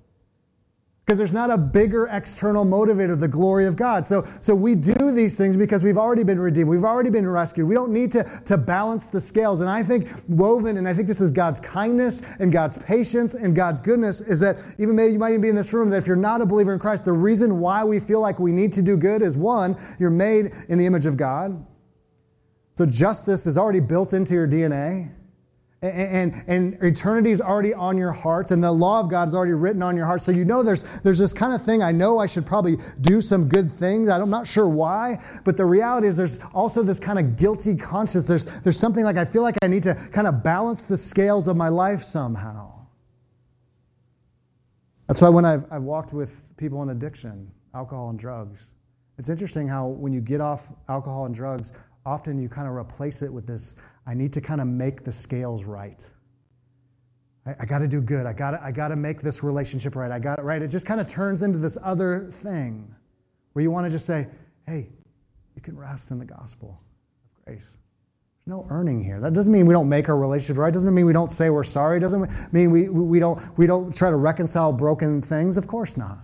because 1.07 1.17
there's 1.17 1.31
not 1.31 1.49
a 1.49 1.57
bigger 1.57 2.07
external 2.11 2.65
motivator, 2.65 3.17
the 3.17 3.29
glory 3.29 3.65
of 3.65 3.77
God. 3.77 4.05
So, 4.05 4.27
so 4.41 4.53
we 4.53 4.75
do 4.75 5.13
these 5.13 5.37
things 5.37 5.55
because 5.55 5.81
we've 5.81 5.97
already 5.97 6.23
been 6.23 6.37
redeemed. 6.37 6.67
We've 6.67 6.83
already 6.83 7.09
been 7.09 7.25
rescued. 7.25 7.65
We 7.65 7.75
don't 7.75 7.93
need 7.93 8.11
to, 8.11 8.25
to 8.43 8.57
balance 8.57 9.07
the 9.07 9.21
scales. 9.21 9.61
And 9.61 9.69
I 9.69 9.83
think 9.83 10.09
woven, 10.27 10.75
and 10.75 10.85
I 10.85 10.93
think 10.93 11.07
this 11.07 11.21
is 11.21 11.31
God's 11.31 11.61
kindness 11.61 12.23
and 12.39 12.51
God's 12.51 12.77
patience 12.79 13.35
and 13.35 13.55
God's 13.55 13.79
goodness, 13.79 14.19
is 14.19 14.41
that 14.41 14.57
even 14.79 14.97
maybe 14.97 15.13
you 15.13 15.19
might 15.19 15.29
even 15.29 15.39
be 15.39 15.47
in 15.47 15.55
this 15.55 15.71
room, 15.71 15.89
that 15.91 15.97
if 15.97 16.07
you're 16.07 16.17
not 16.17 16.41
a 16.41 16.45
believer 16.45 16.73
in 16.73 16.79
Christ, 16.79 17.05
the 17.05 17.13
reason 17.13 17.61
why 17.61 17.85
we 17.85 18.01
feel 18.01 18.19
like 18.19 18.37
we 18.37 18.51
need 18.51 18.73
to 18.73 18.81
do 18.81 18.97
good 18.97 19.21
is 19.21 19.37
one, 19.37 19.77
you're 19.99 20.09
made 20.09 20.51
in 20.67 20.77
the 20.77 20.85
image 20.85 21.05
of 21.05 21.15
God. 21.15 21.65
So 22.75 22.85
justice 22.85 23.47
is 23.47 23.57
already 23.57 23.79
built 23.79 24.13
into 24.13 24.33
your 24.33 24.45
DNA. 24.45 25.09
And, 25.93 26.43
and, 26.47 26.77
eternity 26.83 27.31
is 27.31 27.41
already 27.41 27.73
on 27.73 27.97
your 27.97 28.11
hearts, 28.11 28.51
and 28.51 28.63
the 28.63 28.71
law 28.71 28.99
of 28.99 29.09
God 29.09 29.27
is 29.27 29.35
already 29.35 29.53
written 29.53 29.81
on 29.81 29.95
your 29.95 30.05
heart. 30.05 30.21
So 30.21 30.31
you 30.31 30.45
know 30.45 30.63
there's, 30.63 30.83
there's 31.03 31.19
this 31.19 31.33
kind 31.33 31.53
of 31.53 31.61
thing. 31.61 31.83
I 31.83 31.91
know 31.91 32.19
I 32.19 32.25
should 32.25 32.45
probably 32.45 32.77
do 33.01 33.21
some 33.21 33.47
good 33.47 33.71
things. 33.71 34.09
I'm 34.09 34.29
not 34.29 34.47
sure 34.47 34.67
why, 34.67 35.21
but 35.43 35.57
the 35.57 35.65
reality 35.65 36.07
is 36.07 36.17
there's 36.17 36.39
also 36.53 36.83
this 36.83 36.99
kind 36.99 37.19
of 37.19 37.37
guilty 37.37 37.75
conscience. 37.75 38.27
There's, 38.27 38.45
there's 38.61 38.79
something 38.79 39.03
like 39.03 39.17
I 39.17 39.25
feel 39.25 39.41
like 39.41 39.55
I 39.61 39.67
need 39.67 39.83
to 39.83 39.95
kind 39.95 40.27
of 40.27 40.43
balance 40.43 40.83
the 40.83 40.97
scales 40.97 41.47
of 41.47 41.57
my 41.57 41.69
life 41.69 42.03
somehow. 42.03 42.77
That's 45.07 45.21
why 45.21 45.29
when 45.29 45.45
I've, 45.45 45.65
I've 45.71 45.83
walked 45.83 46.13
with 46.13 46.45
people 46.57 46.83
in 46.83 46.89
addiction, 46.89 47.49
alcohol 47.73 48.09
and 48.09 48.19
drugs, 48.19 48.71
it's 49.17 49.29
interesting 49.29 49.67
how 49.67 49.87
when 49.87 50.13
you 50.13 50.21
get 50.21 50.41
off 50.41 50.73
alcohol 50.89 51.25
and 51.25 51.33
drugs, 51.33 51.73
often 52.05 52.39
you 52.39 52.49
kind 52.49 52.67
of 52.67 52.73
replace 52.73 53.21
it 53.21 53.31
with 53.31 53.47
this 53.47 53.75
I 54.07 54.13
need 54.13 54.31
to 54.33 54.41
kind 54.41 54.61
of 54.61 54.67
make 54.67 55.03
the 55.03 55.11
scales 55.11 55.65
right. 55.65 56.09
I, 57.45 57.55
I 57.59 57.65
got 57.65 57.79
to 57.79 57.87
do 57.87 57.99
good. 57.99 58.25
I 58.25 58.33
got 58.33 58.61
I 58.61 58.71
got 58.71 58.87
to 58.87 58.95
make 58.95 59.21
this 59.21 59.43
relationship 59.43 59.95
right. 59.95 60.11
I 60.11 60.17
got 60.17 60.39
it 60.39 60.43
right. 60.43 60.61
It 60.61 60.69
just 60.69 60.85
kind 60.85 61.01
of 61.01 61.07
turns 61.07 61.43
into 61.43 61.59
this 61.59 61.77
other 61.83 62.29
thing 62.31 62.95
where 63.53 63.63
you 63.63 63.69
want 63.69 63.85
to 63.85 63.91
just 63.91 64.05
say, 64.05 64.27
hey, 64.65 64.87
you 65.55 65.61
can 65.61 65.77
rest 65.77 66.11
in 66.11 66.19
the 66.19 66.25
gospel 66.25 66.79
of 67.25 67.45
grace. 67.45 67.77
There's 68.45 68.55
no 68.55 68.65
earning 68.69 69.03
here. 69.03 69.19
That 69.19 69.33
doesn't 69.33 69.51
mean 69.51 69.65
we 69.65 69.73
don't 69.73 69.89
make 69.89 70.07
our 70.07 70.17
relationship 70.17 70.57
right. 70.57 70.71
Doesn't 70.71 70.93
mean 70.93 71.05
we 71.05 71.13
don't 71.13 71.31
say 71.31 71.49
we're 71.49 71.63
sorry. 71.63 71.99
Doesn't 71.99 72.29
mean 72.53 72.71
we, 72.71 72.87
we, 72.87 73.19
don't, 73.19 73.41
we 73.57 73.67
don't 73.67 73.93
try 73.93 74.09
to 74.09 74.15
reconcile 74.15 74.71
broken 74.71 75.21
things. 75.21 75.57
Of 75.57 75.67
course 75.67 75.97
not. 75.97 76.19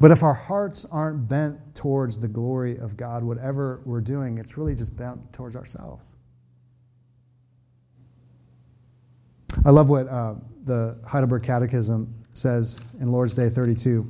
But 0.00 0.12
if 0.12 0.22
our 0.22 0.34
hearts 0.34 0.84
aren't 0.84 1.28
bent 1.28 1.74
towards 1.74 2.20
the 2.20 2.28
glory 2.28 2.76
of 2.78 2.96
God, 2.96 3.24
whatever 3.24 3.82
we're 3.84 4.00
doing, 4.00 4.38
it's 4.38 4.56
really 4.56 4.74
just 4.74 4.96
bent 4.96 5.32
towards 5.32 5.56
ourselves. 5.56 6.06
I 9.64 9.70
love 9.70 9.88
what 9.88 10.06
uh, 10.06 10.34
the 10.64 10.98
Heidelberg 11.04 11.42
Catechism 11.42 12.14
says 12.32 12.80
in 13.00 13.10
Lord's 13.10 13.34
Day 13.34 13.48
32. 13.48 14.08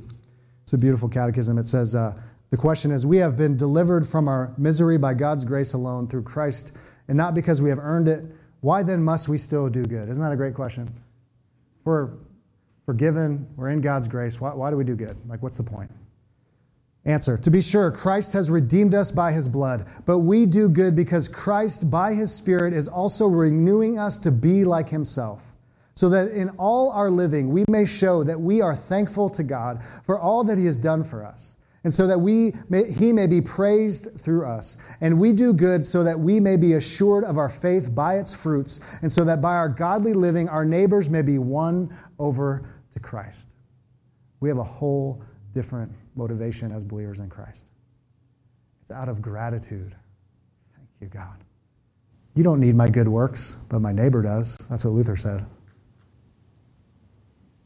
It's 0.61 0.73
a 0.73 0.77
beautiful 0.77 1.09
catechism. 1.09 1.57
It 1.57 1.67
says, 1.67 1.95
uh, 1.95 2.13
The 2.51 2.57
question 2.57 2.91
is, 2.91 3.05
we 3.05 3.17
have 3.17 3.35
been 3.35 3.57
delivered 3.57 4.07
from 4.07 4.27
our 4.27 4.53
misery 4.59 4.99
by 4.99 5.15
God's 5.15 5.43
grace 5.43 5.73
alone 5.73 6.07
through 6.07 6.23
Christ, 6.23 6.73
and 7.07 7.17
not 7.17 7.33
because 7.33 7.61
we 7.61 7.69
have 7.69 7.79
earned 7.79 8.07
it. 8.07 8.23
Why 8.61 8.83
then 8.83 9.01
must 9.01 9.27
we 9.27 9.39
still 9.39 9.69
do 9.69 9.83
good? 9.83 10.09
Isn't 10.09 10.23
that 10.23 10.31
a 10.31 10.35
great 10.35 10.53
question? 10.53 10.93
For 11.83 12.19
forgiven, 12.89 13.47
we're 13.55 13.69
in 13.69 13.81
God's 13.81 14.07
grace. 14.07 14.41
Why, 14.41 14.51
why 14.51 14.71
do 14.71 14.75
we 14.75 14.83
do 14.83 14.95
good? 14.95 15.15
Like, 15.27 15.43
what's 15.43 15.57
the 15.57 15.63
point? 15.63 15.91
Answer 17.05 17.37
To 17.37 17.51
be 17.51 17.61
sure, 17.61 17.91
Christ 17.91 18.33
has 18.33 18.49
redeemed 18.49 18.95
us 18.95 19.11
by 19.11 19.31
his 19.31 19.47
blood, 19.47 19.85
but 20.07 20.19
we 20.19 20.47
do 20.47 20.67
good 20.67 20.95
because 20.95 21.27
Christ, 21.27 21.91
by 21.91 22.15
his 22.15 22.33
Spirit, 22.33 22.73
is 22.73 22.87
also 22.87 23.27
renewing 23.27 23.99
us 23.99 24.17
to 24.17 24.31
be 24.31 24.65
like 24.65 24.89
himself, 24.89 25.43
so 25.93 26.09
that 26.09 26.31
in 26.31 26.49
all 26.57 26.89
our 26.89 27.11
living 27.11 27.49
we 27.49 27.63
may 27.69 27.85
show 27.85 28.23
that 28.23 28.41
we 28.41 28.59
are 28.59 28.75
thankful 28.75 29.29
to 29.29 29.43
God 29.43 29.83
for 30.03 30.19
all 30.19 30.43
that 30.45 30.57
he 30.57 30.65
has 30.65 30.79
done 30.79 31.03
for 31.03 31.23
us, 31.23 31.57
and 31.83 31.93
so 31.93 32.07
that 32.07 32.19
we 32.19 32.55
may, 32.69 32.91
he 32.91 33.13
may 33.13 33.27
be 33.27 33.39
praised 33.39 34.19
through 34.19 34.47
us. 34.47 34.77
And 34.99 35.19
we 35.19 35.31
do 35.31 35.53
good 35.53 35.85
so 35.85 36.03
that 36.03 36.19
we 36.19 36.39
may 36.39 36.57
be 36.57 36.73
assured 36.73 37.23
of 37.23 37.37
our 37.37 37.49
faith 37.49 37.93
by 37.93 38.17
its 38.17 38.33
fruits, 38.33 38.79
and 39.03 39.13
so 39.13 39.23
that 39.25 39.41
by 39.41 39.53
our 39.53 39.69
godly 39.69 40.15
living 40.15 40.49
our 40.49 40.65
neighbors 40.65 41.07
may 41.07 41.21
be 41.21 41.37
won 41.37 41.95
over 42.19 42.65
to 43.01 43.07
Christ. 43.07 43.49
We 44.39 44.49
have 44.49 44.57
a 44.57 44.63
whole 44.63 45.21
different 45.53 45.91
motivation 46.15 46.71
as 46.71 46.83
believers 46.83 47.19
in 47.19 47.29
Christ. 47.29 47.71
It's 48.81 48.91
out 48.91 49.09
of 49.09 49.21
gratitude. 49.21 49.95
Thank 50.75 50.89
you, 51.01 51.07
God. 51.07 51.43
You 52.35 52.43
don't 52.43 52.59
need 52.59 52.75
my 52.75 52.89
good 52.89 53.07
works, 53.07 53.57
but 53.69 53.79
my 53.79 53.91
neighbor 53.91 54.21
does. 54.21 54.55
That's 54.69 54.85
what 54.85 54.91
Luther 54.91 55.15
said. 55.15 55.45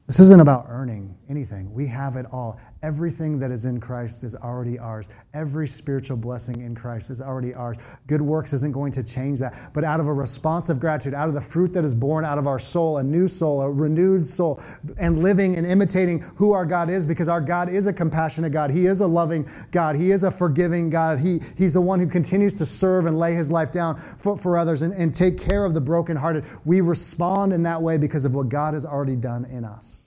This 0.08 0.20
isn't 0.20 0.42
about 0.42 0.66
earning 0.70 1.18
anything. 1.30 1.74
We 1.74 1.88
have 1.88 2.16
it 2.16 2.26
all. 2.32 2.60
Everything 2.84 3.40
that 3.40 3.50
is 3.50 3.64
in 3.64 3.80
Christ 3.80 4.26
is 4.26 4.36
already 4.36 4.78
ours. 4.78 5.08
Every 5.34 5.70
spiritual 5.70 6.18
blessing 6.18 6.62
in 6.62 6.76
Christ 6.76 7.10
is 7.12 7.22
already 7.22 7.54
ours. 7.54 7.78
Good 8.08 8.22
works 8.22 8.52
isn't 8.52 8.74
going 8.74 8.92
to 8.92 9.04
change 9.04 9.40
that. 9.40 9.56
But 9.72 9.86
out 9.86 10.02
of 10.02 10.08
a 10.08 10.14
response 10.14 10.68
of 10.68 10.82
gratitude, 10.82 11.14
out 11.14 11.30
of 11.30 11.34
the 11.34 11.40
fruit 11.40 11.72
that 11.76 11.86
is 11.86 11.96
born 11.96 12.26
out 12.26 12.38
of 12.38 12.46
our 12.46 12.60
soul, 12.60 12.98
a 12.98 13.04
new 13.04 13.30
soul, 13.30 13.62
a 13.62 13.72
renewed 13.72 14.28
soul, 14.28 14.62
and 14.98 15.24
living 15.24 15.56
and 15.56 15.66
imitating 15.66 16.20
who 16.36 16.52
our 16.52 16.66
God 16.66 16.90
is, 16.90 17.06
because 17.06 17.30
our 17.30 17.40
God 17.40 17.70
is 17.70 17.88
a 17.88 17.94
compassionate 17.94 18.52
God. 18.52 18.70
He 18.70 18.86
is 18.86 19.00
a 19.00 19.08
loving 19.08 19.50
God. 19.72 19.96
He 19.96 20.12
is 20.12 20.24
a 20.24 20.32
forgiving 20.32 20.90
God. 20.90 21.20
He, 21.20 21.40
he's 21.58 21.76
the 21.76 21.82
one 21.82 22.02
who 22.02 22.08
continues 22.08 22.54
to 22.56 22.66
serve 22.66 23.06
and 23.06 23.18
lay 23.18 23.34
his 23.34 23.50
life 23.50 23.72
down 23.72 23.96
for, 24.18 24.36
for 24.38 24.58
others 24.58 24.82
and, 24.82 24.94
and 24.94 25.16
take 25.16 25.40
care 25.40 25.64
of 25.64 25.74
the 25.74 25.82
brokenhearted. 25.82 26.44
We 26.66 26.82
respond 26.82 27.54
in 27.54 27.64
that 27.64 27.82
way 27.82 27.98
because 27.98 28.26
of 28.26 28.36
what 28.36 28.50
God 28.50 28.74
has 28.74 28.86
already 28.86 29.16
done 29.16 29.46
in 29.46 29.64
us. 29.64 30.03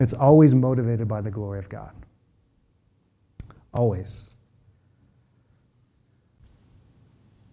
It's 0.00 0.14
always 0.14 0.54
motivated 0.54 1.08
by 1.08 1.20
the 1.20 1.30
glory 1.30 1.58
of 1.58 1.68
God. 1.68 1.92
Always. 3.74 4.30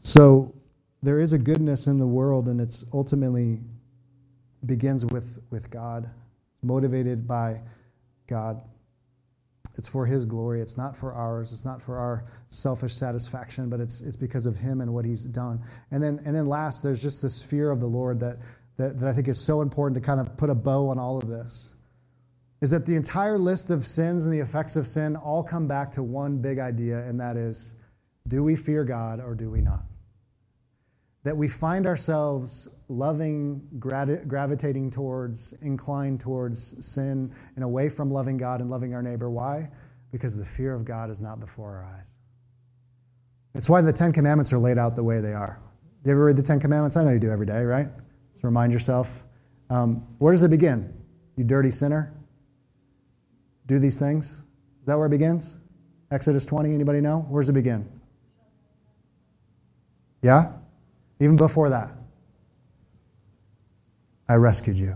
So 0.02 0.54
there 1.02 1.20
is 1.20 1.34
a 1.34 1.38
goodness 1.38 1.88
in 1.88 1.98
the 1.98 2.08
world, 2.08 2.48
and 2.48 2.62
it's 2.62 2.86
ultimately 2.93 3.60
begins 4.66 5.06
with, 5.06 5.39
with 5.50 5.70
God. 5.70 6.10
Motivated 6.62 7.28
by 7.28 7.62
God. 8.28 8.62
It's 9.78 9.88
for 9.88 10.06
His 10.06 10.26
glory. 10.26 10.62
It's 10.62 10.78
not 10.78 10.96
for 10.96 11.14
ours. 11.14 11.52
It's 11.52 11.66
not 11.66 11.82
for 11.82 11.98
our 11.98 12.26
selfish 12.50 12.93
satisfaction, 12.93 13.70
but 13.70 13.80
it's, 13.80 14.02
it's 14.02 14.16
because 14.16 14.46
of 14.46 14.56
Him 14.56 14.82
and 14.82 14.93
what 14.93 15.06
He's 15.06 15.26
done. 15.26 15.62
And 15.91 16.02
then, 16.02 16.22
and 16.26 16.36
then 16.36 16.48
last, 16.48 16.82
there's 16.82 17.02
just 17.02 17.22
this 17.22 17.41
fear 17.41 17.72
of 17.72 17.80
the 17.80 17.88
Lord 17.88 18.20
that, 18.20 18.38
that, 18.78 19.00
that 19.00 19.10
I 19.10 19.14
think 19.14 19.28
is 19.28 19.39
so 19.39 19.62
important 19.62 19.96
to 19.96 20.06
kind 20.06 20.20
of 20.20 20.38
put 20.38 20.50
a 20.50 20.56
bow 20.56 20.89
on 20.89 20.98
all 20.98 21.18
of 21.18 21.28
this 21.28 21.74
is 22.62 22.72
that 22.72 22.86
the 22.86 22.95
entire 22.95 23.38
list 23.38 23.70
of 23.70 23.86
sins 23.86 24.26
and 24.26 24.34
the 24.34 24.39
effects 24.39 24.76
of 24.76 24.88
sin 24.88 25.16
all 25.16 25.43
come 25.43 25.68
back 25.68 25.91
to 25.93 26.03
one 26.03 26.38
big 26.38 26.60
idea, 26.60 26.99
and 27.08 27.20
that 27.20 27.38
is 27.38 27.76
do 28.28 28.43
we 28.43 28.56
fear 28.56 28.84
God 28.84 29.20
or 29.20 29.36
do 29.36 29.51
we 29.51 29.62
not? 29.62 29.84
That 31.24 31.36
we 31.36 31.47
find 31.47 31.86
ourselves 31.86 32.68
loving, 32.88 33.62
gravitating 33.78 34.91
towards, 34.91 35.53
inclined 35.62 36.20
towards 36.20 36.86
sin 36.86 37.32
and 37.56 37.64
away 37.64 37.89
from 37.89 38.10
loving 38.10 38.38
God 38.38 38.62
and 38.62 38.70
loving 38.70 38.93
our 38.93 39.03
neighbor. 39.03 39.30
Why? 39.30 39.70
Because 40.12 40.36
the 40.36 40.45
fear 40.45 40.74
of 40.74 40.86
God 40.86 41.10
is 41.10 41.20
not 41.20 41.39
before 41.39 41.76
our 41.76 41.86
eyes. 41.97 42.14
It's 43.53 43.70
why 43.70 43.82
the 43.82 43.93
Ten 43.93 44.12
Commandments 44.12 44.51
are 44.53 44.60
laid 44.60 44.78
out 44.78 44.95
the 44.95 45.03
way 45.03 45.22
they 45.22 45.34
are. 45.34 45.60
Do 46.03 46.10
You 46.10 46.16
ever 46.16 46.26
read 46.26 46.38
the 46.38 46.43
Ten 46.43 46.60
Commandments? 46.60 46.97
I 46.97 47.03
know 47.03 47.12
you 47.12 47.20
do 47.20 47.32
every 47.32 47.45
day, 47.45 47.64
right? 47.64 47.88
Just 48.34 48.43
remind 48.43 48.72
yourself. 48.72 49.24
Um, 49.70 50.08
where 50.20 50.34
does 50.34 50.43
it 50.43 50.49
begin? 50.49 50.93
You 51.38 51.43
dirty 51.43 51.72
sinner 51.72 52.14
do 53.66 53.80
these 53.80 53.97
things? 53.97 54.43
Is 54.82 54.88
that 54.88 54.97
where 54.97 55.07
it 55.07 55.11
begins? 55.11 55.57
Exodus 56.11 56.45
20, 56.45 56.74
anybody 56.74 57.01
know? 57.01 57.26
Where 57.30 57.41
does 57.41 57.49
it 57.49 57.53
begin? 57.53 57.88
Yeah? 60.22 60.51
Even 61.20 61.36
before 61.36 61.70
that. 61.70 61.91
I 64.28 64.36
rescued 64.36 64.78
you. 64.78 64.95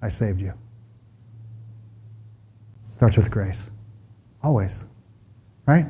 I 0.00 0.08
saved 0.08 0.40
you. 0.40 0.52
Starts 2.90 3.16
with 3.16 3.30
grace. 3.30 3.70
Always. 4.42 4.84
Right? 5.66 5.86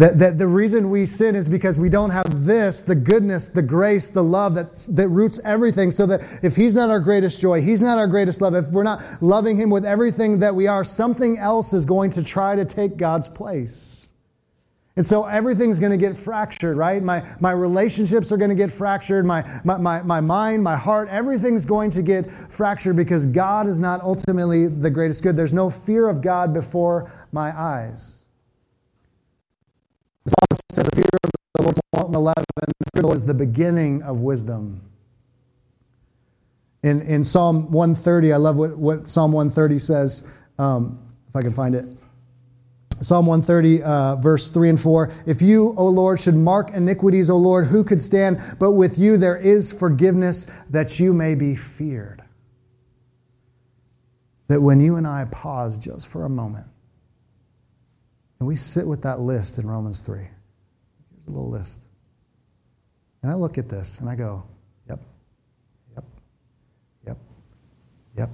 That, 0.00 0.18
that 0.18 0.38
the 0.38 0.46
reason 0.46 0.88
we 0.88 1.04
sin 1.04 1.36
is 1.36 1.46
because 1.46 1.78
we 1.78 1.90
don't 1.90 2.08
have 2.08 2.46
this, 2.46 2.80
the 2.80 2.94
goodness, 2.94 3.48
the 3.48 3.60
grace, 3.60 4.08
the 4.08 4.24
love 4.24 4.54
that, 4.54 4.86
that 4.88 5.08
roots 5.08 5.38
everything. 5.44 5.92
So 5.92 6.06
that 6.06 6.22
if 6.42 6.56
He's 6.56 6.74
not 6.74 6.88
our 6.88 7.00
greatest 7.00 7.38
joy, 7.38 7.60
He's 7.60 7.82
not 7.82 7.98
our 7.98 8.06
greatest 8.06 8.40
love, 8.40 8.54
if 8.54 8.70
we're 8.70 8.82
not 8.82 9.02
loving 9.20 9.58
Him 9.58 9.68
with 9.68 9.84
everything 9.84 10.38
that 10.38 10.54
we 10.54 10.66
are, 10.66 10.84
something 10.84 11.36
else 11.36 11.74
is 11.74 11.84
going 11.84 12.12
to 12.12 12.24
try 12.24 12.56
to 12.56 12.64
take 12.64 12.96
God's 12.96 13.28
place. 13.28 14.08
And 14.96 15.06
so 15.06 15.26
everything's 15.26 15.78
going 15.78 15.92
to 15.92 15.98
get 15.98 16.16
fractured, 16.16 16.78
right? 16.78 17.02
My, 17.02 17.22
my 17.38 17.52
relationships 17.52 18.32
are 18.32 18.38
going 18.38 18.48
to 18.48 18.56
get 18.56 18.72
fractured. 18.72 19.26
My, 19.26 19.44
my, 19.64 19.76
my, 19.76 20.00
my 20.00 20.20
mind, 20.22 20.64
my 20.64 20.76
heart, 20.78 21.10
everything's 21.10 21.66
going 21.66 21.90
to 21.90 22.00
get 22.00 22.30
fractured 22.30 22.96
because 22.96 23.26
God 23.26 23.66
is 23.66 23.78
not 23.78 24.00
ultimately 24.00 24.66
the 24.66 24.90
greatest 24.90 25.22
good. 25.22 25.36
There's 25.36 25.52
no 25.52 25.68
fear 25.68 26.08
of 26.08 26.22
God 26.22 26.54
before 26.54 27.12
my 27.32 27.54
eyes. 27.54 28.19
Psalmist 30.30 30.62
says, 30.72 30.86
The 30.86 30.96
fear 30.96 31.04
of 31.12 31.74
the 31.74 31.82
Lord, 31.94 32.14
11, 32.14 32.44
the 32.56 32.66
fear 32.66 32.72
of 32.86 32.92
the 32.94 33.02
Lord 33.02 33.16
is 33.16 33.24
the 33.24 33.34
beginning 33.34 34.02
of 34.02 34.18
wisdom. 34.18 34.80
In, 36.82 37.02
in 37.02 37.24
Psalm 37.24 37.70
130, 37.70 38.32
I 38.32 38.36
love 38.36 38.56
what, 38.56 38.78
what 38.78 39.10
Psalm 39.10 39.32
130 39.32 39.78
says, 39.78 40.26
um, 40.58 40.98
if 41.28 41.36
I 41.36 41.42
can 41.42 41.52
find 41.52 41.74
it. 41.74 41.86
Psalm 43.00 43.26
130, 43.26 43.82
uh, 43.82 44.16
verse 44.16 44.50
3 44.50 44.70
and 44.70 44.80
4. 44.80 45.12
If 45.26 45.42
you, 45.42 45.74
O 45.76 45.86
Lord, 45.86 46.20
should 46.20 46.34
mark 46.34 46.70
iniquities, 46.70 47.30
O 47.30 47.36
Lord, 47.36 47.66
who 47.66 47.82
could 47.82 48.00
stand? 48.00 48.40
But 48.58 48.72
with 48.72 48.98
you 48.98 49.16
there 49.16 49.36
is 49.36 49.72
forgiveness 49.72 50.46
that 50.68 51.00
you 51.00 51.12
may 51.12 51.34
be 51.34 51.54
feared. 51.54 52.22
That 54.48 54.60
when 54.60 54.80
you 54.80 54.96
and 54.96 55.06
I 55.06 55.24
pause 55.26 55.78
just 55.78 56.08
for 56.08 56.24
a 56.24 56.28
moment 56.28 56.66
and 58.40 58.46
we 58.48 58.56
sit 58.56 58.86
with 58.86 59.02
that 59.02 59.20
list 59.20 59.58
in 59.58 59.66
Romans 59.68 60.00
3. 60.00 60.18
Here's 60.18 60.30
a 61.28 61.30
little 61.30 61.50
list. 61.50 61.86
And 63.22 63.30
I 63.30 63.34
look 63.34 63.58
at 63.58 63.68
this 63.68 64.00
and 64.00 64.08
I 64.08 64.14
go, 64.14 64.42
yep, 64.88 64.98
yep, 65.94 66.04
yep, 67.06 67.18
yep, 68.16 68.30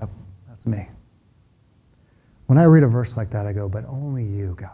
yep, 0.00 0.10
that's 0.48 0.66
me. 0.66 0.88
When 2.46 2.58
I 2.58 2.64
read 2.64 2.82
a 2.82 2.88
verse 2.88 3.16
like 3.16 3.30
that, 3.30 3.46
I 3.46 3.52
go, 3.52 3.68
but 3.68 3.84
only 3.84 4.24
you, 4.24 4.56
God, 4.58 4.70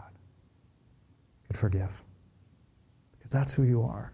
could 1.45 1.57
forgive. 1.57 1.91
Because 3.11 3.31
that's 3.31 3.53
who 3.53 3.63
you 3.63 3.83
are. 3.83 4.13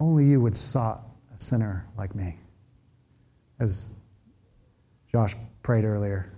Only 0.00 0.24
you 0.24 0.40
would 0.40 0.56
sought 0.56 1.04
a 1.32 1.38
sinner 1.38 1.86
like 1.96 2.14
me. 2.16 2.36
As 3.60 3.88
Josh 5.12 5.36
prayed 5.62 5.84
earlier, 5.84 6.32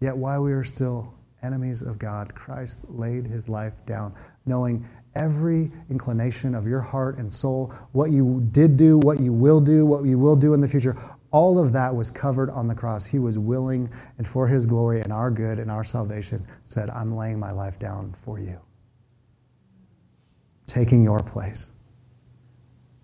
yet 0.00 0.16
while 0.16 0.42
we 0.42 0.52
were 0.52 0.64
still 0.64 1.14
enemies 1.44 1.82
of 1.82 1.98
God, 1.98 2.34
Christ 2.34 2.80
laid 2.88 3.26
his 3.26 3.48
life 3.48 3.74
down, 3.86 4.14
knowing 4.46 4.88
every 5.14 5.70
inclination 5.90 6.54
of 6.54 6.66
your 6.66 6.80
heart 6.80 7.18
and 7.18 7.32
soul, 7.32 7.72
what 7.92 8.10
you 8.10 8.46
did 8.50 8.76
do, 8.76 8.98
what 8.98 9.20
you 9.20 9.32
will 9.32 9.60
do, 9.60 9.86
what 9.86 10.04
you 10.04 10.18
will 10.18 10.36
do 10.36 10.54
in 10.54 10.60
the 10.60 10.68
future. 10.68 10.96
All 11.30 11.58
of 11.58 11.72
that 11.72 11.94
was 11.94 12.10
covered 12.10 12.50
on 12.50 12.68
the 12.68 12.74
cross. 12.74 13.04
He 13.04 13.18
was 13.18 13.38
willing, 13.38 13.90
and 14.18 14.26
for 14.26 14.46
his 14.46 14.66
glory 14.66 15.00
and 15.02 15.12
our 15.12 15.30
good 15.30 15.58
and 15.58 15.70
our 15.70 15.84
salvation, 15.84 16.46
said, 16.64 16.90
I'm 16.90 17.14
laying 17.16 17.38
my 17.38 17.50
life 17.50 17.78
down 17.78 18.12
for 18.12 18.38
you. 18.38 18.58
Taking 20.66 21.02
your 21.02 21.20
place. 21.20 21.72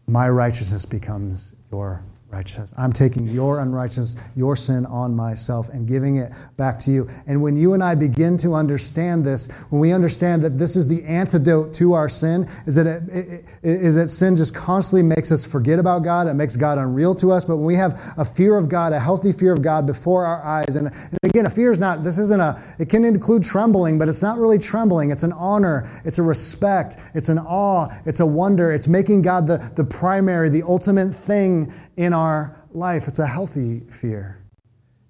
My 0.06 0.28
righteousness 0.28 0.84
becomes 0.84 1.54
your 1.70 2.04
righteousness. 2.30 2.72
I'm 2.78 2.92
taking 2.92 3.26
your 3.26 3.60
unrighteousness, 3.60 4.16
your 4.36 4.56
sin 4.56 4.86
on 4.86 5.14
myself 5.14 5.68
and 5.68 5.86
giving 5.86 6.16
it 6.16 6.32
back 6.56 6.78
to 6.80 6.90
you. 6.90 7.08
And 7.26 7.42
when 7.42 7.56
you 7.56 7.74
and 7.74 7.82
I 7.82 7.94
begin 7.94 8.38
to 8.38 8.54
understand 8.54 9.24
this, 9.24 9.50
when 9.70 9.80
we 9.80 9.92
understand 9.92 10.42
that 10.44 10.58
this 10.58 10.76
is 10.76 10.86
the 10.86 11.02
antidote 11.04 11.74
to 11.74 11.92
our 11.94 12.08
sin, 12.08 12.48
is 12.66 12.76
that, 12.76 12.86
it, 12.86 13.08
it, 13.08 13.44
is 13.62 13.96
that 13.96 14.08
sin 14.08 14.36
just 14.36 14.54
constantly 14.54 15.02
makes 15.02 15.32
us 15.32 15.44
forget 15.44 15.78
about 15.78 16.04
God. 16.04 16.28
It 16.28 16.34
makes 16.34 16.56
God 16.56 16.78
unreal 16.78 17.14
to 17.16 17.32
us. 17.32 17.44
But 17.44 17.56
when 17.56 17.66
we 17.66 17.76
have 17.76 18.00
a 18.16 18.24
fear 18.24 18.56
of 18.56 18.68
God, 18.68 18.92
a 18.92 19.00
healthy 19.00 19.32
fear 19.32 19.52
of 19.52 19.62
God 19.62 19.86
before 19.86 20.24
our 20.24 20.42
eyes, 20.42 20.76
and, 20.76 20.88
and 20.88 21.18
again, 21.24 21.46
a 21.46 21.50
fear 21.50 21.72
is 21.72 21.78
not, 21.78 22.04
this 22.04 22.18
isn't 22.18 22.40
a, 22.40 22.62
it 22.78 22.88
can 22.88 23.04
include 23.04 23.42
trembling, 23.42 23.98
but 23.98 24.08
it's 24.08 24.22
not 24.22 24.38
really 24.38 24.58
trembling. 24.58 25.10
It's 25.10 25.24
an 25.24 25.32
honor, 25.32 25.88
it's 26.04 26.18
a 26.18 26.22
respect, 26.22 26.96
it's 27.14 27.28
an 27.28 27.38
awe, 27.38 27.88
it's 28.06 28.20
a 28.20 28.26
wonder. 28.26 28.72
It's 28.72 28.86
making 28.86 29.22
God 29.22 29.46
the, 29.46 29.58
the 29.74 29.84
primary, 29.84 30.48
the 30.48 30.62
ultimate 30.62 31.12
thing 31.12 31.72
in 31.96 32.12
our 32.12 32.64
life. 32.72 33.08
It's 33.08 33.18
a 33.18 33.26
healthy 33.26 33.80
fear, 33.90 34.42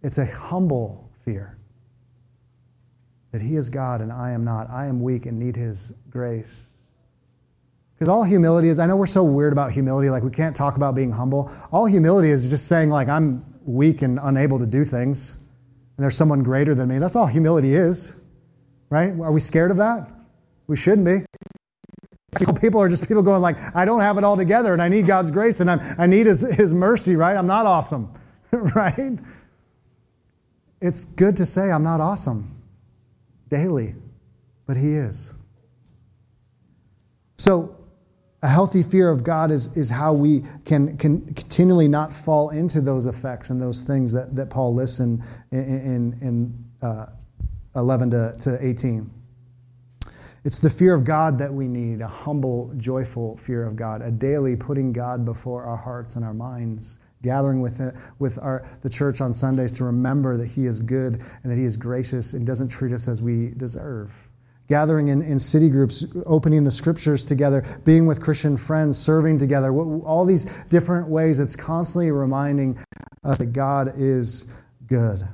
it's 0.03 0.19
a 0.19 0.27
humble 0.27 1.11
fear 1.25 1.57
that 3.33 3.41
He 3.41 3.57
is 3.57 3.71
God 3.71 4.01
and 4.01 4.13
I 4.13 4.33
am 4.33 4.45
not. 4.45 4.69
I 4.71 4.87
am 4.87 5.01
weak 5.03 5.27
and 5.27 5.39
need 5.39 5.57
His 5.57 5.93
grace. 6.09 6.79
Because 7.95 8.09
all 8.09 8.25
humility 8.25 8.69
is, 8.69 8.79
I 8.79 8.87
know 8.87 8.97
we're 8.97 9.07
so 9.07 9.23
weird 9.23 9.53
about 9.53 9.73
humility, 9.73 10.09
like 10.09 10.23
we 10.23 10.31
can't 10.31 10.57
talk 10.57 10.77
about 10.77 10.95
being 10.95 11.13
humble. 11.13 11.53
All 11.71 11.85
humility 11.85 12.31
is 12.31 12.49
just 12.49 12.67
saying, 12.67 12.89
like, 12.89 13.09
I'm 13.09 13.45
weak 13.65 14.01
and 14.01 14.19
unable 14.23 14.59
to 14.59 14.65
do 14.65 14.87
things, 14.87 15.35
and 15.35 16.03
there's 16.03 16.17
someone 16.17 16.43
greater 16.43 16.75
than 16.75 16.89
me. 16.89 16.99
That's 16.99 17.15
all 17.15 17.27
humility 17.27 17.75
is, 17.75 18.17
right? 18.89 19.11
Are 19.11 19.33
we 19.33 19.41
scared 19.41 19.71
of 19.71 19.77
that? 19.77 20.11
We 20.67 20.77
shouldn't 20.77 21.05
be. 21.05 21.27
People 22.61 22.81
are 22.81 22.89
just 22.89 23.09
people 23.09 23.23
going 23.23 23.43
like, 23.43 23.57
I 23.75 23.85
don't 23.85 24.01
have 24.01 24.17
it 24.17 24.25
all 24.25 24.37
together 24.37 24.73
and 24.73 24.81
I 24.81 24.89
need 24.89 25.07
God's 25.07 25.31
grace 25.31 25.61
and 25.61 25.71
I'm, 25.71 25.81
I 25.99 26.07
need 26.07 26.27
his, 26.27 26.41
his 26.41 26.73
mercy, 26.73 27.17
right? 27.17 27.37
I'm 27.37 27.49
not 27.49 27.67
awesome, 27.67 28.13
right? 28.53 29.19
It's 30.81 31.05
good 31.05 31.37
to 31.39 31.47
say 31.47 31.71
I'm 31.71 31.83
not 31.83 32.01
awesome 32.01 32.61
daily, 33.51 33.95
but 34.67 34.77
He 34.77 34.95
is. 34.95 35.35
So, 37.37 37.77
a 38.43 38.49
healthy 38.49 38.83
fear 38.83 39.11
of 39.11 39.23
God 39.23 39.51
is, 39.51 39.77
is 39.77 39.91
how 39.91 40.15
we 40.15 40.45
can, 40.65 40.97
can 40.97 41.35
continually 41.35 41.89
not 41.89 42.11
fall 42.11 42.51
into 42.51 42.81
those 42.81 43.05
effects 43.05 43.51
and 43.51 43.61
those 43.61 43.83
things 43.83 44.13
that, 44.13 44.35
that 44.35 44.49
Paul 44.49 44.75
lists 44.75 45.01
in, 45.01 45.23
in, 45.51 46.17
in 46.23 46.65
uh, 46.81 47.07
11 47.77 48.11
to, 48.13 48.37
to 48.41 48.67
18. 48.67 49.11
It's 50.43 50.59
the 50.59 50.71
fear 50.71 50.95
of 50.95 51.05
God 51.05 51.39
that 51.39 51.53
we 51.53 51.69
need, 51.69 52.01
a 52.01 52.09
humble, 52.09 52.73
joyful 52.79 53.37
fear 53.37 53.67
of 53.67 53.77
God, 53.77 54.01
a 54.01 54.11
daily 54.11 54.57
putting 54.57 54.93
God 54.93 55.25
before 55.25 55.65
our 55.65 55.77
hearts 55.77 56.17
and 56.17 56.25
our 56.25 56.33
minds, 56.33 56.99
gathering 57.23 57.61
with, 57.61 57.81
it, 57.81 57.95
with 58.19 58.39
our, 58.39 58.67
the 58.81 58.89
church 58.89 59.21
on 59.21 59.35
Sundays 59.35 59.71
to 59.73 59.85
remember 59.85 60.39
that 60.39 60.47
He 60.47 60.65
is 60.65 60.81
good 60.81 61.23
and 61.43 61.53
that 61.53 61.59
He 61.59 61.65
is 61.65 61.77
gracious 61.77 62.33
and 62.33 62.47
doesn't 62.47 62.69
treat 62.69 62.93
us 62.93 63.07
as 63.07 63.21
we 63.21 63.49
deserve. 63.59 64.13
Gathering 64.67 65.09
in, 65.09 65.21
in 65.21 65.39
city 65.39 65.69
groups, 65.69 66.07
opening 66.25 66.65
the 66.65 66.71
scriptures 66.71 67.27
together, 67.27 67.63
being 67.85 68.07
with 68.07 68.23
Christian 68.23 68.57
friends, 68.57 68.97
serving 68.97 69.39
together, 69.39 69.75
all 69.75 70.25
these 70.25 70.47
different 70.71 71.09
ways, 71.09 71.39
it's 71.39 71.57
constantly 71.57 72.13
reminding 72.13 72.79
us 73.25 73.37
that 73.39 73.53
God 73.53 73.93
is 73.97 74.47
good 74.87 75.27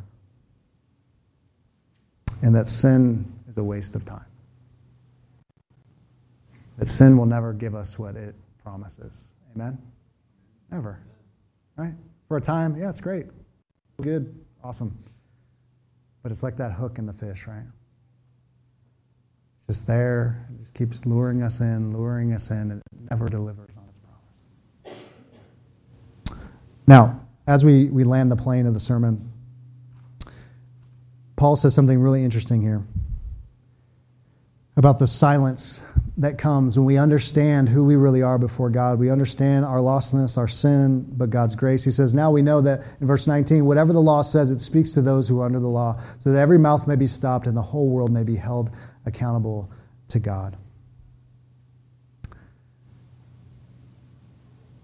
and 2.43 2.57
that 2.57 2.67
sin 2.67 3.33
is 3.49 3.57
a 3.57 3.65
waste 3.65 3.95
of 3.95 4.05
time. 4.05 4.25
That 6.79 6.89
sin 6.89 7.17
will 7.17 7.27
never 7.27 7.53
give 7.53 7.75
us 7.75 7.99
what 7.99 8.17
it 8.17 8.35
promises. 8.63 9.35
Amen? 9.55 9.79
Never. 10.71 11.01
Right? 11.77 11.95
For 12.29 12.37
a 12.37 12.41
time, 12.41 12.77
yeah, 12.77 12.91
it's 12.91 13.01
great. 13.01 13.27
It's 13.99 14.05
good. 14.05 14.35
Awesome. 14.63 14.97
But 16.23 16.33
it's 16.33 16.43
like 16.43 16.57
that 16.57 16.73
hook 16.73 16.99
in 16.99 17.07
the 17.07 17.13
fish, 17.13 17.47
right? 17.47 17.63
It's 19.69 19.79
just 19.79 19.87
there. 19.87 20.47
It 20.53 20.61
just 20.61 20.75
keeps 20.75 21.07
luring 21.07 21.43
us 21.43 21.61
in, 21.61 21.97
luring 21.97 22.33
us 22.33 22.51
in, 22.51 22.73
and 22.73 22.81
it 22.81 23.11
never 23.11 23.29
delivers 23.29 23.75
on 23.77 23.85
its 23.89 23.99
promise. 24.85 25.07
Now, 26.87 27.21
as 27.47 27.65
we, 27.65 27.87
we 27.91 28.05
land 28.05 28.31
the 28.31 28.37
plane 28.37 28.67
of 28.67 28.75
the 28.75 28.81
sermon, 28.81 29.33
Paul 31.37 31.57
says 31.57 31.75
something 31.75 32.01
really 32.01 32.25
interesting 32.25 32.61
here 32.61 32.83
about 34.77 34.99
the 34.99 35.07
silence 35.07 35.83
that 36.19 36.39
comes 36.39 36.79
when 36.79 36.87
we 36.87 36.97
understand 36.97 37.69
who 37.69 37.85
we 37.85 37.95
really 37.95 38.23
are 38.23 38.39
before 38.39 38.71
God. 38.71 38.99
We 38.99 39.11
understand 39.11 39.67
our 39.67 39.79
lostness, 39.79 40.39
our 40.39 40.49
sin, 40.49 41.07
but 41.11 41.29
God's 41.29 41.55
grace. 41.55 41.85
He 41.85 41.91
says, 41.91 42.15
Now 42.15 42.31
we 42.31 42.41
know 42.41 42.61
that 42.63 42.83
in 43.01 43.07
verse 43.07 43.27
19, 43.27 43.67
whatever 43.67 43.93
the 43.93 44.01
law 44.01 44.23
says, 44.23 44.51
it 44.51 44.61
speaks 44.61 44.93
to 44.93 45.03
those 45.03 45.29
who 45.29 45.41
are 45.41 45.47
under 45.47 45.61
the 45.61 45.69
law, 45.69 46.01
so 46.19 46.33
that 46.33 46.39
every 46.39 46.59
mouth 46.59 46.87
may 46.87 46.97
be 46.97 47.07
stopped 47.07 47.47
and 47.47 47.57
the 47.57 47.63
whole 47.63 47.89
world 47.89 48.11
may 48.11 48.23
be 48.23 48.37
held 48.37 48.71
accountable 49.05 49.71
to 50.09 50.19
God. 50.19 50.57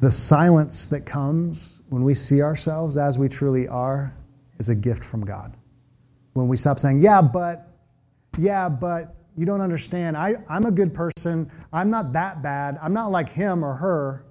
The 0.00 0.10
silence 0.10 0.88
that 0.88 1.06
comes 1.06 1.80
when 1.88 2.02
we 2.02 2.12
see 2.12 2.42
ourselves 2.42 2.98
as 2.98 3.18
we 3.18 3.28
truly 3.28 3.68
are 3.68 4.14
is 4.58 4.68
a 4.68 4.74
gift 4.74 5.04
from 5.04 5.24
God. 5.24 5.56
When 6.34 6.48
we 6.48 6.56
stop 6.58 6.78
saying, 6.78 7.00
Yeah, 7.00 7.22
but, 7.22 7.68
yeah, 8.36 8.68
but, 8.68 9.14
you 9.36 9.46
don't 9.46 9.60
understand. 9.60 10.16
I, 10.16 10.36
I'm 10.48 10.66
a 10.66 10.70
good 10.70 10.92
person. 10.92 11.50
I'm 11.72 11.90
not 11.90 12.12
that 12.12 12.42
bad. 12.42 12.78
I'm 12.82 12.92
not 12.92 13.10
like 13.10 13.30
him 13.30 13.64
or 13.64 13.74
her. 13.74 14.26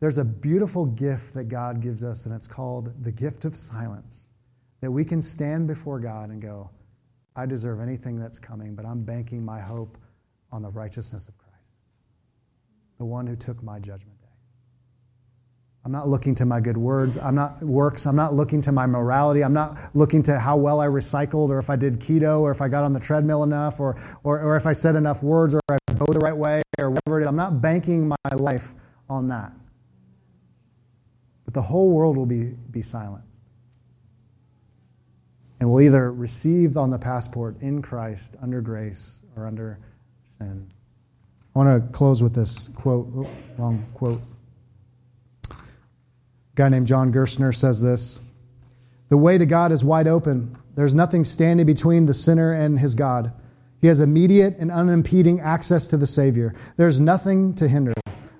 There's 0.00 0.18
a 0.18 0.24
beautiful 0.24 0.86
gift 0.86 1.34
that 1.34 1.44
God 1.44 1.80
gives 1.80 2.04
us, 2.04 2.26
and 2.26 2.34
it's 2.34 2.46
called 2.46 2.92
the 3.04 3.12
gift 3.12 3.44
of 3.44 3.56
silence. 3.56 4.26
That 4.80 4.90
we 4.90 5.04
can 5.04 5.20
stand 5.20 5.66
before 5.66 5.98
God 5.98 6.30
and 6.30 6.40
go, 6.40 6.70
I 7.34 7.46
deserve 7.46 7.80
anything 7.80 8.18
that's 8.18 8.38
coming, 8.38 8.74
but 8.74 8.86
I'm 8.86 9.02
banking 9.02 9.44
my 9.44 9.60
hope 9.60 9.98
on 10.52 10.62
the 10.62 10.70
righteousness 10.70 11.28
of 11.28 11.36
Christ, 11.36 11.54
the 12.98 13.04
one 13.04 13.26
who 13.26 13.36
took 13.36 13.62
my 13.62 13.78
judgment. 13.78 14.17
I'm 15.88 15.92
not 15.92 16.06
looking 16.06 16.34
to 16.34 16.44
my 16.44 16.60
good 16.60 16.76
words. 16.76 17.16
I'm 17.16 17.34
not 17.34 17.62
works. 17.62 18.04
I'm 18.04 18.14
not 18.14 18.34
looking 18.34 18.60
to 18.60 18.72
my 18.72 18.86
morality. 18.86 19.42
I'm 19.42 19.54
not 19.54 19.78
looking 19.94 20.22
to 20.24 20.38
how 20.38 20.54
well 20.54 20.82
I 20.82 20.86
recycled 20.86 21.48
or 21.48 21.58
if 21.58 21.70
I 21.70 21.76
did 21.76 21.98
keto 21.98 22.40
or 22.42 22.50
if 22.50 22.60
I 22.60 22.68
got 22.68 22.84
on 22.84 22.92
the 22.92 23.00
treadmill 23.00 23.42
enough 23.42 23.80
or, 23.80 23.98
or, 24.22 24.38
or 24.38 24.54
if 24.58 24.66
I 24.66 24.74
said 24.74 24.96
enough 24.96 25.22
words 25.22 25.54
or 25.54 25.60
I 25.70 25.78
go 25.94 26.12
the 26.12 26.18
right 26.18 26.36
way 26.36 26.60
or 26.78 26.90
whatever 26.90 27.20
it 27.20 27.22
is. 27.22 27.28
I'm 27.28 27.36
not 27.36 27.62
banking 27.62 28.06
my 28.06 28.16
life 28.34 28.74
on 29.08 29.28
that. 29.28 29.50
But 31.46 31.54
the 31.54 31.62
whole 31.62 31.90
world 31.90 32.18
will 32.18 32.26
be, 32.26 32.50
be 32.70 32.82
silenced. 32.82 33.44
And 35.58 35.70
we'll 35.70 35.80
either 35.80 36.12
receive 36.12 36.76
on 36.76 36.90
the 36.90 36.98
passport 36.98 37.62
in 37.62 37.80
Christ 37.80 38.36
under 38.42 38.60
grace 38.60 39.22
or 39.36 39.46
under 39.46 39.78
sin. 40.36 40.70
I 41.56 41.58
want 41.58 41.82
to 41.82 41.92
close 41.92 42.22
with 42.22 42.34
this 42.34 42.68
quote. 42.68 43.10
Oh, 43.16 43.30
wrong 43.56 43.86
quote 43.94 44.20
guy 46.58 46.68
named 46.68 46.88
John 46.88 47.12
Gerstner 47.12 47.54
says 47.54 47.80
this 47.80 48.18
The 49.10 49.16
way 49.16 49.38
to 49.38 49.46
God 49.46 49.70
is 49.70 49.84
wide 49.84 50.08
open. 50.08 50.58
There's 50.74 50.92
nothing 50.92 51.24
standing 51.24 51.66
between 51.66 52.06
the 52.06 52.14
sinner 52.14 52.52
and 52.52 52.78
his 52.78 52.96
God. 52.96 53.32
He 53.80 53.86
has 53.86 54.00
immediate 54.00 54.56
and 54.58 54.72
unimpeding 54.72 55.40
access 55.40 55.86
to 55.88 55.96
the 55.96 56.06
Savior. 56.06 56.56
There's 56.76 56.98
nothing 56.98 57.54
to 57.54 57.68
hinder. 57.68 57.94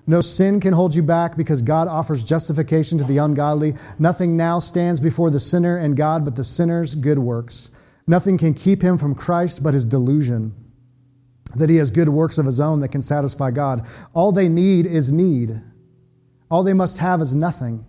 No 0.05 0.19
sin 0.19 0.59
can 0.59 0.73
hold 0.73 0.93
you 0.93 1.01
back 1.01 1.37
because 1.37 1.61
God 1.61 1.87
offers 1.87 2.23
justification 2.23 2.97
to 2.97 3.05
the 3.05 3.19
ungodly. 3.19 3.75
Nothing 3.99 4.35
now 4.35 4.59
stands 4.59 4.99
before 4.99 5.29
the 5.29 5.39
sinner 5.39 5.77
and 5.77 5.95
God 5.95 6.25
but 6.25 6.35
the 6.35 6.43
sinner's 6.43 6.95
good 6.95 7.19
works. 7.19 7.69
Nothing 8.05 8.37
can 8.37 8.53
keep 8.53 8.81
him 8.81 8.97
from 8.97 9.15
Christ 9.15 9.63
but 9.63 9.73
his 9.73 9.85
delusion 9.85 10.53
that 11.55 11.69
he 11.69 11.77
has 11.77 11.89
good 11.89 12.09
works 12.09 12.37
of 12.37 12.45
his 12.45 12.59
own 12.59 12.81
that 12.81 12.89
can 12.89 13.01
satisfy 13.01 13.49
God. 13.49 13.87
All 14.13 14.33
they 14.33 14.49
need 14.49 14.85
is 14.85 15.11
need. 15.11 15.61
All 16.51 16.63
they 16.63 16.73
must 16.73 16.97
have 16.97 17.21
is 17.21 17.33
nothing. 17.33 17.85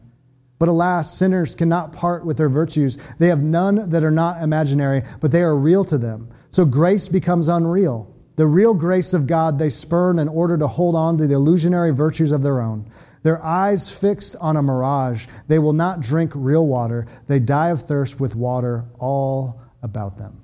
But 0.60 0.68
alas, 0.68 1.16
sinners 1.16 1.54
cannot 1.54 1.94
part 1.94 2.26
with 2.26 2.36
their 2.36 2.50
virtues. 2.50 2.98
They 3.18 3.28
have 3.28 3.42
none 3.42 3.88
that 3.88 4.04
are 4.04 4.10
not 4.10 4.42
imaginary, 4.42 5.02
but 5.18 5.32
they 5.32 5.40
are 5.40 5.56
real 5.56 5.86
to 5.86 5.96
them. 5.96 6.28
So 6.50 6.66
grace 6.66 7.08
becomes 7.08 7.48
unreal. 7.48 8.14
The 8.36 8.46
real 8.46 8.74
grace 8.74 9.14
of 9.14 9.26
God 9.26 9.58
they 9.58 9.70
spurn 9.70 10.18
in 10.18 10.28
order 10.28 10.58
to 10.58 10.66
hold 10.66 10.96
on 10.96 11.16
to 11.16 11.26
the 11.26 11.34
illusionary 11.34 11.92
virtues 11.92 12.30
of 12.30 12.42
their 12.42 12.60
own. 12.60 12.90
Their 13.22 13.42
eyes 13.42 13.88
fixed 13.88 14.36
on 14.38 14.58
a 14.58 14.62
mirage, 14.62 15.26
they 15.48 15.58
will 15.58 15.72
not 15.72 16.02
drink 16.02 16.32
real 16.34 16.66
water. 16.66 17.06
They 17.26 17.38
die 17.38 17.68
of 17.68 17.86
thirst 17.86 18.20
with 18.20 18.36
water 18.36 18.84
all 18.98 19.62
about 19.82 20.18
them. 20.18 20.42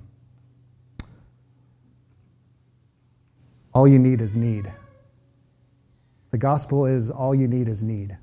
All 3.71 3.87
you 3.87 3.99
need 3.99 4.19
is 4.21 4.35
need. 4.35 4.71
The 6.31 6.39
gospel 6.39 6.87
is 6.87 7.11
all 7.11 7.35
you 7.35 7.47
need 7.47 7.67
is 7.67 7.83
need. 7.83 8.17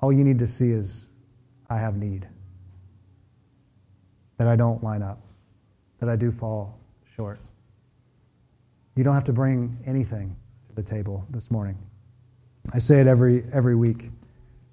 All 0.00 0.12
you 0.12 0.24
need 0.24 0.38
to 0.38 0.46
see 0.46 0.70
is, 0.70 1.10
I 1.68 1.78
have 1.78 1.96
need. 1.96 2.26
That 4.36 4.46
I 4.46 4.56
don't 4.56 4.82
line 4.82 5.02
up, 5.02 5.20
that 5.98 6.08
I 6.08 6.16
do 6.16 6.30
fall 6.30 6.78
short. 7.16 7.38
You 8.94 9.04
don't 9.04 9.14
have 9.14 9.24
to 9.24 9.32
bring 9.32 9.76
anything 9.86 10.36
to 10.68 10.74
the 10.74 10.82
table 10.82 11.26
this 11.30 11.50
morning. 11.50 11.76
I 12.72 12.78
say 12.78 13.00
it 13.00 13.06
every, 13.06 13.44
every 13.52 13.74
week 13.74 14.10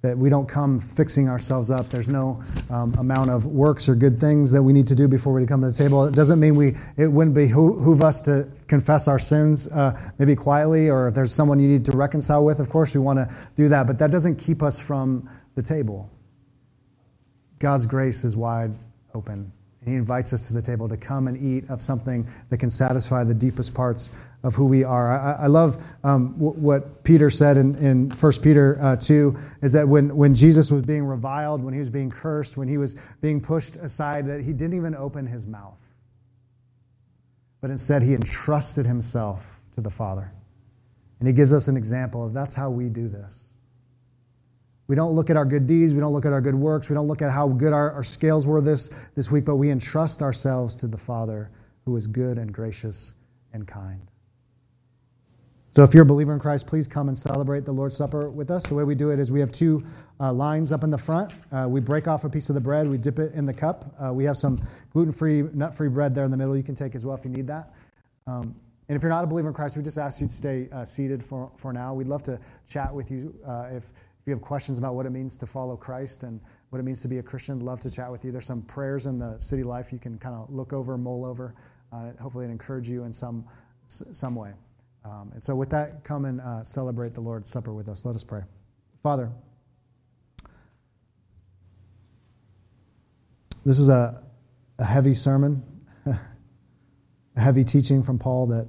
that 0.06 0.16
we 0.16 0.30
don't 0.30 0.48
come 0.48 0.78
fixing 0.78 1.28
ourselves 1.28 1.68
up. 1.68 1.88
There's 1.88 2.08
no 2.08 2.40
um, 2.70 2.94
amount 2.94 3.30
of 3.30 3.46
works 3.46 3.88
or 3.88 3.96
good 3.96 4.20
things 4.20 4.52
that 4.52 4.62
we 4.62 4.72
need 4.72 4.86
to 4.86 4.94
do 4.94 5.08
before 5.08 5.32
we 5.32 5.44
come 5.46 5.62
to 5.62 5.70
the 5.70 5.76
table. 5.76 6.04
It 6.04 6.14
doesn't 6.14 6.38
mean 6.38 6.54
we 6.54 6.76
it 6.96 7.08
wouldn't 7.08 7.34
behoove 7.34 8.02
us 8.02 8.22
to 8.22 8.48
confess 8.68 9.08
our 9.08 9.18
sins, 9.18 9.66
uh, 9.68 9.98
maybe 10.18 10.36
quietly, 10.36 10.88
or 10.88 11.08
if 11.08 11.14
there's 11.14 11.32
someone 11.32 11.58
you 11.58 11.66
need 11.66 11.84
to 11.86 11.92
reconcile 11.92 12.44
with. 12.44 12.60
Of 12.60 12.68
course, 12.68 12.94
we 12.94 13.00
want 13.00 13.18
to 13.18 13.28
do 13.56 13.68
that, 13.68 13.88
but 13.88 13.98
that 13.98 14.12
doesn't 14.12 14.36
keep 14.36 14.62
us 14.62 14.78
from 14.78 15.28
the 15.56 15.62
table. 15.62 16.08
God's 17.58 17.84
grace 17.84 18.22
is 18.22 18.36
wide 18.36 18.72
open. 19.12 19.50
And 19.80 19.88
He 19.88 19.96
invites 19.96 20.32
us 20.32 20.46
to 20.46 20.52
the 20.52 20.62
table 20.62 20.88
to 20.88 20.96
come 20.96 21.26
and 21.26 21.36
eat 21.36 21.68
of 21.68 21.82
something 21.82 22.28
that 22.50 22.58
can 22.58 22.70
satisfy 22.70 23.24
the 23.24 23.34
deepest 23.34 23.74
parts 23.74 24.12
of 24.42 24.54
who 24.54 24.66
we 24.66 24.84
are. 24.84 25.18
I, 25.18 25.44
I 25.44 25.46
love 25.46 25.82
um, 26.04 26.32
w- 26.32 26.52
what 26.52 27.02
Peter 27.04 27.30
said 27.30 27.56
in, 27.56 27.74
in 27.76 28.10
1 28.10 28.32
Peter 28.42 28.78
uh, 28.80 28.96
2 28.96 29.36
is 29.62 29.72
that 29.72 29.88
when, 29.88 30.14
when 30.16 30.34
Jesus 30.34 30.70
was 30.70 30.82
being 30.82 31.04
reviled, 31.04 31.62
when 31.62 31.74
he 31.74 31.80
was 31.80 31.90
being 31.90 32.10
cursed, 32.10 32.56
when 32.56 32.68
he 32.68 32.78
was 32.78 32.96
being 33.20 33.40
pushed 33.40 33.76
aside, 33.76 34.26
that 34.26 34.42
he 34.42 34.52
didn't 34.52 34.74
even 34.74 34.94
open 34.94 35.26
his 35.26 35.46
mouth. 35.46 35.78
But 37.60 37.70
instead, 37.70 38.02
he 38.02 38.14
entrusted 38.14 38.86
himself 38.86 39.60
to 39.74 39.80
the 39.80 39.90
Father. 39.90 40.32
And 41.18 41.26
he 41.26 41.32
gives 41.32 41.52
us 41.52 41.68
an 41.68 41.76
example 41.76 42.24
of 42.24 42.32
that's 42.32 42.54
how 42.54 42.70
we 42.70 42.88
do 42.88 43.08
this. 43.08 43.46
We 44.88 44.94
don't 44.94 45.12
look 45.12 45.30
at 45.30 45.36
our 45.36 45.44
good 45.44 45.66
deeds. 45.66 45.94
We 45.94 46.00
don't 46.00 46.12
look 46.12 46.26
at 46.26 46.32
our 46.32 46.40
good 46.40 46.54
works. 46.54 46.88
We 46.88 46.94
don't 46.94 47.08
look 47.08 47.22
at 47.22 47.30
how 47.30 47.48
good 47.48 47.72
our, 47.72 47.90
our 47.92 48.04
scales 48.04 48.46
were 48.46 48.60
this, 48.60 48.90
this 49.14 49.30
week, 49.30 49.44
but 49.44 49.56
we 49.56 49.70
entrust 49.70 50.22
ourselves 50.22 50.76
to 50.76 50.86
the 50.86 50.98
Father 50.98 51.50
who 51.84 51.96
is 51.96 52.06
good 52.06 52.38
and 52.38 52.52
gracious 52.52 53.16
and 53.52 53.66
kind. 53.66 54.10
So 55.76 55.82
if 55.82 55.92
you're 55.92 56.04
a 56.04 56.06
believer 56.06 56.32
in 56.32 56.38
Christ, 56.38 56.66
please 56.66 56.88
come 56.88 57.08
and 57.10 57.18
celebrate 57.18 57.66
the 57.66 57.72
Lord's 57.72 57.94
Supper 57.94 58.30
with 58.30 58.50
us. 58.50 58.62
The 58.62 58.74
way 58.74 58.84
we 58.84 58.94
do 58.94 59.10
it 59.10 59.20
is 59.20 59.30
we 59.30 59.40
have 59.40 59.52
two 59.52 59.84
uh, 60.18 60.32
lines 60.32 60.72
up 60.72 60.82
in 60.84 60.88
the 60.88 60.96
front. 60.96 61.34
Uh, 61.52 61.66
we 61.68 61.80
break 61.80 62.08
off 62.08 62.24
a 62.24 62.30
piece 62.30 62.48
of 62.48 62.54
the 62.54 62.62
bread, 62.62 62.88
we 62.88 62.96
dip 62.96 63.18
it 63.18 63.34
in 63.34 63.44
the 63.44 63.52
cup. 63.52 63.84
Uh, 64.02 64.10
we 64.10 64.24
have 64.24 64.38
some 64.38 64.58
gluten 64.94 65.12
free, 65.12 65.42
nut 65.52 65.74
free 65.74 65.90
bread 65.90 66.14
there 66.14 66.24
in 66.24 66.30
the 66.30 66.36
middle 66.38 66.56
you 66.56 66.62
can 66.62 66.74
take 66.74 66.94
as 66.94 67.04
well 67.04 67.14
if 67.14 67.26
you 67.26 67.30
need 67.30 67.46
that. 67.48 67.74
Um, 68.26 68.54
and 68.88 68.96
if 68.96 69.02
you're 69.02 69.10
not 69.10 69.22
a 69.22 69.26
believer 69.26 69.48
in 69.48 69.54
Christ, 69.54 69.76
we 69.76 69.82
just 69.82 69.98
ask 69.98 70.18
you 70.22 70.28
to 70.28 70.32
stay 70.32 70.70
uh, 70.72 70.86
seated 70.86 71.22
for, 71.22 71.52
for 71.58 71.74
now. 71.74 71.92
We'd 71.92 72.08
love 72.08 72.22
to 72.22 72.40
chat 72.66 72.94
with 72.94 73.10
you 73.10 73.34
uh, 73.46 73.66
if, 73.70 73.82
if 73.82 74.24
you 74.24 74.32
have 74.32 74.40
questions 74.40 74.78
about 74.78 74.94
what 74.94 75.04
it 75.04 75.10
means 75.10 75.36
to 75.36 75.46
follow 75.46 75.76
Christ 75.76 76.22
and 76.22 76.40
what 76.70 76.78
it 76.78 76.84
means 76.84 77.02
to 77.02 77.08
be 77.08 77.18
a 77.18 77.22
Christian. 77.22 77.60
Love 77.60 77.82
to 77.82 77.90
chat 77.90 78.10
with 78.10 78.24
you. 78.24 78.32
There's 78.32 78.46
some 78.46 78.62
prayers 78.62 79.04
in 79.04 79.18
the 79.18 79.38
city 79.40 79.62
life 79.62 79.92
you 79.92 79.98
can 79.98 80.16
kind 80.16 80.36
of 80.36 80.48
look 80.48 80.72
over, 80.72 80.96
mull 80.96 81.26
over. 81.26 81.54
Uh, 81.92 82.12
hopefully, 82.18 82.46
it 82.46 82.50
encourage 82.50 82.88
you 82.88 83.04
in 83.04 83.12
some, 83.12 83.44
some 83.88 84.34
way. 84.34 84.54
Um, 85.06 85.30
and 85.34 85.42
so, 85.42 85.54
with 85.54 85.70
that, 85.70 86.02
come 86.02 86.24
and 86.24 86.40
uh, 86.40 86.64
celebrate 86.64 87.14
the 87.14 87.20
Lord's 87.20 87.48
Supper 87.48 87.72
with 87.72 87.88
us. 87.88 88.04
Let 88.04 88.16
us 88.16 88.24
pray. 88.24 88.42
Father, 89.04 89.30
this 93.64 93.78
is 93.78 93.88
a, 93.88 94.24
a 94.80 94.84
heavy 94.84 95.14
sermon, 95.14 95.62
a 96.06 96.18
heavy 97.36 97.62
teaching 97.62 98.02
from 98.02 98.18
Paul 98.18 98.48
that 98.48 98.66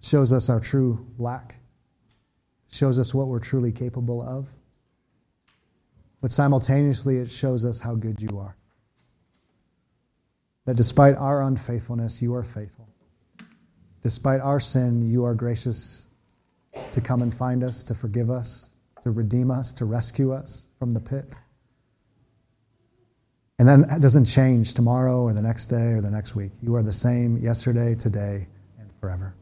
shows 0.00 0.30
us 0.30 0.50
our 0.50 0.60
true 0.60 1.06
lack, 1.16 1.56
shows 2.70 2.98
us 2.98 3.14
what 3.14 3.28
we're 3.28 3.40
truly 3.40 3.72
capable 3.72 4.20
of, 4.20 4.52
but 6.20 6.32
simultaneously, 6.32 7.16
it 7.16 7.30
shows 7.30 7.64
us 7.64 7.80
how 7.80 7.94
good 7.94 8.20
you 8.20 8.38
are. 8.38 8.56
That 10.66 10.76
despite 10.76 11.14
our 11.14 11.42
unfaithfulness, 11.42 12.20
you 12.20 12.34
are 12.34 12.44
faithful. 12.44 12.88
Despite 14.02 14.40
our 14.40 14.60
sin, 14.60 15.10
you 15.10 15.24
are 15.24 15.34
gracious 15.34 16.06
to 16.92 17.00
come 17.00 17.22
and 17.22 17.34
find 17.34 17.64
us, 17.64 17.82
to 17.84 17.94
forgive 17.94 18.30
us, 18.30 18.74
to 19.02 19.10
redeem 19.10 19.50
us, 19.50 19.72
to 19.74 19.84
rescue 19.84 20.32
us 20.32 20.68
from 20.78 20.92
the 20.92 21.00
pit. 21.00 21.34
And 23.58 23.66
then 23.66 23.84
it 23.90 24.00
doesn't 24.00 24.26
change 24.26 24.74
tomorrow 24.74 25.22
or 25.22 25.32
the 25.32 25.42
next 25.42 25.66
day 25.66 25.92
or 25.92 26.00
the 26.00 26.10
next 26.10 26.36
week. 26.36 26.52
You 26.62 26.76
are 26.76 26.82
the 26.82 26.92
same 26.92 27.38
yesterday, 27.38 27.96
today, 27.96 28.46
and 28.78 28.88
forever. 29.00 29.34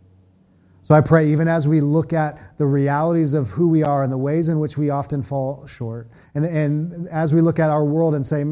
So 0.82 0.94
I 0.94 1.00
pray, 1.00 1.32
even 1.32 1.48
as 1.48 1.68
we 1.68 1.80
look 1.80 2.12
at 2.12 2.38
the 2.58 2.64
realities 2.64 3.34
of 3.34 3.50
who 3.50 3.68
we 3.68 3.82
are 3.82 4.04
and 4.04 4.12
the 4.12 4.16
ways 4.16 4.48
in 4.48 4.60
which 4.60 4.78
we 4.78 4.88
often 4.88 5.22
fall 5.22 5.66
short, 5.66 6.08
and, 6.34 6.46
and 6.46 7.08
as 7.08 7.34
we 7.34 7.40
look 7.40 7.58
at 7.58 7.70
our 7.70 7.84
world 7.84 8.14
and 8.14 8.24
say, 8.24 8.44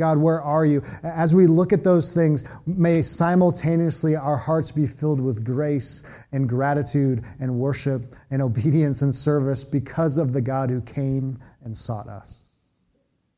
God, 0.00 0.16
where 0.16 0.40
are 0.40 0.64
you? 0.64 0.82
As 1.02 1.34
we 1.34 1.46
look 1.46 1.74
at 1.74 1.84
those 1.84 2.10
things, 2.10 2.42
may 2.64 3.02
simultaneously 3.02 4.16
our 4.16 4.38
hearts 4.38 4.72
be 4.72 4.86
filled 4.86 5.20
with 5.20 5.44
grace 5.44 6.04
and 6.32 6.48
gratitude 6.48 7.22
and 7.38 7.54
worship 7.54 8.16
and 8.30 8.40
obedience 8.40 9.02
and 9.02 9.14
service 9.14 9.62
because 9.62 10.16
of 10.16 10.32
the 10.32 10.40
God 10.40 10.70
who 10.70 10.80
came 10.80 11.38
and 11.64 11.76
sought 11.76 12.08
us 12.08 12.48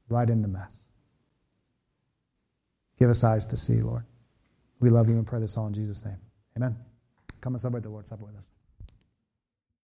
right 0.08 0.30
in 0.30 0.40
the 0.40 0.46
mess. 0.46 0.84
Give 2.96 3.10
us 3.10 3.24
eyes 3.24 3.44
to 3.46 3.56
see, 3.56 3.80
Lord. 3.80 4.04
We 4.78 4.88
love 4.88 5.08
you 5.08 5.16
and 5.16 5.26
pray 5.26 5.40
this 5.40 5.56
all 5.56 5.66
in 5.66 5.74
Jesus' 5.74 6.04
name. 6.04 6.18
Amen. 6.56 6.76
Come 7.40 7.54
and 7.54 7.60
celebrate 7.60 7.82
the 7.82 7.90
Lord's 7.90 8.08
Supper 8.08 8.24
with 8.24 8.36
us. 8.36 8.51